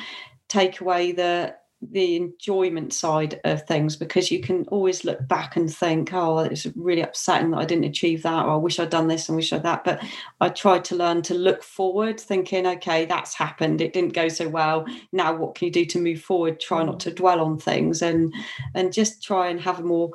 take 0.47 0.79
away 0.79 1.11
the 1.11 1.55
the 1.91 2.15
enjoyment 2.15 2.93
side 2.93 3.39
of 3.43 3.65
things 3.67 3.95
because 3.95 4.31
you 4.31 4.41
can 4.41 4.65
always 4.67 5.03
look 5.03 5.27
back 5.27 5.55
and 5.55 5.73
think, 5.73 6.13
oh, 6.13 6.39
it's 6.39 6.65
really 6.75 7.01
upsetting 7.01 7.51
that 7.51 7.57
I 7.57 7.65
didn't 7.65 7.85
achieve 7.85 8.23
that, 8.23 8.45
or 8.45 8.51
I 8.51 8.55
wish 8.55 8.79
I'd 8.79 8.89
done 8.89 9.07
this 9.07 9.27
and 9.27 9.35
wish 9.35 9.51
I'd 9.53 9.63
that. 9.63 9.83
But 9.83 10.03
I 10.41 10.49
tried 10.49 10.85
to 10.85 10.95
learn 10.95 11.21
to 11.23 11.33
look 11.33 11.63
forward, 11.63 12.19
thinking, 12.19 12.67
okay, 12.67 13.05
that's 13.05 13.33
happened. 13.33 13.81
It 13.81 13.93
didn't 13.93 14.13
go 14.13 14.27
so 14.27 14.47
well. 14.47 14.85
Now 15.11 15.35
what 15.35 15.55
can 15.55 15.67
you 15.67 15.71
do 15.71 15.85
to 15.85 16.01
move 16.01 16.21
forward? 16.21 16.59
Try 16.59 16.83
not 16.83 16.99
to 17.01 17.11
dwell 17.11 17.41
on 17.41 17.59
things 17.59 18.01
and 18.01 18.33
and 18.75 18.93
just 18.93 19.23
try 19.23 19.47
and 19.47 19.59
have 19.59 19.79
a 19.79 19.83
more 19.83 20.11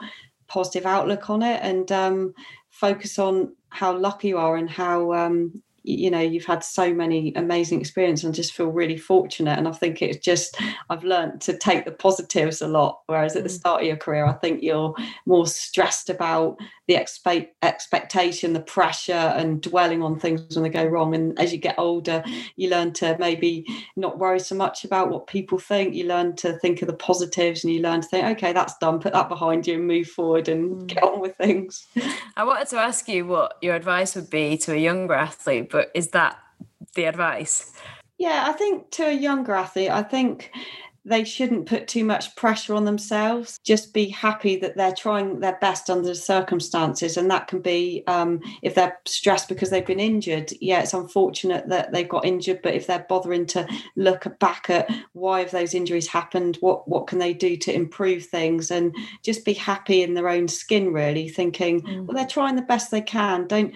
positive 0.46 0.86
outlook 0.86 1.30
on 1.30 1.42
it 1.42 1.60
and 1.62 1.92
um, 1.92 2.34
focus 2.70 3.18
on 3.18 3.54
how 3.70 3.96
lucky 3.96 4.28
you 4.28 4.38
are 4.38 4.56
and 4.56 4.70
how 4.70 5.12
um, 5.12 5.62
you 5.88 6.10
know 6.10 6.20
you've 6.20 6.44
had 6.44 6.62
so 6.62 6.92
many 6.92 7.32
amazing 7.34 7.80
experiences 7.80 8.24
and 8.24 8.34
just 8.34 8.52
feel 8.52 8.66
really 8.66 8.96
fortunate 8.96 9.58
and 9.58 9.66
i 9.66 9.72
think 9.72 10.02
it's 10.02 10.18
just 10.18 10.60
i've 10.90 11.02
learned 11.02 11.40
to 11.40 11.56
take 11.56 11.84
the 11.84 11.90
positives 11.90 12.60
a 12.60 12.68
lot 12.68 13.00
whereas 13.06 13.34
at 13.34 13.42
the 13.42 13.48
mm. 13.48 13.58
start 13.58 13.80
of 13.80 13.86
your 13.86 13.96
career 13.96 14.26
i 14.26 14.32
think 14.32 14.62
you're 14.62 14.94
more 15.24 15.46
stressed 15.46 16.10
about 16.10 16.58
the 16.88 16.96
expect 16.96 17.54
expectation 17.62 18.52
the 18.52 18.60
pressure 18.60 19.12
and 19.12 19.62
dwelling 19.62 20.02
on 20.02 20.18
things 20.18 20.56
when 20.56 20.64
they 20.64 20.68
go 20.68 20.84
wrong 20.84 21.14
and 21.14 21.38
as 21.38 21.52
you 21.52 21.58
get 21.58 21.78
older 21.78 22.24
you 22.56 22.68
learn 22.68 22.92
to 22.92 23.16
maybe 23.18 23.64
not 23.94 24.18
worry 24.18 24.40
so 24.40 24.54
much 24.54 24.84
about 24.84 25.10
what 25.10 25.26
people 25.26 25.58
think 25.58 25.94
you 25.94 26.04
learn 26.04 26.34
to 26.34 26.54
think 26.58 26.82
of 26.82 26.88
the 26.88 26.94
positives 26.94 27.62
and 27.62 27.72
you 27.72 27.80
learn 27.80 28.00
to 28.00 28.08
think 28.08 28.26
okay 28.26 28.52
that's 28.52 28.76
done 28.78 28.98
put 28.98 29.12
that 29.12 29.28
behind 29.28 29.66
you 29.66 29.74
and 29.74 29.86
move 29.86 30.08
forward 30.08 30.48
and 30.48 30.72
mm. 30.72 30.86
get 30.88 31.02
on 31.04 31.20
with 31.20 31.36
things 31.36 31.86
i 32.36 32.42
wanted 32.42 32.66
to 32.66 32.76
ask 32.76 33.08
you 33.08 33.24
what 33.24 33.56
your 33.62 33.76
advice 33.76 34.16
would 34.16 34.30
be 34.30 34.56
to 34.56 34.72
a 34.72 34.76
younger 34.76 35.14
athlete 35.14 35.70
but 35.70 35.90
is 35.94 36.08
that 36.08 36.38
the 36.94 37.04
advice? 37.04 37.72
Yeah, 38.18 38.44
I 38.48 38.52
think 38.52 38.90
to 38.92 39.06
a 39.06 39.12
younger 39.12 39.54
athlete, 39.54 39.90
I 39.90 40.02
think 40.02 40.50
they 41.08 41.24
shouldn't 41.24 41.66
put 41.66 41.88
too 41.88 42.04
much 42.04 42.36
pressure 42.36 42.74
on 42.74 42.84
themselves. 42.84 43.58
Just 43.64 43.94
be 43.94 44.08
happy 44.08 44.56
that 44.56 44.76
they're 44.76 44.94
trying 44.94 45.40
their 45.40 45.58
best 45.60 45.88
under 45.88 46.08
the 46.08 46.14
circumstances. 46.14 47.16
And 47.16 47.30
that 47.30 47.48
can 47.48 47.60
be 47.60 48.04
um, 48.06 48.40
if 48.62 48.74
they're 48.74 48.98
stressed 49.06 49.48
because 49.48 49.70
they've 49.70 49.86
been 49.86 50.00
injured. 50.00 50.52
Yeah, 50.60 50.80
it's 50.80 50.94
unfortunate 50.94 51.68
that 51.68 51.92
they've 51.92 52.08
got 52.08 52.26
injured, 52.26 52.60
but 52.62 52.74
if 52.74 52.86
they're 52.86 53.06
bothering 53.08 53.46
to 53.46 53.66
look 53.96 54.26
back 54.38 54.68
at 54.68 54.90
why 55.12 55.40
have 55.40 55.50
those 55.50 55.74
injuries 55.74 56.06
happened, 56.06 56.58
what 56.60 56.86
what 56.88 57.06
can 57.06 57.18
they 57.18 57.32
do 57.32 57.56
to 57.56 57.74
improve 57.74 58.26
things, 58.26 58.70
and 58.70 58.94
just 59.22 59.44
be 59.44 59.54
happy 59.54 60.02
in 60.02 60.14
their 60.14 60.28
own 60.28 60.48
skin, 60.48 60.92
really, 60.92 61.28
thinking, 61.28 61.80
mm. 61.82 62.06
well, 62.06 62.16
they're 62.16 62.26
trying 62.26 62.56
the 62.56 62.62
best 62.62 62.90
they 62.90 63.00
can. 63.00 63.46
Don't 63.46 63.74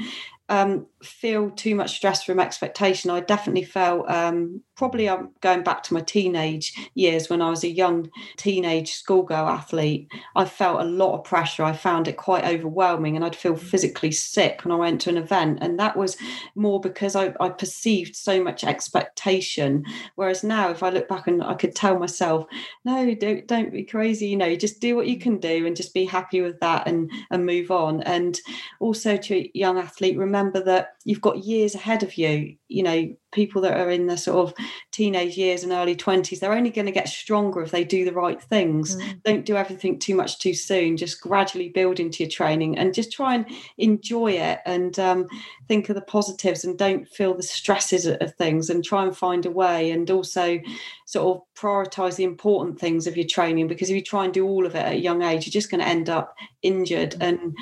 um, 0.49 0.87
feel 1.03 1.51
too 1.51 1.75
much 1.75 1.97
stress 1.97 2.25
from 2.25 2.41
expectation. 2.41 3.11
I 3.11 3.21
definitely 3.21 3.65
felt 3.65 4.09
um, 4.11 4.61
probably 4.77 5.09
I'm 5.09 5.31
going 5.41 5.63
back 5.63 5.83
to 5.85 5.95
my 5.95 6.01
teenage 6.01 6.75
years 6.95 7.31
when 7.31 7.41
I 7.41 7.51
was 7.51 7.65
a 7.65 7.71
young 7.71 8.11
teenage 8.37 8.93
schoolgirl 8.95 9.49
athlete. 9.49 10.11
I 10.37 10.45
felt 10.45 10.81
a 10.81 10.85
lot 10.85 11.15
of 11.15 11.25
pressure. 11.25 11.63
I 11.63 11.73
found 11.73 12.09
it 12.09 12.17
quite 12.17 12.45
overwhelming 12.45 13.17
and 13.17 13.25
I'd 13.25 13.37
feel 13.37 13.57
physically 13.57 14.13
sick 14.13 14.65
when 14.65 14.73
I 14.73 14.77
went 14.77 15.01
to 15.03 15.11
an 15.11 15.17
event. 15.17 15.59
And 15.63 15.79
that 15.79 15.97
was 15.97 16.17
more 16.55 16.81
because 16.81 17.17
I, 17.17 17.35
I 17.41 17.49
perceived 17.49 18.15
so 18.15 18.43
much 18.43 18.65
expectation. 18.65 19.85
Whereas 20.17 20.45
now, 20.45 20.71
if 20.71 20.83
I 20.83 20.91
look 20.91 21.09
back 21.09 21.29
and 21.29 21.43
I 21.43 21.55
could 21.55 21.75
tell 21.75 21.99
myself, 21.99 22.47
no, 22.85 23.15
don't, 23.15 23.47
don't 23.47 23.73
be 23.73 23.85
crazy, 23.85 24.27
you 24.27 24.37
know, 24.37 24.55
just 24.57 24.81
do 24.81 24.97
what 24.97 25.07
you 25.07 25.19
can 25.19 25.39
do 25.39 25.67
and 25.67 25.77
just 25.77 25.95
be 25.95 26.05
happy 26.05 26.41
with 26.41 26.61
that 26.61 26.87
and, 26.87 27.11
and 27.31 27.47
move 27.47 27.71
on. 27.71 28.03
And 28.03 28.39
also 28.81 29.17
to 29.17 29.35
a 29.35 29.51
young 29.55 29.79
athlete, 29.79 30.19
remember 30.19 30.32
that 30.33 30.97
you've 31.05 31.21
got 31.21 31.45
years 31.45 31.75
ahead 31.75 32.03
of 32.03 32.17
you. 32.17 32.57
You 32.69 32.83
know, 32.83 33.15
people 33.33 33.63
that 33.63 33.79
are 33.79 33.91
in 33.91 34.07
the 34.07 34.17
sort 34.17 34.49
of 34.49 34.55
teenage 34.91 35.37
years 35.37 35.63
and 35.63 35.73
early 35.73 35.97
20s 35.97 36.39
they're 36.39 36.53
only 36.53 36.71
going 36.71 36.87
to 36.87 36.93
get 36.93 37.09
stronger 37.09 37.63
if 37.63 37.71
they 37.71 37.83
do 37.83 38.05
the 38.05 38.13
right 38.13 38.43
things 38.43 38.97
mm. 38.97 39.23
don't 39.25 39.47
do 39.47 39.57
everything 39.57 39.99
too 39.99 40.15
much 40.15 40.39
too 40.39 40.55
soon 40.55 40.97
just 40.97 41.21
gradually 41.21 41.71
build 41.71 41.99
into 41.99 42.23
your 42.23 42.31
training 42.31 42.79
and 42.79 42.95
just 42.95 43.11
try 43.11 43.35
and 43.35 43.47
enjoy 43.79 44.31
it 44.31 44.61
and 44.67 44.99
um, 44.99 45.27
think 45.67 45.89
of 45.89 45.95
the 45.95 46.03
positives 46.03 46.65
and 46.65 46.79
don't 46.79 47.09
feel 47.09 47.35
the 47.35 47.43
stresses 47.43 48.07
of 48.07 48.35
things 48.35 48.71
and 48.71 48.85
try 48.85 49.03
and 49.03 49.17
find 49.17 49.47
a 49.47 49.51
way 49.51 49.91
and 49.91 50.11
also 50.11 50.61
sort 51.07 51.37
of 51.37 51.43
prioritize 51.57 52.17
the 52.17 52.25
important 52.25 52.79
things 52.79 53.07
of 53.07 53.17
your 53.17 53.27
training 53.27 53.67
because 53.67 53.89
if 53.89 53.97
you 53.97 54.03
try 54.03 54.25
and 54.25 54.35
do 54.35 54.47
all 54.47 54.67
of 54.67 54.75
it 54.75 54.85
at 54.85 54.93
a 54.93 55.01
young 55.01 55.23
age 55.23 55.47
you're 55.47 55.53
just 55.53 55.71
going 55.71 55.81
to 55.81 55.89
end 55.89 56.09
up 56.09 56.37
injured 56.63 57.13
mm. 57.13 57.29
and 57.29 57.57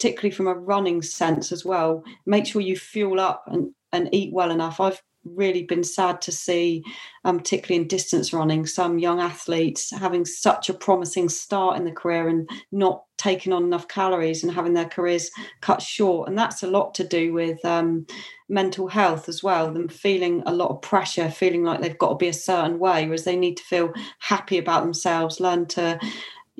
particularly 0.00 0.34
from 0.34 0.46
a 0.46 0.54
running 0.54 1.02
sense 1.02 1.52
as 1.52 1.62
well 1.62 2.02
make 2.24 2.46
sure 2.46 2.62
you 2.62 2.76
fuel 2.76 3.20
up 3.20 3.44
and 3.48 3.70
and 3.92 4.08
eat 4.12 4.32
well 4.32 4.50
enough 4.50 4.80
i've 4.80 5.02
really 5.24 5.62
been 5.64 5.84
sad 5.84 6.20
to 6.22 6.32
see, 6.32 6.82
um, 7.24 7.38
particularly 7.38 7.82
in 7.82 7.88
distance 7.88 8.32
running, 8.32 8.66
some 8.66 8.98
young 8.98 9.20
athletes 9.20 9.90
having 9.90 10.24
such 10.24 10.68
a 10.68 10.74
promising 10.74 11.28
start 11.28 11.76
in 11.76 11.84
the 11.84 11.92
career 11.92 12.28
and 12.28 12.48
not 12.72 13.04
taking 13.18 13.52
on 13.52 13.64
enough 13.64 13.86
calories 13.88 14.42
and 14.42 14.52
having 14.52 14.72
their 14.72 14.88
careers 14.88 15.30
cut 15.60 15.82
short. 15.82 16.28
And 16.28 16.38
that's 16.38 16.62
a 16.62 16.70
lot 16.70 16.94
to 16.94 17.04
do 17.06 17.32
with 17.32 17.62
um, 17.64 18.06
mental 18.48 18.88
health 18.88 19.28
as 19.28 19.42
well, 19.42 19.72
them 19.72 19.88
feeling 19.88 20.42
a 20.46 20.54
lot 20.54 20.70
of 20.70 20.80
pressure, 20.80 21.30
feeling 21.30 21.64
like 21.64 21.80
they've 21.80 21.98
got 21.98 22.10
to 22.10 22.16
be 22.16 22.28
a 22.28 22.32
certain 22.32 22.78
way, 22.78 23.04
whereas 23.04 23.24
they 23.24 23.36
need 23.36 23.56
to 23.58 23.64
feel 23.64 23.92
happy 24.20 24.56
about 24.56 24.82
themselves, 24.82 25.40
learn 25.40 25.66
to 25.66 25.98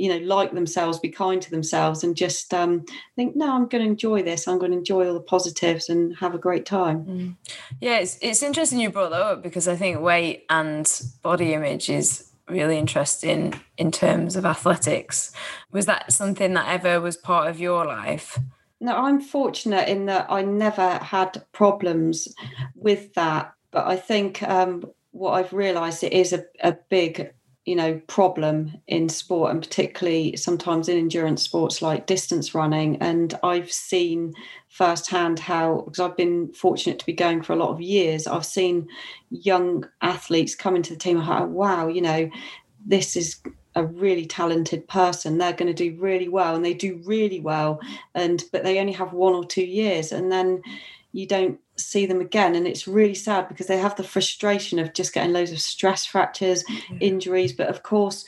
you 0.01 0.09
know 0.09 0.25
like 0.25 0.53
themselves 0.53 0.99
be 0.99 1.11
kind 1.11 1.43
to 1.43 1.51
themselves 1.51 2.03
and 2.03 2.17
just 2.17 2.55
um, 2.55 2.85
think 3.17 3.37
no 3.37 3.55
i'm 3.55 3.67
going 3.67 3.85
to 3.85 3.91
enjoy 3.91 4.23
this. 4.23 4.49
I'm 4.49 4.59
going 4.59 4.73
to 4.73 4.79
enjoy 4.79 5.07
all 5.07 5.15
the 5.15 5.21
positives 5.21 5.89
and 5.89 6.17
have 6.17 6.35
a 6.35 6.39
great 6.39 6.65
time. 6.65 7.05
Mm. 7.05 7.37
yeah 7.81 7.99
it's, 7.99 8.19
it's 8.23 8.43
interesting 8.43 8.81
you 8.81 8.91
brought 8.91 9.11
that 9.11 9.21
up 9.21 9.43
because 9.43 9.69
i 9.69 9.77
think 9.77 10.01
weight 10.01 10.45
and 10.49 10.91
body 11.23 11.53
image 11.53 11.91
is 11.91 12.31
really 12.49 12.79
interesting 12.79 13.55
in 13.79 13.93
terms 13.93 14.35
of 14.35 14.45
athletics. 14.45 15.31
Was 15.71 15.87
that 15.87 16.13
something 16.13 16.55
that 16.55 16.67
ever 16.67 17.01
was 17.01 17.17
part 17.17 17.49
of 17.49 17.61
your 17.61 17.85
life? 17.85 18.41
No 18.81 18.97
i'm 18.97 19.21
fortunate 19.21 19.89
in 19.89 20.07
that 20.07 20.27
i 20.31 20.41
never 20.41 20.95
had 20.99 21.45
problems 21.53 22.29
with 22.75 23.13
that 23.15 23.53
but 23.71 23.87
i 23.87 23.97
think 23.97 24.43
um, 24.43 24.83
what 25.11 25.33
i've 25.33 25.53
realized 25.53 26.03
it 26.03 26.15
is 26.15 26.33
a, 26.33 26.45
a 26.63 26.77
big 26.89 27.31
you 27.67 27.77
know 27.77 28.01
problem 28.07 28.73
in 28.87 29.09
sport 29.09 29.51
and 29.51 29.63
particularly 29.63 30.37
sometimes 30.37 30.89
in 30.89 30.97
endurance 30.97 31.43
sports 31.43 31.83
like 31.83 32.07
distance 32.07 32.55
running. 32.55 32.97
And 33.03 33.35
i've 33.43 33.73
seen 33.73 34.35
firsthand 34.69 35.39
how 35.39 35.83
because 35.83 36.01
i've 36.01 36.17
been 36.17 36.53
fortunate 36.53 36.99
to 36.99 37.07
be 37.07 37.13
going 37.13 37.43
for 37.43 37.53
a 37.53 37.57
lot 37.57 37.71
of 37.71 37.81
years 37.81 38.27
i've 38.27 38.47
seen 38.47 38.89
young 39.31 39.85
athletes 40.01 40.55
come 40.55 40.77
into 40.77 40.93
the 40.93 40.99
team 40.99 41.21
and 41.21 41.53
wow 41.53 41.89
you 41.89 42.01
know 42.01 42.31
this 42.87 43.17
is 43.17 43.43
a 43.75 43.87
really 43.87 44.27
talented 44.27 44.87
person. 44.89 45.39
They're 45.39 45.53
going 45.53 45.73
to 45.73 45.91
do 45.91 45.97
really 46.01 46.29
well 46.29 46.57
and 46.57 46.65
they 46.65 46.75
do 46.75 47.01
really 47.05 47.41
well 47.41 47.81
and 48.15 48.43
but 48.53 48.65
they 48.65 48.79
only 48.79 48.93
have 48.93 49.13
one 49.13 49.35
or 49.35 49.45
two 49.45 49.65
years. 49.65 50.13
And 50.13 50.31
then 50.31 50.63
you 51.13 51.27
don't 51.27 51.59
see 51.81 52.07
them 52.07 52.21
again 52.21 52.55
and 52.55 52.67
it's 52.67 52.89
really 52.89 53.15
sad 53.15 53.49
because 53.49 53.67
they 53.67 53.79
have 53.79 53.97
the 53.97 54.05
frustration 54.05 54.79
of 54.79 54.93
just 54.93 55.13
getting 55.13 55.33
loads 55.33 55.53
of 55.53 55.61
stress 55.61 56.05
fractures 56.07 56.65
mm-hmm. 56.65 56.99
injuries 57.01 57.53
but 57.53 57.69
of 57.69 57.83
course 57.83 58.25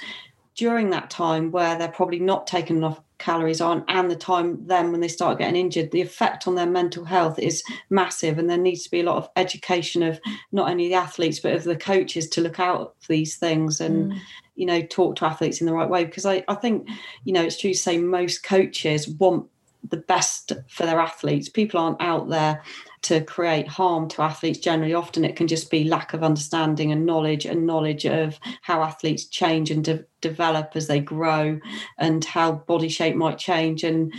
during 0.55 0.91
that 0.91 1.11
time 1.11 1.51
where 1.51 1.79
they're 1.79 1.89
probably 1.89 2.19
not 2.19 2.47
taking 2.47 2.77
enough 2.77 3.01
calories 3.19 3.61
on 3.61 3.85
and 3.87 4.11
the 4.11 4.17
time 4.17 4.59
then 4.67 4.91
when 4.91 5.01
they 5.01 5.09
start 5.09 5.39
getting 5.39 5.55
injured 5.55 5.93
the 5.93 6.01
effect 6.01 6.49
on 6.49 6.57
their 6.57 6.67
mental 6.67 7.05
health 7.05 7.39
is 7.39 7.63
massive 7.89 8.37
and 8.37 8.51
there 8.51 8.59
needs 8.59 8.83
to 8.83 8.91
be 8.91 9.01
a 9.01 9.05
lot 9.05 9.17
of 9.17 9.29
education 9.37 10.03
of 10.03 10.21
not 10.51 10.69
only 10.69 10.89
the 10.89 10.95
athletes 10.95 11.39
but 11.39 11.53
of 11.53 11.63
the 11.63 11.77
coaches 11.77 12.29
to 12.29 12.41
look 12.41 12.59
out 12.59 12.97
for 13.01 13.13
these 13.13 13.37
things 13.37 13.81
and 13.81 14.13
mm. 14.13 14.19
you 14.57 14.67
know 14.67 14.83
talk 14.83 15.15
to 15.15 15.25
athletes 15.25 15.61
in 15.61 15.69
the 15.69 15.73
right 15.73 15.89
way 15.89 16.05
because 16.05 16.27
I, 16.27 16.45
I 16.49 16.55
think 16.57 16.89
you 17.23 17.33
know 17.33 17.43
it's 17.43 17.61
true 17.61 17.73
to 17.73 17.79
say 17.79 17.97
most 17.97 18.43
coaches 18.43 19.09
want 19.09 19.49
the 19.89 19.99
best 19.99 20.53
for 20.69 20.85
their 20.85 20.99
athletes 20.99 21.49
people 21.49 21.79
aren't 21.79 22.03
out 22.03 22.29
there 22.29 22.61
to 23.03 23.21
create 23.21 23.67
harm 23.67 24.09
to 24.09 24.23
athletes 24.23 24.59
generally 24.59 24.95
often 24.95 25.25
it 25.25 25.37
can 25.37 25.49
just 25.49 25.71
be 25.71 25.85
lack 25.85 26.15
of 26.15 26.23
understanding 26.23 26.93
and 26.93 27.05
knowledge 27.05 27.45
and 27.45 27.67
knowledge 27.67 28.07
of 28.07 28.39
how 28.63 28.83
athletes 28.83 29.27
change 29.27 29.71
and 29.71 29.85
de- 29.85 30.05
develop 30.21 30.73
as 30.75 30.87
they 30.87 31.01
grow 31.01 31.59
and 31.99 32.25
how 32.25 32.53
body 32.53 32.89
shape 32.89 33.17
might 33.17 33.39
change. 33.39 33.83
And 33.83 34.13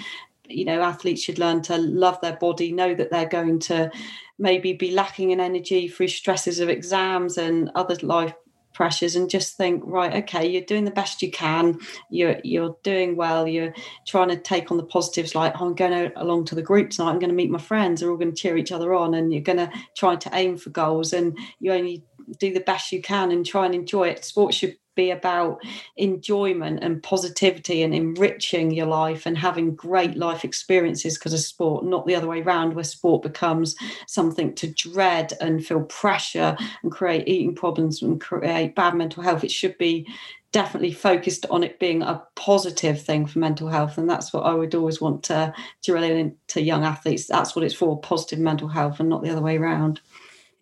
you 0.50 0.66
know 0.66 0.82
athletes 0.82 1.22
should 1.24 1.40
learn 1.40 1.62
to 1.64 1.78
love 1.78 2.20
their 2.22 2.36
body 2.36 2.72
know 2.72 2.94
that 2.94 3.10
they're 3.10 3.28
going 3.28 3.60
to 3.60 3.90
maybe 4.38 4.74
be 4.74 4.92
lacking 4.92 5.32
in 5.32 5.40
energy 5.40 5.88
through 5.88 6.08
stresses 6.08 6.60
of 6.60 6.70
exams 6.70 7.38
and 7.38 7.72
other 7.76 7.96
life 8.02 8.34
pressures 8.74 9.16
and 9.16 9.30
just 9.30 9.56
think 9.56 9.84
right 9.86 10.24
okay 10.24 10.50
you're 10.50 10.62
doing 10.64 10.86
the 10.86 10.92
best 10.92 11.22
you 11.22 11.32
can. 11.32 11.78
You're 12.10 12.38
you're 12.44 12.76
doing 12.84 13.16
well. 13.16 13.48
You're 13.48 13.74
trying 14.06 14.30
to 14.30 14.38
take 14.38 14.72
on 14.72 14.78
the 14.78 14.84
positives 14.84 15.36
like 15.36 15.54
oh, 15.60 15.66
i'm 15.66 15.76
going 15.76 16.12
along 16.16 16.46
to 16.46 16.56
the 16.56 16.62
group 16.62 16.90
tonight. 16.90 17.12
I'm 17.12 17.20
going 17.20 17.30
to 17.30 17.36
meet 17.36 17.50
my 17.52 17.60
friends. 17.60 18.02
They're 18.02 18.10
all 18.10 18.18
going 18.18 18.34
to 18.34 18.42
cheer 18.42 18.58
each 18.58 18.72
other 18.72 18.94
on 18.94 19.14
and 19.14 19.32
you're 19.32 19.42
going 19.42 19.58
to 19.58 19.72
try 19.96 20.16
to 20.16 20.30
aim 20.34 20.58
for 20.58 20.70
goals. 20.70 21.14
And 21.14 21.38
you 21.60 21.74
only 21.74 22.04
do 22.40 22.54
the 22.54 22.60
best 22.60 22.92
you 22.92 23.02
can 23.02 23.32
and 23.32 23.46
try 23.46 23.66
and 23.66 23.76
enjoy 23.76 24.10
it. 24.10 24.26
Sports 24.26 24.58
should 24.58 24.78
be 24.96 25.12
about 25.12 25.60
enjoyment 25.98 26.84
and 26.84 27.02
positivity 27.02 27.82
and 27.82 27.94
enriching 27.94 28.72
your 28.72 28.86
life 28.86 29.26
and 29.26 29.38
having 29.38 29.76
great 29.76 30.16
life 30.18 30.44
experiences 30.44 31.18
because 31.18 31.34
of 31.34 31.40
sport, 31.40 31.86
not 31.86 32.06
the 32.06 32.16
other 32.16 32.28
way 32.28 32.42
around, 32.42 32.74
where 32.74 32.84
sport 32.84 33.24
becomes 33.24 33.76
something 34.08 34.54
to 34.56 34.68
dread 34.68 35.34
and 35.42 35.66
feel 35.66 35.82
pressure 35.84 36.56
and 36.84 36.92
create 36.92 37.28
eating 37.28 37.56
problems 37.56 38.02
and 38.02 38.22
create 38.22 38.76
bad 38.76 38.96
mental 38.96 39.24
health. 39.24 39.44
It 39.44 39.52
should 39.52 39.78
be 39.78 40.08
definitely 40.52 40.94
focused 40.94 41.48
on 41.50 41.64
it 41.64 41.80
being 41.80 42.04
a 42.04 42.22
positive 42.36 43.02
thing 43.02 43.26
for 43.26 43.40
mental 43.40 43.68
health 43.68 43.98
and 43.98 44.08
that's 44.08 44.32
what 44.32 44.42
i 44.42 44.54
would 44.54 44.76
always 44.76 45.02
want 45.02 45.24
to 45.24 45.52
drill 45.84 46.04
into 46.04 46.62
young 46.62 46.84
athletes. 46.84 47.26
That's 47.26 47.56
what 47.56 47.66
it's 47.66 47.74
for 47.74 48.00
positive 48.00 48.38
mental 48.38 48.68
health 48.68 49.00
and 49.00 49.10
not 49.10 49.24
the 49.24 49.32
other 49.32 49.42
way 49.42 49.58
around 49.58 50.00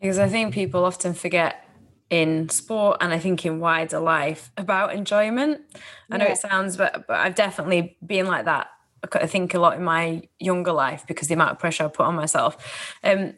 because 0.01 0.19
i 0.19 0.27
think 0.27 0.53
people 0.53 0.83
often 0.83 1.13
forget 1.13 1.63
in 2.11 2.49
sport 2.49 2.97
and 2.99 3.13
I 3.13 3.19
think 3.19 3.45
in 3.45 3.59
wider 3.61 3.99
life 3.99 4.51
about 4.57 4.93
enjoyment. 4.93 5.61
I 6.11 6.17
know 6.17 6.25
it 6.25 6.37
sounds, 6.37 6.75
but, 6.75 7.07
but 7.07 7.15
I've 7.15 7.35
definitely 7.35 7.97
been 8.05 8.27
like 8.27 8.45
that. 8.45 8.67
I 9.13 9.27
think 9.27 9.53
a 9.53 9.59
lot 9.59 9.77
in 9.77 9.83
my 9.83 10.23
younger 10.37 10.73
life 10.73 11.05
because 11.07 11.29
the 11.29 11.33
amount 11.35 11.51
of 11.51 11.59
pressure 11.59 11.85
I 11.85 11.87
put 11.87 12.05
on 12.05 12.15
myself. 12.15 12.93
Um, 13.01 13.35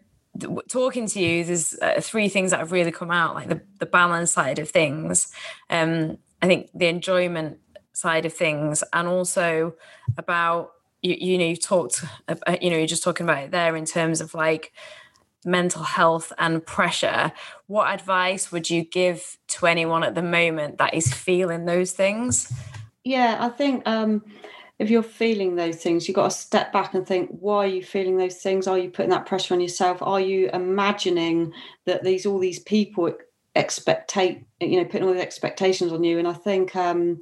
talking 0.67 1.07
to 1.07 1.19
you, 1.19 1.43
there's 1.45 1.75
uh, 1.81 2.01
three 2.01 2.27
things 2.27 2.49
that 2.49 2.59
have 2.59 2.71
really 2.71 2.91
come 2.91 3.11
out, 3.11 3.35
like 3.35 3.47
the, 3.47 3.61
the 3.77 3.85
balance 3.85 4.31
side 4.31 4.57
of 4.57 4.69
things. 4.71 5.31
Um, 5.69 6.17
I 6.41 6.47
think 6.47 6.71
the 6.73 6.87
enjoyment 6.87 7.59
side 7.93 8.25
of 8.25 8.33
things, 8.33 8.83
and 8.91 9.07
also 9.07 9.75
about 10.17 10.71
you, 11.03 11.15
you 11.19 11.37
know, 11.37 11.45
you 11.45 11.55
talked, 11.55 12.03
uh, 12.27 12.57
you 12.59 12.71
know, 12.71 12.77
you're 12.77 12.87
just 12.87 13.03
talking 13.03 13.25
about 13.25 13.43
it 13.43 13.51
there 13.51 13.75
in 13.75 13.85
terms 13.85 14.19
of 14.19 14.33
like 14.33 14.73
mental 15.45 15.83
health 15.83 16.31
and 16.37 16.65
pressure, 16.65 17.31
what 17.67 17.93
advice 17.93 18.51
would 18.51 18.69
you 18.69 18.83
give 18.83 19.37
to 19.47 19.65
anyone 19.65 20.03
at 20.03 20.15
the 20.15 20.23
moment 20.23 20.77
that 20.77 20.93
is 20.93 21.13
feeling 21.13 21.65
those 21.65 21.91
things? 21.91 22.51
Yeah, 23.03 23.37
I 23.39 23.49
think 23.49 23.87
um, 23.87 24.23
if 24.79 24.89
you're 24.89 25.03
feeling 25.03 25.55
those 25.55 25.77
things, 25.77 26.07
you've 26.07 26.15
got 26.15 26.31
to 26.31 26.37
step 26.37 26.71
back 26.71 26.93
and 26.93 27.05
think, 27.05 27.29
why 27.31 27.65
are 27.65 27.67
you 27.67 27.83
feeling 27.83 28.17
those 28.17 28.37
things? 28.37 28.67
Are 28.67 28.77
you 28.77 28.89
putting 28.89 29.11
that 29.11 29.25
pressure 29.25 29.53
on 29.53 29.61
yourself? 29.61 30.01
Are 30.01 30.21
you 30.21 30.49
imagining 30.53 31.53
that 31.85 32.03
these 32.03 32.25
all 32.25 32.39
these 32.39 32.59
people 32.59 33.13
expectate, 33.55 34.45
you 34.59 34.77
know, 34.77 34.85
putting 34.85 35.07
all 35.07 35.13
the 35.13 35.21
expectations 35.21 35.91
on 35.91 36.03
you? 36.03 36.17
And 36.19 36.27
I 36.27 36.33
think 36.33 36.75
um, 36.75 37.21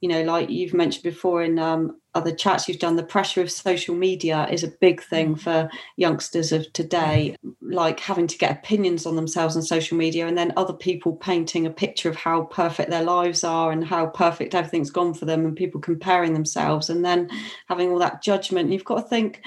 you 0.00 0.08
know, 0.08 0.22
like 0.22 0.48
you've 0.50 0.74
mentioned 0.74 1.02
before 1.02 1.42
in 1.42 1.58
um, 1.58 2.00
other 2.14 2.34
chats 2.34 2.68
you've 2.68 2.78
done, 2.78 2.96
the 2.96 3.02
pressure 3.02 3.40
of 3.40 3.50
social 3.50 3.94
media 3.94 4.48
is 4.50 4.64
a 4.64 4.68
big 4.68 5.02
thing 5.02 5.34
mm. 5.34 5.40
for 5.40 5.70
youngsters 5.96 6.52
of 6.52 6.72
today, 6.72 7.36
like 7.60 8.00
having 8.00 8.26
to 8.26 8.38
get 8.38 8.58
opinions 8.58 9.06
on 9.06 9.14
themselves 9.14 9.56
on 9.56 9.62
social 9.62 9.96
media 9.96 10.26
and 10.26 10.36
then 10.36 10.52
other 10.56 10.72
people 10.72 11.14
painting 11.14 11.66
a 11.66 11.70
picture 11.70 12.08
of 12.08 12.16
how 12.16 12.42
perfect 12.42 12.90
their 12.90 13.04
lives 13.04 13.44
are 13.44 13.70
and 13.70 13.84
how 13.84 14.06
perfect 14.06 14.54
everything's 14.54 14.90
gone 14.90 15.14
for 15.14 15.26
them 15.26 15.44
and 15.44 15.56
people 15.56 15.80
comparing 15.80 16.32
themselves 16.32 16.88
and 16.88 17.04
then 17.04 17.28
having 17.68 17.90
all 17.90 17.98
that 17.98 18.22
judgment. 18.22 18.72
You've 18.72 18.84
got 18.84 19.02
to 19.02 19.08
think, 19.08 19.42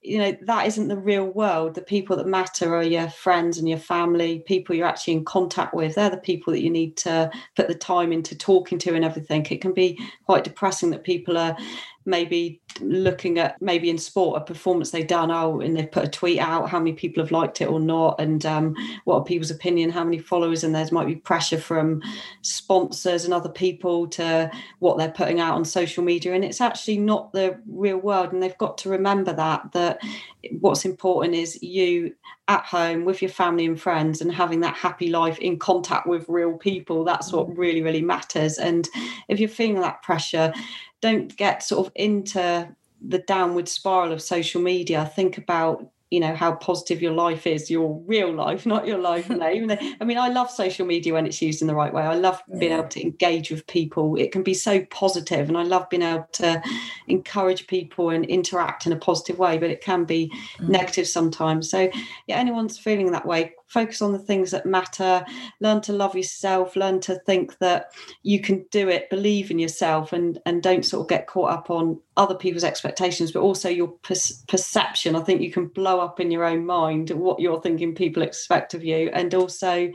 you 0.00 0.18
know 0.18 0.36
that 0.42 0.66
isn't 0.66 0.88
the 0.88 0.96
real 0.96 1.26
world 1.26 1.74
the 1.74 1.82
people 1.82 2.16
that 2.16 2.26
matter 2.26 2.74
are 2.74 2.82
your 2.82 3.10
friends 3.10 3.58
and 3.58 3.68
your 3.68 3.78
family 3.78 4.38
people 4.46 4.74
you're 4.74 4.86
actually 4.86 5.12
in 5.12 5.24
contact 5.24 5.74
with 5.74 5.96
they're 5.96 6.08
the 6.08 6.16
people 6.16 6.52
that 6.52 6.62
you 6.62 6.70
need 6.70 6.96
to 6.96 7.30
put 7.56 7.66
the 7.66 7.74
time 7.74 8.12
into 8.12 8.36
talking 8.36 8.78
to 8.78 8.94
and 8.94 9.04
everything 9.04 9.44
it 9.50 9.60
can 9.60 9.72
be 9.72 9.98
quite 10.24 10.44
depressing 10.44 10.90
that 10.90 11.02
people 11.02 11.36
are 11.36 11.56
maybe 12.08 12.60
looking 12.80 13.38
at 13.38 13.60
maybe 13.60 13.90
in 13.90 13.98
sport 13.98 14.40
a 14.40 14.44
performance 14.44 14.90
they've 14.90 15.06
done 15.06 15.30
oh 15.30 15.60
and 15.60 15.76
they've 15.76 15.90
put 15.90 16.04
a 16.04 16.10
tweet 16.10 16.38
out 16.38 16.68
how 16.68 16.78
many 16.78 16.92
people 16.92 17.22
have 17.22 17.32
liked 17.32 17.60
it 17.60 17.68
or 17.68 17.80
not 17.80 18.20
and 18.20 18.46
um, 18.46 18.74
what 19.04 19.16
are 19.16 19.24
people's 19.24 19.50
opinion 19.50 19.90
how 19.90 20.04
many 20.04 20.18
followers 20.18 20.62
and 20.62 20.74
there's 20.74 20.92
might 20.92 21.06
be 21.06 21.16
pressure 21.16 21.58
from 21.58 22.00
sponsors 22.42 23.24
and 23.24 23.34
other 23.34 23.48
people 23.48 24.06
to 24.06 24.50
what 24.78 24.98
they're 24.98 25.10
putting 25.10 25.40
out 25.40 25.54
on 25.54 25.64
social 25.64 26.02
media. 26.02 26.34
And 26.34 26.44
it's 26.44 26.60
actually 26.60 26.98
not 26.98 27.32
the 27.32 27.60
real 27.66 27.98
world 27.98 28.32
and 28.32 28.42
they've 28.42 28.56
got 28.58 28.78
to 28.78 28.88
remember 28.88 29.32
that 29.32 29.72
that 29.72 30.00
what's 30.60 30.84
important 30.84 31.34
is 31.34 31.62
you 31.62 32.14
at 32.46 32.64
home 32.64 33.04
with 33.04 33.20
your 33.20 33.30
family 33.30 33.66
and 33.66 33.80
friends 33.80 34.20
and 34.20 34.32
having 34.32 34.60
that 34.60 34.74
happy 34.74 35.10
life 35.10 35.38
in 35.38 35.58
contact 35.58 36.06
with 36.06 36.24
real 36.28 36.54
people. 36.54 37.04
That's 37.04 37.32
what 37.32 37.48
mm. 37.48 37.58
really 37.58 37.82
really 37.82 38.02
matters. 38.02 38.58
And 38.58 38.88
if 39.28 39.38
you're 39.38 39.48
feeling 39.48 39.80
that 39.80 40.02
pressure 40.02 40.52
don't 41.00 41.36
get 41.36 41.62
sort 41.62 41.86
of 41.86 41.92
into 41.94 42.68
the 43.00 43.18
downward 43.18 43.68
spiral 43.68 44.12
of 44.12 44.22
social 44.22 44.60
media. 44.60 45.10
Think 45.14 45.38
about 45.38 45.90
you 46.10 46.20
know 46.20 46.34
how 46.34 46.54
positive 46.54 47.02
your 47.02 47.12
life 47.12 47.46
is 47.46 47.70
your 47.70 48.00
real 48.06 48.32
life 48.32 48.64
not 48.64 48.86
your 48.86 48.98
life 48.98 49.30
even 49.30 49.78
i 50.00 50.04
mean 50.04 50.16
i 50.16 50.28
love 50.28 50.50
social 50.50 50.86
media 50.86 51.12
when 51.12 51.26
it's 51.26 51.42
used 51.42 51.60
in 51.60 51.68
the 51.68 51.74
right 51.74 51.92
way. 51.92 52.02
I 52.02 52.14
love 52.14 52.42
being 52.58 52.72
able 52.72 52.88
to 52.88 53.02
engage 53.02 53.50
with 53.50 53.66
people. 53.66 54.16
It 54.16 54.32
can 54.32 54.42
be 54.42 54.54
so 54.54 54.84
positive 54.86 55.48
and 55.48 55.58
i 55.58 55.62
love 55.62 55.88
being 55.90 56.02
able 56.02 56.28
to 56.32 56.62
encourage 57.08 57.66
people 57.66 58.10
and 58.10 58.24
interact 58.24 58.86
in 58.86 58.92
a 58.92 58.96
positive 58.96 59.38
way 59.38 59.58
but 59.58 59.70
it 59.70 59.82
can 59.82 60.04
be 60.04 60.32
mm. 60.58 60.68
negative 60.68 61.06
sometimes. 61.06 61.70
So 61.70 61.90
yeah 62.26 62.36
anyone's 62.36 62.78
feeling 62.78 63.12
that 63.12 63.26
way 63.26 63.52
focus 63.68 64.02
on 64.02 64.12
the 64.12 64.18
things 64.18 64.50
that 64.50 64.66
matter 64.66 65.24
learn 65.60 65.80
to 65.80 65.92
love 65.92 66.16
yourself 66.16 66.74
learn 66.76 67.00
to 67.00 67.16
think 67.20 67.58
that 67.58 67.92
you 68.22 68.40
can 68.40 68.64
do 68.70 68.88
it 68.88 69.10
believe 69.10 69.50
in 69.50 69.58
yourself 69.58 70.12
and 70.12 70.38
and 70.46 70.62
don't 70.62 70.84
sort 70.84 71.02
of 71.02 71.08
get 71.08 71.26
caught 71.26 71.50
up 71.50 71.70
on 71.70 71.98
other 72.16 72.34
people's 72.34 72.64
expectations 72.64 73.32
but 73.32 73.40
also 73.40 73.68
your 73.68 73.88
per- 74.02 74.14
perception 74.48 75.14
i 75.14 75.20
think 75.20 75.40
you 75.40 75.52
can 75.52 75.66
blow 75.66 76.00
up 76.00 76.18
in 76.18 76.30
your 76.30 76.44
own 76.44 76.64
mind 76.64 77.10
what 77.10 77.40
you're 77.40 77.60
thinking 77.60 77.94
people 77.94 78.22
expect 78.22 78.74
of 78.74 78.84
you 78.84 79.10
and 79.12 79.34
also 79.34 79.90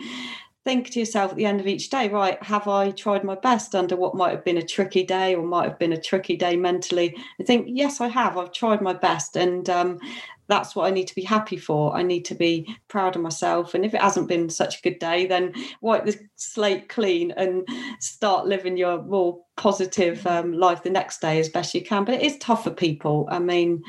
think 0.63 0.89
to 0.89 0.99
yourself 0.99 1.31
at 1.31 1.37
the 1.37 1.45
end 1.45 1.59
of 1.59 1.67
each 1.67 1.89
day, 1.89 2.07
right, 2.07 2.41
have 2.41 2.67
I 2.67 2.91
tried 2.91 3.23
my 3.23 3.35
best 3.35 3.75
under 3.75 3.95
what 3.95 4.15
might 4.15 4.31
have 4.31 4.45
been 4.45 4.57
a 4.57 4.65
tricky 4.65 5.03
day 5.03 5.35
or 5.35 5.45
might 5.45 5.67
have 5.67 5.77
been 5.77 5.93
a 5.93 5.99
tricky 5.99 6.37
day 6.37 6.55
mentally? 6.55 7.15
I 7.39 7.43
think, 7.43 7.67
yes, 7.69 7.99
I 7.99 8.07
have. 8.07 8.37
I've 8.37 8.53
tried 8.53 8.81
my 8.81 8.93
best. 8.93 9.35
And 9.35 9.69
um, 9.69 9.99
that's 10.47 10.75
what 10.75 10.85
I 10.85 10.91
need 10.91 11.07
to 11.07 11.15
be 11.15 11.23
happy 11.23 11.57
for. 11.57 11.95
I 11.95 12.03
need 12.03 12.25
to 12.25 12.35
be 12.35 12.75
proud 12.87 13.15
of 13.15 13.21
myself. 13.21 13.73
And 13.73 13.85
if 13.85 13.93
it 13.93 14.01
hasn't 14.01 14.27
been 14.27 14.49
such 14.49 14.79
a 14.79 14.81
good 14.81 14.99
day, 14.99 15.25
then 15.25 15.53
wipe 15.81 16.05
the 16.05 16.17
slate 16.35 16.89
clean 16.89 17.31
and 17.37 17.67
start 17.99 18.45
living 18.45 18.77
your 18.77 19.01
more 19.03 19.39
positive 19.55 20.25
um, 20.27 20.53
life 20.53 20.83
the 20.83 20.89
next 20.89 21.21
day 21.21 21.39
as 21.39 21.49
best 21.49 21.73
you 21.73 21.83
can. 21.83 22.05
But 22.05 22.15
it 22.15 22.23
is 22.23 22.37
tough 22.39 22.65
for 22.65 22.71
people. 22.71 23.27
I 23.31 23.39
mean, 23.39 23.83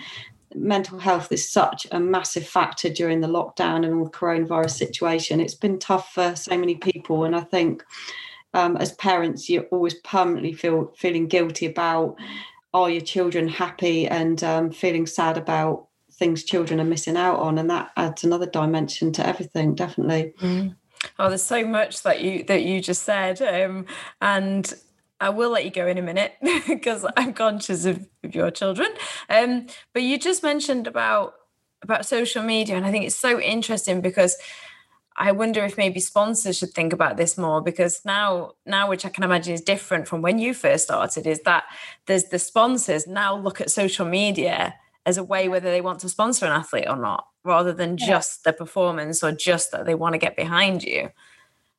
mental 0.54 0.98
health 0.98 1.32
is 1.32 1.50
such 1.50 1.86
a 1.90 1.98
massive 1.98 2.46
factor 2.46 2.88
during 2.88 3.20
the 3.20 3.28
lockdown 3.28 3.84
and 3.84 3.94
all 3.94 4.04
the 4.04 4.10
coronavirus 4.10 4.70
situation. 4.70 5.40
It's 5.40 5.54
been 5.54 5.78
tough 5.78 6.12
for 6.12 6.36
so 6.36 6.56
many 6.56 6.76
people. 6.76 7.24
And 7.24 7.34
I 7.34 7.40
think 7.40 7.82
um, 8.54 8.76
as 8.76 8.92
parents, 8.92 9.48
you 9.48 9.62
always 9.72 9.94
permanently 9.94 10.52
feel 10.52 10.92
feeling 10.96 11.26
guilty 11.26 11.66
about 11.66 12.16
are 12.72 12.90
your 12.90 13.00
children 13.00 13.48
happy 13.48 14.06
and 14.06 14.42
um, 14.42 14.70
feeling 14.70 15.06
sad 15.06 15.38
about 15.38 15.88
things 16.14 16.44
children 16.44 16.80
are 16.80 16.84
missing 16.84 17.16
out 17.16 17.38
on 17.38 17.58
and 17.58 17.70
that 17.70 17.90
adds 17.96 18.24
another 18.24 18.46
dimension 18.46 19.12
to 19.12 19.26
everything 19.26 19.74
definitely 19.74 20.32
mm. 20.40 20.74
oh 21.18 21.28
there's 21.28 21.42
so 21.42 21.66
much 21.66 22.02
that 22.02 22.22
you 22.22 22.44
that 22.44 22.62
you 22.62 22.80
just 22.80 23.02
said 23.02 23.40
um, 23.42 23.86
and 24.20 24.74
I 25.20 25.30
will 25.30 25.50
let 25.50 25.64
you 25.64 25.70
go 25.70 25.86
in 25.86 25.96
a 25.96 26.02
minute 26.02 26.34
because 26.66 27.06
I'm 27.16 27.32
conscious 27.32 27.84
of, 27.86 28.06
of 28.24 28.34
your 28.34 28.50
children. 28.50 28.88
Um, 29.30 29.68
but 29.92 30.02
you 30.02 30.18
just 30.18 30.42
mentioned 30.42 30.86
about 30.86 31.34
about 31.82 32.04
social 32.04 32.42
media, 32.42 32.76
and 32.76 32.84
I 32.84 32.90
think 32.90 33.04
it's 33.04 33.16
so 33.16 33.38
interesting 33.40 34.00
because 34.00 34.36
I 35.16 35.32
wonder 35.32 35.64
if 35.64 35.76
maybe 35.76 36.00
sponsors 36.00 36.58
should 36.58 36.70
think 36.70 36.92
about 36.92 37.16
this 37.16 37.38
more 37.38 37.60
because 37.60 38.00
now, 38.04 38.52
now 38.66 38.88
which 38.88 39.04
I 39.04 39.10
can 39.10 39.22
imagine 39.22 39.54
is 39.54 39.60
different 39.60 40.08
from 40.08 40.22
when 40.22 40.38
you 40.38 40.54
first 40.54 40.84
started, 40.84 41.26
is 41.26 41.40
that 41.42 41.64
there's 42.06 42.24
the 42.24 42.38
sponsors 42.38 43.06
now 43.06 43.36
look 43.36 43.60
at 43.60 43.70
social 43.70 44.06
media 44.06 44.74
as 45.06 45.18
a 45.18 45.24
way 45.24 45.48
whether 45.48 45.70
they 45.70 45.80
want 45.80 46.00
to 46.00 46.08
sponsor 46.08 46.46
an 46.46 46.52
athlete 46.52 46.88
or 46.88 46.96
not, 46.96 47.26
rather 47.44 47.72
than 47.72 47.98
yeah. 47.98 48.06
just 48.06 48.44
the 48.44 48.52
performance 48.52 49.22
or 49.22 49.32
just 49.32 49.72
that 49.72 49.86
they 49.86 49.94
want 49.94 50.14
to 50.14 50.18
get 50.18 50.36
behind 50.36 50.82
you. 50.82 51.10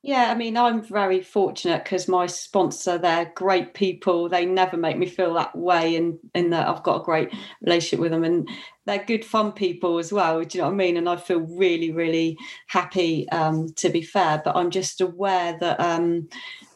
Yeah, 0.06 0.30
I 0.30 0.36
mean, 0.36 0.56
I'm 0.56 0.82
very 0.82 1.20
fortunate 1.20 1.82
because 1.82 2.06
my 2.06 2.28
sponsor, 2.28 2.96
they're 2.96 3.32
great 3.34 3.74
people. 3.74 4.28
They 4.28 4.46
never 4.46 4.76
make 4.76 4.96
me 4.96 5.06
feel 5.06 5.34
that 5.34 5.56
way, 5.56 5.96
and 5.96 6.16
in 6.32 6.50
that 6.50 6.68
I've 6.68 6.84
got 6.84 7.00
a 7.00 7.04
great 7.04 7.34
relationship 7.60 7.98
with 7.98 8.12
them, 8.12 8.22
and 8.22 8.48
they're 8.84 9.04
good, 9.04 9.24
fun 9.24 9.50
people 9.50 9.98
as 9.98 10.12
well. 10.12 10.44
Do 10.44 10.58
you 10.58 10.62
know 10.62 10.68
what 10.68 10.74
I 10.74 10.76
mean? 10.76 10.96
And 10.96 11.08
I 11.08 11.16
feel 11.16 11.40
really, 11.40 11.90
really 11.90 12.38
happy. 12.68 13.28
Um, 13.30 13.72
to 13.78 13.88
be 13.88 14.02
fair, 14.02 14.40
but 14.44 14.54
I'm 14.54 14.70
just 14.70 15.00
aware 15.00 15.58
that 15.58 15.80
um, 15.80 16.28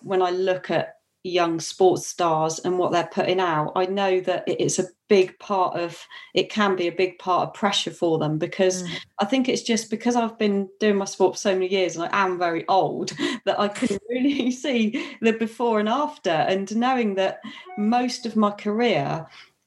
when 0.02 0.22
I 0.22 0.30
look 0.30 0.68
at 0.68 0.96
young 1.22 1.60
sports 1.60 2.06
stars 2.06 2.58
and 2.60 2.78
what 2.78 2.92
they're 2.92 3.10
putting 3.12 3.40
out, 3.40 3.72
I 3.76 3.86
know 3.86 4.20
that 4.20 4.44
it's 4.46 4.78
a 4.78 4.86
big 5.08 5.38
part 5.38 5.76
of 5.76 6.06
it 6.34 6.50
can 6.50 6.76
be 6.76 6.86
a 6.86 6.92
big 6.92 7.18
part 7.18 7.48
of 7.48 7.54
pressure 7.54 7.90
for 7.90 8.18
them 8.18 8.38
because 8.38 8.84
mm. 8.84 8.90
I 9.18 9.24
think 9.24 9.48
it's 9.48 9.62
just 9.62 9.90
because 9.90 10.14
I've 10.14 10.38
been 10.38 10.68
doing 10.78 10.96
my 10.96 11.04
sport 11.04 11.34
for 11.34 11.38
so 11.38 11.52
many 11.52 11.68
years 11.68 11.96
and 11.96 12.04
I 12.04 12.24
am 12.24 12.38
very 12.38 12.66
old 12.68 13.12
that 13.44 13.58
I 13.58 13.68
can 13.68 13.98
really 14.08 14.50
see 14.50 15.16
the 15.20 15.32
before 15.32 15.80
and 15.80 15.88
after 15.88 16.30
and 16.30 16.74
knowing 16.76 17.16
that 17.16 17.40
most 17.76 18.24
of 18.24 18.36
my 18.36 18.52
career 18.52 19.26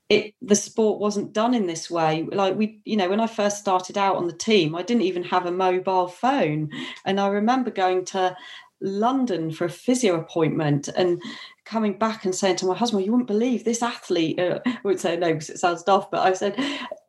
it 0.10 0.36
the 0.42 0.56
sport 0.56 1.00
wasn't 1.00 1.34
done 1.34 1.54
in 1.54 1.66
this 1.66 1.90
way 1.90 2.28
like 2.32 2.56
we 2.56 2.82
you 2.84 2.98
know 2.98 3.10
when 3.10 3.22
i 3.22 3.28
first 3.28 3.58
started 3.58 3.98
out 3.98 4.18
on 4.18 4.28
the 4.28 4.34
team 4.34 4.76
i 4.76 4.84
didn't 4.84 5.04
even 5.04 5.24
have 5.24 5.46
a 5.46 5.52
mobile 5.52 6.08
phone 6.08 6.70
and 7.06 7.20
i 7.20 7.28
remember 7.28 7.72
going 7.72 8.04
to 8.04 8.36
London 8.84 9.50
for 9.50 9.66
a 9.66 9.70
physio 9.70 10.20
appointment 10.20 10.90
and 10.90 11.22
coming 11.64 11.98
back 11.98 12.26
and 12.26 12.36
saying 12.36 12.58
to 12.58 12.66
my 12.66 12.76
husband, 12.76 13.06
"You 13.06 13.12
wouldn't 13.12 13.28
believe 13.28 13.64
this 13.64 13.82
athlete." 13.82 14.38
Uh, 14.38 14.60
I 14.66 14.78
would 14.84 15.00
say 15.00 15.16
no 15.16 15.32
because 15.32 15.50
it 15.50 15.58
sounds 15.58 15.84
daft, 15.84 16.12
but 16.12 16.20
I 16.20 16.34
said 16.34 16.60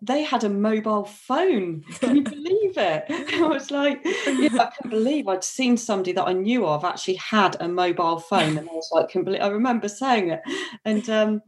they 0.01 0.23
had 0.23 0.45
a 0.45 0.49
mobile 0.49 1.05
phone. 1.05 1.83
Can 2.01 2.17
you 2.17 2.23
believe 2.37 2.79
it? 2.79 3.05
I 3.35 3.43
was 3.43 3.73
like, 3.73 4.01
yeah, 4.05 4.51
I 4.53 4.71
can't 4.71 4.91
believe 4.91 5.27
I'd 5.27 5.43
seen 5.43 5.77
somebody 5.77 6.13
that 6.13 6.29
I 6.29 6.33
knew 6.33 6.65
of 6.67 6.85
actually 6.85 7.17
had 7.17 7.57
a 7.61 7.69
mobile 7.69 8.21
phone, 8.21 8.57
and 8.57 8.69
I 8.69 8.73
was 8.73 8.91
like, 8.93 9.09
can 9.09 9.25
believe. 9.25 9.43
I 9.43 9.49
remember 9.49 9.89
saying 9.89 10.31
it, 10.31 10.43
and 10.85 11.11
um, 11.11 11.43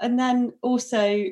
and 0.00 0.18
then 0.18 0.52
also 0.62 1.24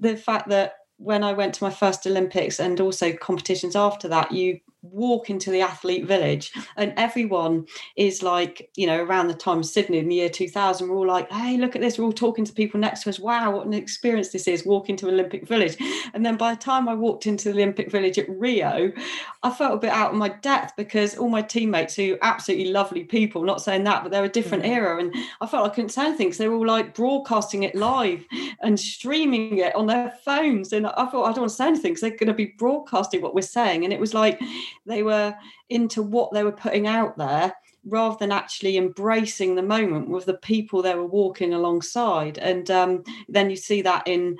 the 0.00 0.16
fact 0.16 0.50
that 0.50 0.74
when 0.98 1.22
I 1.22 1.32
went 1.32 1.54
to 1.54 1.64
my 1.64 1.70
first 1.70 2.06
Olympics 2.06 2.60
and 2.60 2.80
also 2.80 3.12
competitions 3.12 3.76
after 3.76 4.08
that, 4.08 4.32
you 4.32 4.60
walk 4.92 5.30
into 5.30 5.50
the 5.50 5.60
athlete 5.60 6.04
village 6.04 6.52
and 6.76 6.92
everyone 6.96 7.66
is 7.96 8.22
like 8.22 8.70
you 8.76 8.86
know 8.86 9.02
around 9.02 9.28
the 9.28 9.34
time 9.34 9.58
of 9.58 9.66
sydney 9.66 9.98
in 9.98 10.08
the 10.08 10.16
year 10.16 10.28
2000 10.28 10.88
we're 10.88 10.96
all 10.96 11.06
like 11.06 11.30
hey 11.30 11.56
look 11.56 11.74
at 11.74 11.82
this 11.82 11.98
we're 11.98 12.04
all 12.04 12.12
talking 12.12 12.44
to 12.44 12.52
people 12.52 12.78
next 12.78 13.02
to 13.02 13.10
us 13.10 13.18
wow 13.18 13.50
what 13.50 13.66
an 13.66 13.74
experience 13.74 14.30
this 14.30 14.48
is 14.48 14.64
walking 14.66 14.96
to 14.96 15.08
olympic 15.08 15.46
village 15.46 15.76
and 16.14 16.24
then 16.24 16.36
by 16.36 16.54
the 16.54 16.60
time 16.60 16.88
i 16.88 16.94
walked 16.94 17.26
into 17.26 17.50
the 17.52 17.54
olympic 17.54 17.90
village 17.90 18.18
at 18.18 18.28
rio 18.28 18.92
i 19.42 19.50
felt 19.50 19.74
a 19.74 19.78
bit 19.78 19.90
out 19.90 20.12
of 20.12 20.16
my 20.16 20.28
depth 20.28 20.74
because 20.76 21.16
all 21.16 21.28
my 21.28 21.42
teammates 21.42 21.94
who 21.94 22.16
absolutely 22.22 22.70
lovely 22.70 23.04
people 23.04 23.42
not 23.42 23.62
saying 23.62 23.84
that 23.84 24.02
but 24.02 24.12
they're 24.12 24.24
a 24.24 24.28
different 24.28 24.64
mm-hmm. 24.64 24.72
era 24.72 25.00
and 25.00 25.14
i 25.40 25.46
felt 25.46 25.70
i 25.70 25.74
couldn't 25.74 25.90
say 25.90 26.06
anything 26.06 26.28
because 26.28 26.38
they 26.38 26.48
were 26.48 26.56
all 26.56 26.66
like 26.66 26.94
broadcasting 26.94 27.62
it 27.62 27.74
live 27.74 28.24
and 28.62 28.78
streaming 28.78 29.58
it 29.58 29.74
on 29.74 29.86
their 29.86 30.12
phones 30.24 30.72
and 30.72 30.86
i 30.86 31.06
thought 31.06 31.24
i 31.24 31.32
don't 31.32 31.40
want 31.40 31.50
to 31.50 31.56
say 31.56 31.66
anything 31.66 31.92
because 31.92 32.00
they're 32.00 32.10
going 32.10 32.26
to 32.26 32.34
be 32.34 32.54
broadcasting 32.58 33.20
what 33.20 33.34
we're 33.34 33.42
saying 33.42 33.84
and 33.84 33.92
it 33.92 34.00
was 34.00 34.14
like 34.14 34.40
they 34.84 35.02
were 35.02 35.34
into 35.70 36.02
what 36.02 36.32
they 36.32 36.42
were 36.42 36.52
putting 36.52 36.86
out 36.86 37.16
there 37.16 37.54
rather 37.86 38.16
than 38.18 38.32
actually 38.32 38.76
embracing 38.76 39.54
the 39.54 39.62
moment 39.62 40.08
with 40.08 40.26
the 40.26 40.38
people 40.38 40.82
they 40.82 40.94
were 40.94 41.06
walking 41.06 41.54
alongside. 41.54 42.36
And 42.38 42.68
um, 42.70 43.04
then 43.28 43.48
you 43.48 43.56
see 43.56 43.80
that 43.82 44.06
in 44.06 44.36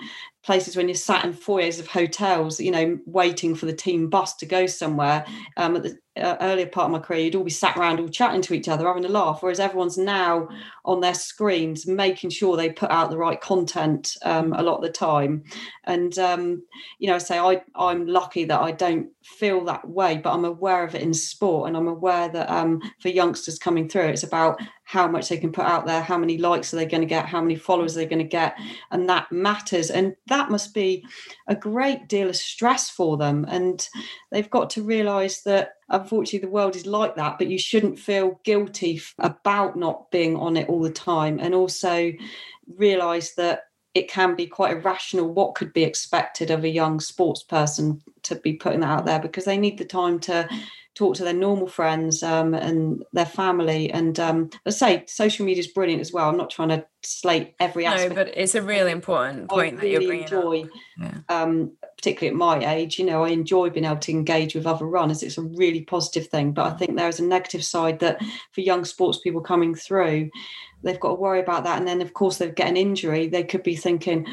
places 0.47 0.77
when 0.77 0.89
you're 0.89 0.95
sat 0.95 1.25
in 1.25 1.33
foyers 1.33 1.81
of 1.81 1.89
hotels, 1.89 2.61
you 2.61 2.71
know, 2.71 2.97
waiting 3.05 3.53
for 3.53 3.67
the 3.67 3.73
team 3.73 4.09
bus 4.09 4.37
to 4.37 4.47
go 4.47 4.65
somewhere. 4.65 5.27
Um, 5.57 5.75
at 5.75 5.83
the 5.83 5.99
uh, 6.17 6.37
earlier 6.41 6.67
part 6.67 6.87
of 6.87 6.93
my 6.93 7.01
career, 7.01 7.25
you'd 7.25 7.35
all 7.35 7.43
be 7.43 7.51
sat 7.51 7.77
around 7.77 7.99
all 7.99 8.09
chatting 8.09 8.41
to 8.43 8.55
each 8.55 8.69
other, 8.69 8.87
having 8.87 9.05
a 9.05 9.09
laugh, 9.09 9.43
whereas 9.43 9.59
everyone's 9.61 9.99
now 9.99 10.49
on 10.85 11.01
their 11.01 11.15
screens, 11.15 11.87
making 11.87 12.31
sure 12.31 12.57
they 12.57 12.71
put 12.71 12.91
out 12.93 13.11
the 13.11 13.19
right 13.19 13.41
content 13.41 14.17
um, 14.23 14.53
a 14.53 14.63
lot 14.63 14.77
of 14.77 14.83
the 14.83 14.91
time. 14.91 15.43
And 15.85 16.17
um, 16.19 16.63
you 17.01 17.09
know, 17.09 17.17
I 17.17 17.19
say 17.19 17.39
I 17.39 17.61
I'm 17.75 18.07
lucky 18.07 18.45
that 18.45 18.61
I 18.61 18.71
don't 18.71 19.09
feel 19.25 19.65
that 19.65 19.87
way, 19.87 20.17
but 20.17 20.33
I'm 20.33 20.45
aware 20.45 20.85
of 20.85 20.95
it 20.95 21.03
in 21.03 21.13
sport, 21.13 21.69
and 21.69 21.77
I'm 21.77 21.89
aware 21.89 22.29
that 22.29 22.49
um, 22.49 22.81
for 23.01 23.09
youngsters 23.09 23.59
coming 23.59 23.89
through, 23.89 24.09
it's 24.11 24.23
about 24.23 24.61
how 24.87 25.09
much 25.09 25.29
they 25.29 25.37
can 25.37 25.51
put 25.51 25.65
out 25.65 25.85
there, 25.85 26.01
how 26.01 26.17
many 26.17 26.39
likes 26.39 26.73
are 26.73 26.77
they 26.77 26.87
going 26.87 27.01
to 27.01 27.09
get, 27.09 27.27
how 27.27 27.41
many 27.43 27.57
followers 27.57 27.97
are 27.97 28.01
they 28.01 28.07
going 28.07 28.21
to 28.21 28.25
get, 28.25 28.57
and 28.93 29.09
that 29.09 29.31
matters. 29.33 29.91
And 29.91 30.15
that 30.29 30.49
must 30.49 30.73
be 30.73 31.05
a 31.49 31.57
great 31.57 32.09
deal 32.09 32.29
of 32.29 32.37
stress 32.37 32.89
for 32.89 33.17
them. 33.17 33.45
And 33.49 33.87
they've 34.31 34.49
got 34.49 34.71
to 34.71 34.85
realise 34.85 35.43
that 35.43 35.75
unfortunately 35.89 36.47
the 36.47 36.53
world 36.53 36.77
is 36.77 36.87
like 36.87 37.17
that, 37.17 37.37
but 37.37 37.49
you 37.49 37.59
shouldn't 37.59 37.99
feel 37.99 38.41
guilty 38.45 39.03
about 39.19 39.77
not 39.77 40.09
being 40.13 40.37
on 40.37 40.57
it 40.57 40.69
all 40.69 40.81
the 40.81 40.91
time. 40.91 41.41
And 41.41 41.53
also 41.53 42.13
realise 42.77 43.35
that 43.35 43.63
it 43.95 44.09
can 44.09 44.37
be 44.37 44.47
quite 44.47 44.77
irrational 44.77 45.33
what 45.33 45.57
could 45.57 45.73
be 45.73 45.83
expected 45.83 46.53
of 46.53 46.63
a 46.63 46.69
young 46.69 47.01
sports 47.01 47.43
person 47.43 48.01
to 48.23 48.37
be 48.37 48.53
putting 48.53 48.81
that 48.81 48.99
out 49.01 49.05
there 49.05 49.19
because 49.19 49.47
they 49.47 49.59
need 49.59 49.79
the 49.79 49.85
time 49.85 50.21
to 50.21 50.49
talk 50.97 51.15
to 51.15 51.25
their 51.25 51.35
normal 51.35 51.69
friends 51.69 52.23
um, 52.23 52.55
and 52.55 53.05
their 53.13 53.27
family. 53.27 53.91
And 53.93 54.19
um, 54.19 54.51
let's 54.65 54.79
say 54.79 55.05
social 55.07 55.45
media 55.45 55.61
is 55.61 55.67
brilliant 55.67 56.01
as 56.01 56.11
well. 56.11 56.29
I'm 56.29 56.39
not 56.39 56.51
trying 56.51 56.71
to 56.71 56.87
slate 57.03 57.55
every 57.61 57.85
aspect. 57.85 58.15
No, 58.15 58.25
but 58.25 58.37
it's 58.37 58.55
a 58.55 58.63
really 58.63 58.91
important 58.91 59.51
point 59.51 59.75
I 59.75 59.77
that 59.77 59.83
really 59.83 59.93
you're 59.93 60.09
bringing 60.09 60.25
enjoy, 60.25 60.63
up. 60.63 60.69
Yeah. 60.99 61.19
Um, 61.29 61.73
particularly 61.99 62.29
at 62.29 62.35
my 62.35 62.75
age, 62.75 62.99
you 62.99 63.05
know, 63.05 63.25
I 63.25 63.29
enjoy 63.29 63.69
being 63.71 63.85
able 63.85 63.99
to 63.99 64.13
engage 64.13 64.55
with 64.55 64.67
other 64.67 64.87
runners. 64.87 65.23
It's 65.23 65.39
a 65.39 65.43
really 65.43 65.83
positive 65.83 66.29
thing. 66.29 66.53
But 66.53 66.73
I 66.73 66.77
think 66.77 66.97
there 66.97 67.09
is 67.09 67.21
a 67.21 67.25
negative 67.25 67.65
side 67.65 68.01
that 68.01 68.21
for 68.53 68.63
young 68.63 68.87
sports 68.87 69.19
people 69.19 69.43
coming 69.43 69.75
through, 69.75 70.31
they've 70.83 71.01
got 71.01 71.09
to 71.09 71.15
worry 71.15 71.41
about 71.41 71.65
that. 71.65 71.79
And 71.79 71.87
then, 71.87 72.01
of 72.01 72.15
course, 72.15 72.39
they 72.39 72.51
get 72.51 72.69
an 72.69 72.77
injury. 72.79 73.29
They 73.29 73.45
could 73.45 73.63
be 73.63 73.77
thinking, 73.77 74.27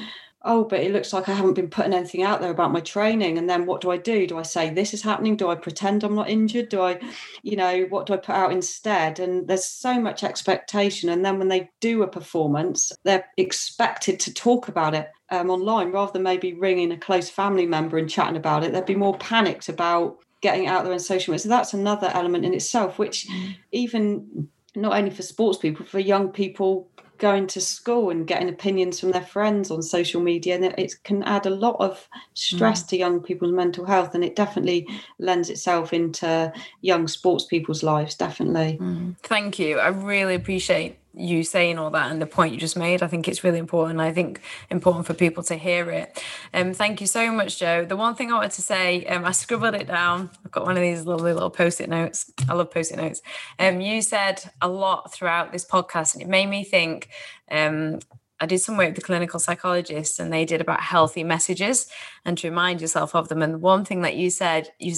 oh, 0.45 0.65
but 0.65 0.81
it 0.81 0.91
looks 0.91 1.13
like 1.13 1.29
I 1.29 1.33
haven't 1.33 1.53
been 1.53 1.69
putting 1.69 1.93
anything 1.93 2.23
out 2.23 2.41
there 2.41 2.51
about 2.51 2.73
my 2.73 2.81
training. 2.81 3.37
And 3.37 3.49
then 3.49 3.65
what 3.65 3.79
do 3.79 3.91
I 3.91 3.97
do? 3.97 4.27
Do 4.27 4.37
I 4.37 4.41
say 4.41 4.69
this 4.69 4.93
is 4.93 5.01
happening? 5.01 5.37
Do 5.37 5.49
I 5.49 5.55
pretend 5.55 6.03
I'm 6.03 6.15
not 6.15 6.29
injured? 6.29 6.69
Do 6.69 6.81
I, 6.81 6.99
you 7.43 7.55
know, 7.55 7.85
what 7.89 8.05
do 8.05 8.13
I 8.13 8.17
put 8.17 8.35
out 8.35 8.51
instead? 8.51 9.19
And 9.19 9.47
there's 9.47 9.65
so 9.65 9.99
much 10.01 10.23
expectation. 10.23 11.09
And 11.09 11.23
then 11.23 11.39
when 11.39 11.47
they 11.47 11.69
do 11.79 12.03
a 12.03 12.07
performance, 12.07 12.91
they're 13.03 13.25
expected 13.37 14.19
to 14.21 14.33
talk 14.33 14.67
about 14.67 14.93
it 14.93 15.09
um, 15.29 15.49
online 15.49 15.91
rather 15.91 16.11
than 16.11 16.23
maybe 16.23 16.53
ringing 16.53 16.91
a 16.91 16.97
close 16.97 17.29
family 17.29 17.65
member 17.65 17.97
and 17.97 18.09
chatting 18.09 18.37
about 18.37 18.63
it. 18.63 18.73
They'd 18.73 18.85
be 18.85 18.95
more 18.95 19.17
panicked 19.17 19.69
about 19.69 20.17
getting 20.41 20.67
out 20.67 20.83
there 20.83 20.91
in 20.91 20.99
social 20.99 21.31
media. 21.31 21.43
So 21.43 21.49
that's 21.49 21.73
another 21.73 22.11
element 22.13 22.43
in 22.43 22.53
itself, 22.53 22.99
which 22.99 23.27
mm. 23.27 23.55
even 23.71 24.49
not 24.75 24.97
only 24.97 25.09
for 25.09 25.21
sports 25.21 25.57
people, 25.57 25.85
for 25.85 25.99
young 25.99 26.29
people 26.29 26.89
going 27.23 27.47
to 27.47 27.61
school 27.61 28.09
and 28.09 28.27
getting 28.27 28.49
opinions 28.49 28.99
from 28.99 29.11
their 29.11 29.21
friends 29.21 29.71
on 29.71 29.81
social 29.81 30.21
media 30.21 30.55
and 30.55 30.65
it 30.77 30.93
can 31.05 31.23
add 31.23 31.45
a 31.45 31.49
lot 31.49 31.77
of 31.79 32.09
stress 32.33 32.83
mm. 32.83 32.87
to 32.89 32.97
young 32.97 33.21
people's 33.21 33.53
mental 33.53 33.85
health 33.85 34.13
and 34.13 34.25
it 34.25 34.35
definitely 34.35 34.85
lends 35.19 35.49
itself 35.49 35.93
into 35.93 36.51
young 36.81 37.07
sports 37.07 37.45
people's 37.45 37.81
lives 37.81 38.13
definitely 38.13 38.77
mm. 38.77 39.15
thank 39.23 39.57
you 39.57 39.79
i 39.79 39.87
really 39.87 40.35
appreciate 40.35 40.97
you 41.13 41.43
saying 41.43 41.77
all 41.77 41.91
that 41.91 42.11
and 42.11 42.21
the 42.21 42.25
point 42.25 42.53
you 42.53 42.59
just 42.59 42.77
made. 42.77 43.03
I 43.03 43.07
think 43.07 43.27
it's 43.27 43.43
really 43.43 43.59
important. 43.59 43.99
I 43.99 44.11
think 44.11 44.41
important 44.69 45.05
for 45.05 45.13
people 45.13 45.43
to 45.43 45.55
hear 45.55 45.89
it. 45.91 46.21
Um, 46.53 46.73
thank 46.73 47.01
you 47.01 47.07
so 47.07 47.31
much, 47.31 47.59
Jo. 47.59 47.85
The 47.85 47.95
one 47.95 48.15
thing 48.15 48.31
I 48.31 48.35
wanted 48.35 48.51
to 48.51 48.61
say, 48.61 49.05
um, 49.05 49.23
I 49.23 49.31
scribbled 49.31 49.75
it 49.75 49.87
down. 49.87 50.31
I've 50.43 50.51
got 50.51 50.65
one 50.65 50.75
of 50.75 50.81
these 50.81 51.05
lovely 51.05 51.33
little 51.33 51.51
post-it 51.51 51.89
notes. 51.89 52.31
I 52.49 52.53
love 52.53 52.71
post-it 52.71 52.97
notes. 52.97 53.21
Um, 53.59 53.79
you 53.79 54.01
said 54.01 54.43
a 54.61 54.67
lot 54.67 55.13
throughout 55.13 55.51
this 55.51 55.65
podcast, 55.65 56.13
and 56.13 56.23
it 56.23 56.27
made 56.27 56.47
me 56.47 56.63
think. 56.63 57.09
Um, 57.51 57.99
I 58.39 58.45
did 58.45 58.59
some 58.59 58.75
work 58.75 58.87
with 58.87 58.95
the 58.95 59.01
clinical 59.01 59.39
psychologists, 59.39 60.19
and 60.19 60.33
they 60.33 60.43
did 60.43 60.59
about 60.59 60.81
healthy 60.81 61.23
messages 61.23 61.87
and 62.25 62.37
to 62.39 62.49
remind 62.49 62.81
yourself 62.81 63.15
of 63.15 63.29
them. 63.29 63.41
And 63.41 63.61
one 63.61 63.85
thing 63.85 64.01
that 64.01 64.15
you 64.15 64.29
said 64.29 64.69
you 64.79 64.95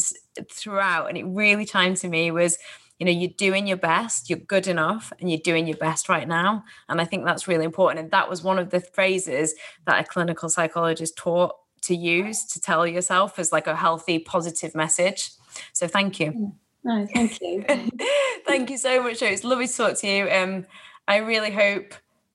throughout, 0.50 1.10
and 1.10 1.18
it 1.18 1.26
really 1.26 1.66
chimed 1.66 1.98
to 1.98 2.08
me 2.08 2.32
was 2.32 2.58
you 3.00 3.06
know 3.06 3.12
you're 3.12 3.32
doing 3.38 3.68
your 3.68 3.78
best 3.78 4.30
you're 4.30 4.40
good 4.40 4.68
enough 4.68 5.12
and 5.20 5.30
you're 5.30 5.40
doing 5.40 5.68
your 5.68 5.78
best 5.78 6.10
right 6.10 6.28
now. 6.28 6.64
And 6.90 7.02
i 7.02 7.06
think 7.06 7.26
that's 7.26 7.48
really 7.48 7.66
important. 7.66 8.00
And 8.00 8.12
that 8.12 8.30
was 8.30 8.44
one 8.44 8.60
of 8.60 8.70
the 8.70 8.80
phrases 8.80 9.54
that 9.86 10.00
a 10.00 10.08
clinical 10.08 10.50
psychologist 10.50 11.18
taught 11.18 11.56
to 11.84 11.96
use 11.96 12.46
to 12.46 12.60
tell 12.60 12.88
yourself 12.88 13.38
as 13.38 13.52
like 13.52 13.68
a 13.68 13.76
healthy 13.76 14.20
positive 14.20 14.74
message. 14.76 15.32
So 15.74 15.88
thank 15.88 16.20
you. 16.20 16.32
Mm. 16.32 16.54
no 16.84 17.08
thank 17.14 17.42
you. 17.42 17.64
Thank 18.46 18.70
you 18.70 18.78
so 18.78 19.02
much 19.02 19.22
it's 19.22 19.44
lovely 19.44 19.68
to 19.68 19.76
talk 19.76 19.98
to 19.98 20.08
you. 20.08 20.30
Um 20.30 20.66
i 21.08 21.18
really 21.18 21.52
hope 21.52 21.94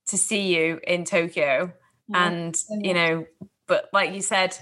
to 0.09 0.19
see 0.19 0.55
you 0.55 0.81
in 0.87 1.05
tokyo. 1.05 1.73
Yeah, 2.09 2.27
and 2.27 2.57
you 2.71 2.95
know 2.95 3.27
but 3.67 3.89
like 3.93 4.13
you 4.13 4.21
said 4.21 4.57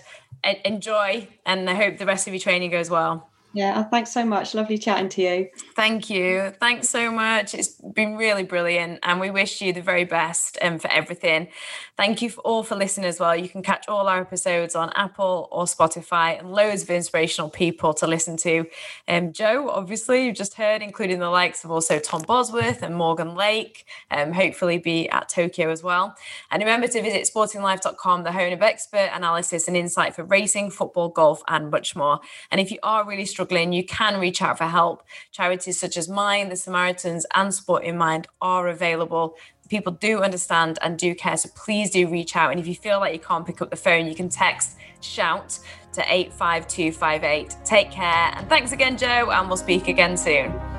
enjoy 0.64 1.26
and 1.44 1.68
i 1.68 1.74
hope 1.74 1.96
the 1.98 2.06
rest 2.06 2.28
of 2.28 2.34
your 2.34 2.40
training 2.40 2.70
goes 2.70 2.90
well 2.90 3.28
yeah, 3.58 3.82
thanks 3.82 4.12
so 4.12 4.24
much. 4.24 4.54
Lovely 4.54 4.78
chatting 4.78 5.08
to 5.08 5.20
you. 5.20 5.48
Thank 5.74 6.08
you. 6.08 6.52
Thanks 6.60 6.88
so 6.88 7.10
much. 7.10 7.54
It's 7.54 7.70
been 7.70 8.16
really 8.16 8.44
brilliant, 8.44 9.00
and 9.02 9.18
we 9.18 9.30
wish 9.30 9.60
you 9.60 9.72
the 9.72 9.82
very 9.82 10.04
best 10.04 10.56
um, 10.62 10.78
for 10.78 10.88
everything. 10.92 11.48
Thank 11.96 12.22
you 12.22 12.30
for 12.30 12.40
all 12.42 12.62
for 12.62 12.76
listening 12.76 13.06
as 13.06 13.18
well. 13.18 13.34
You 13.34 13.48
can 13.48 13.64
catch 13.64 13.88
all 13.88 14.06
our 14.06 14.20
episodes 14.20 14.76
on 14.76 14.92
Apple 14.94 15.48
or 15.50 15.64
Spotify, 15.64 16.38
and 16.38 16.52
loads 16.52 16.84
of 16.84 16.90
inspirational 16.90 17.50
people 17.50 17.92
to 17.94 18.06
listen 18.06 18.36
to. 18.36 18.66
Um, 19.08 19.32
Jo, 19.32 19.68
obviously, 19.68 20.26
you've 20.26 20.36
just 20.36 20.54
heard, 20.54 20.80
including 20.80 21.18
the 21.18 21.28
likes 21.28 21.64
of 21.64 21.72
also 21.72 21.98
Tom 21.98 22.22
Bosworth 22.22 22.84
and 22.84 22.94
Morgan 22.94 23.34
Lake. 23.34 23.86
Um, 24.12 24.34
hopefully, 24.34 24.78
be 24.78 25.08
at 25.08 25.28
Tokyo 25.28 25.70
as 25.70 25.82
well. 25.82 26.14
And 26.52 26.60
remember 26.60 26.86
to 26.86 27.02
visit 27.02 27.28
sportinglife.com, 27.28 28.22
the 28.22 28.30
home 28.30 28.52
of 28.52 28.62
expert 28.62 29.10
analysis 29.12 29.66
and 29.66 29.76
insight 29.76 30.14
for 30.14 30.22
racing, 30.22 30.70
football, 30.70 31.08
golf, 31.08 31.42
and 31.48 31.72
much 31.72 31.96
more. 31.96 32.20
And 32.52 32.60
if 32.60 32.70
you 32.70 32.78
are 32.84 33.04
really 33.04 33.26
struggling 33.26 33.47
struggling, 33.48 33.72
you 33.72 33.84
can 33.84 34.20
reach 34.20 34.42
out 34.42 34.58
for 34.58 34.66
help. 34.66 35.02
Charities 35.32 35.80
such 35.80 35.96
as 35.96 36.08
Mind, 36.08 36.52
the 36.52 36.56
Samaritans, 36.56 37.24
and 37.34 37.54
Sport 37.54 37.82
in 37.84 37.96
Mind 37.96 38.26
are 38.40 38.68
available. 38.68 39.36
People 39.68 39.92
do 39.92 40.22
understand 40.22 40.78
and 40.82 40.98
do 40.98 41.14
care, 41.14 41.36
so 41.36 41.48
please 41.54 41.90
do 41.90 42.08
reach 42.08 42.36
out. 42.36 42.50
And 42.50 42.60
if 42.60 42.66
you 42.66 42.74
feel 42.74 43.00
like 43.00 43.14
you 43.14 43.20
can't 43.20 43.46
pick 43.46 43.62
up 43.62 43.70
the 43.70 43.76
phone, 43.76 44.06
you 44.06 44.14
can 44.14 44.28
text 44.28 44.76
shout 45.00 45.58
to 45.92 46.02
85258. 46.02 47.56
Take 47.64 47.90
care, 47.90 48.32
and 48.36 48.48
thanks 48.48 48.72
again, 48.72 48.96
Jo, 48.96 49.30
and 49.30 49.48
we'll 49.48 49.56
speak 49.56 49.88
again 49.88 50.16
soon. 50.16 50.77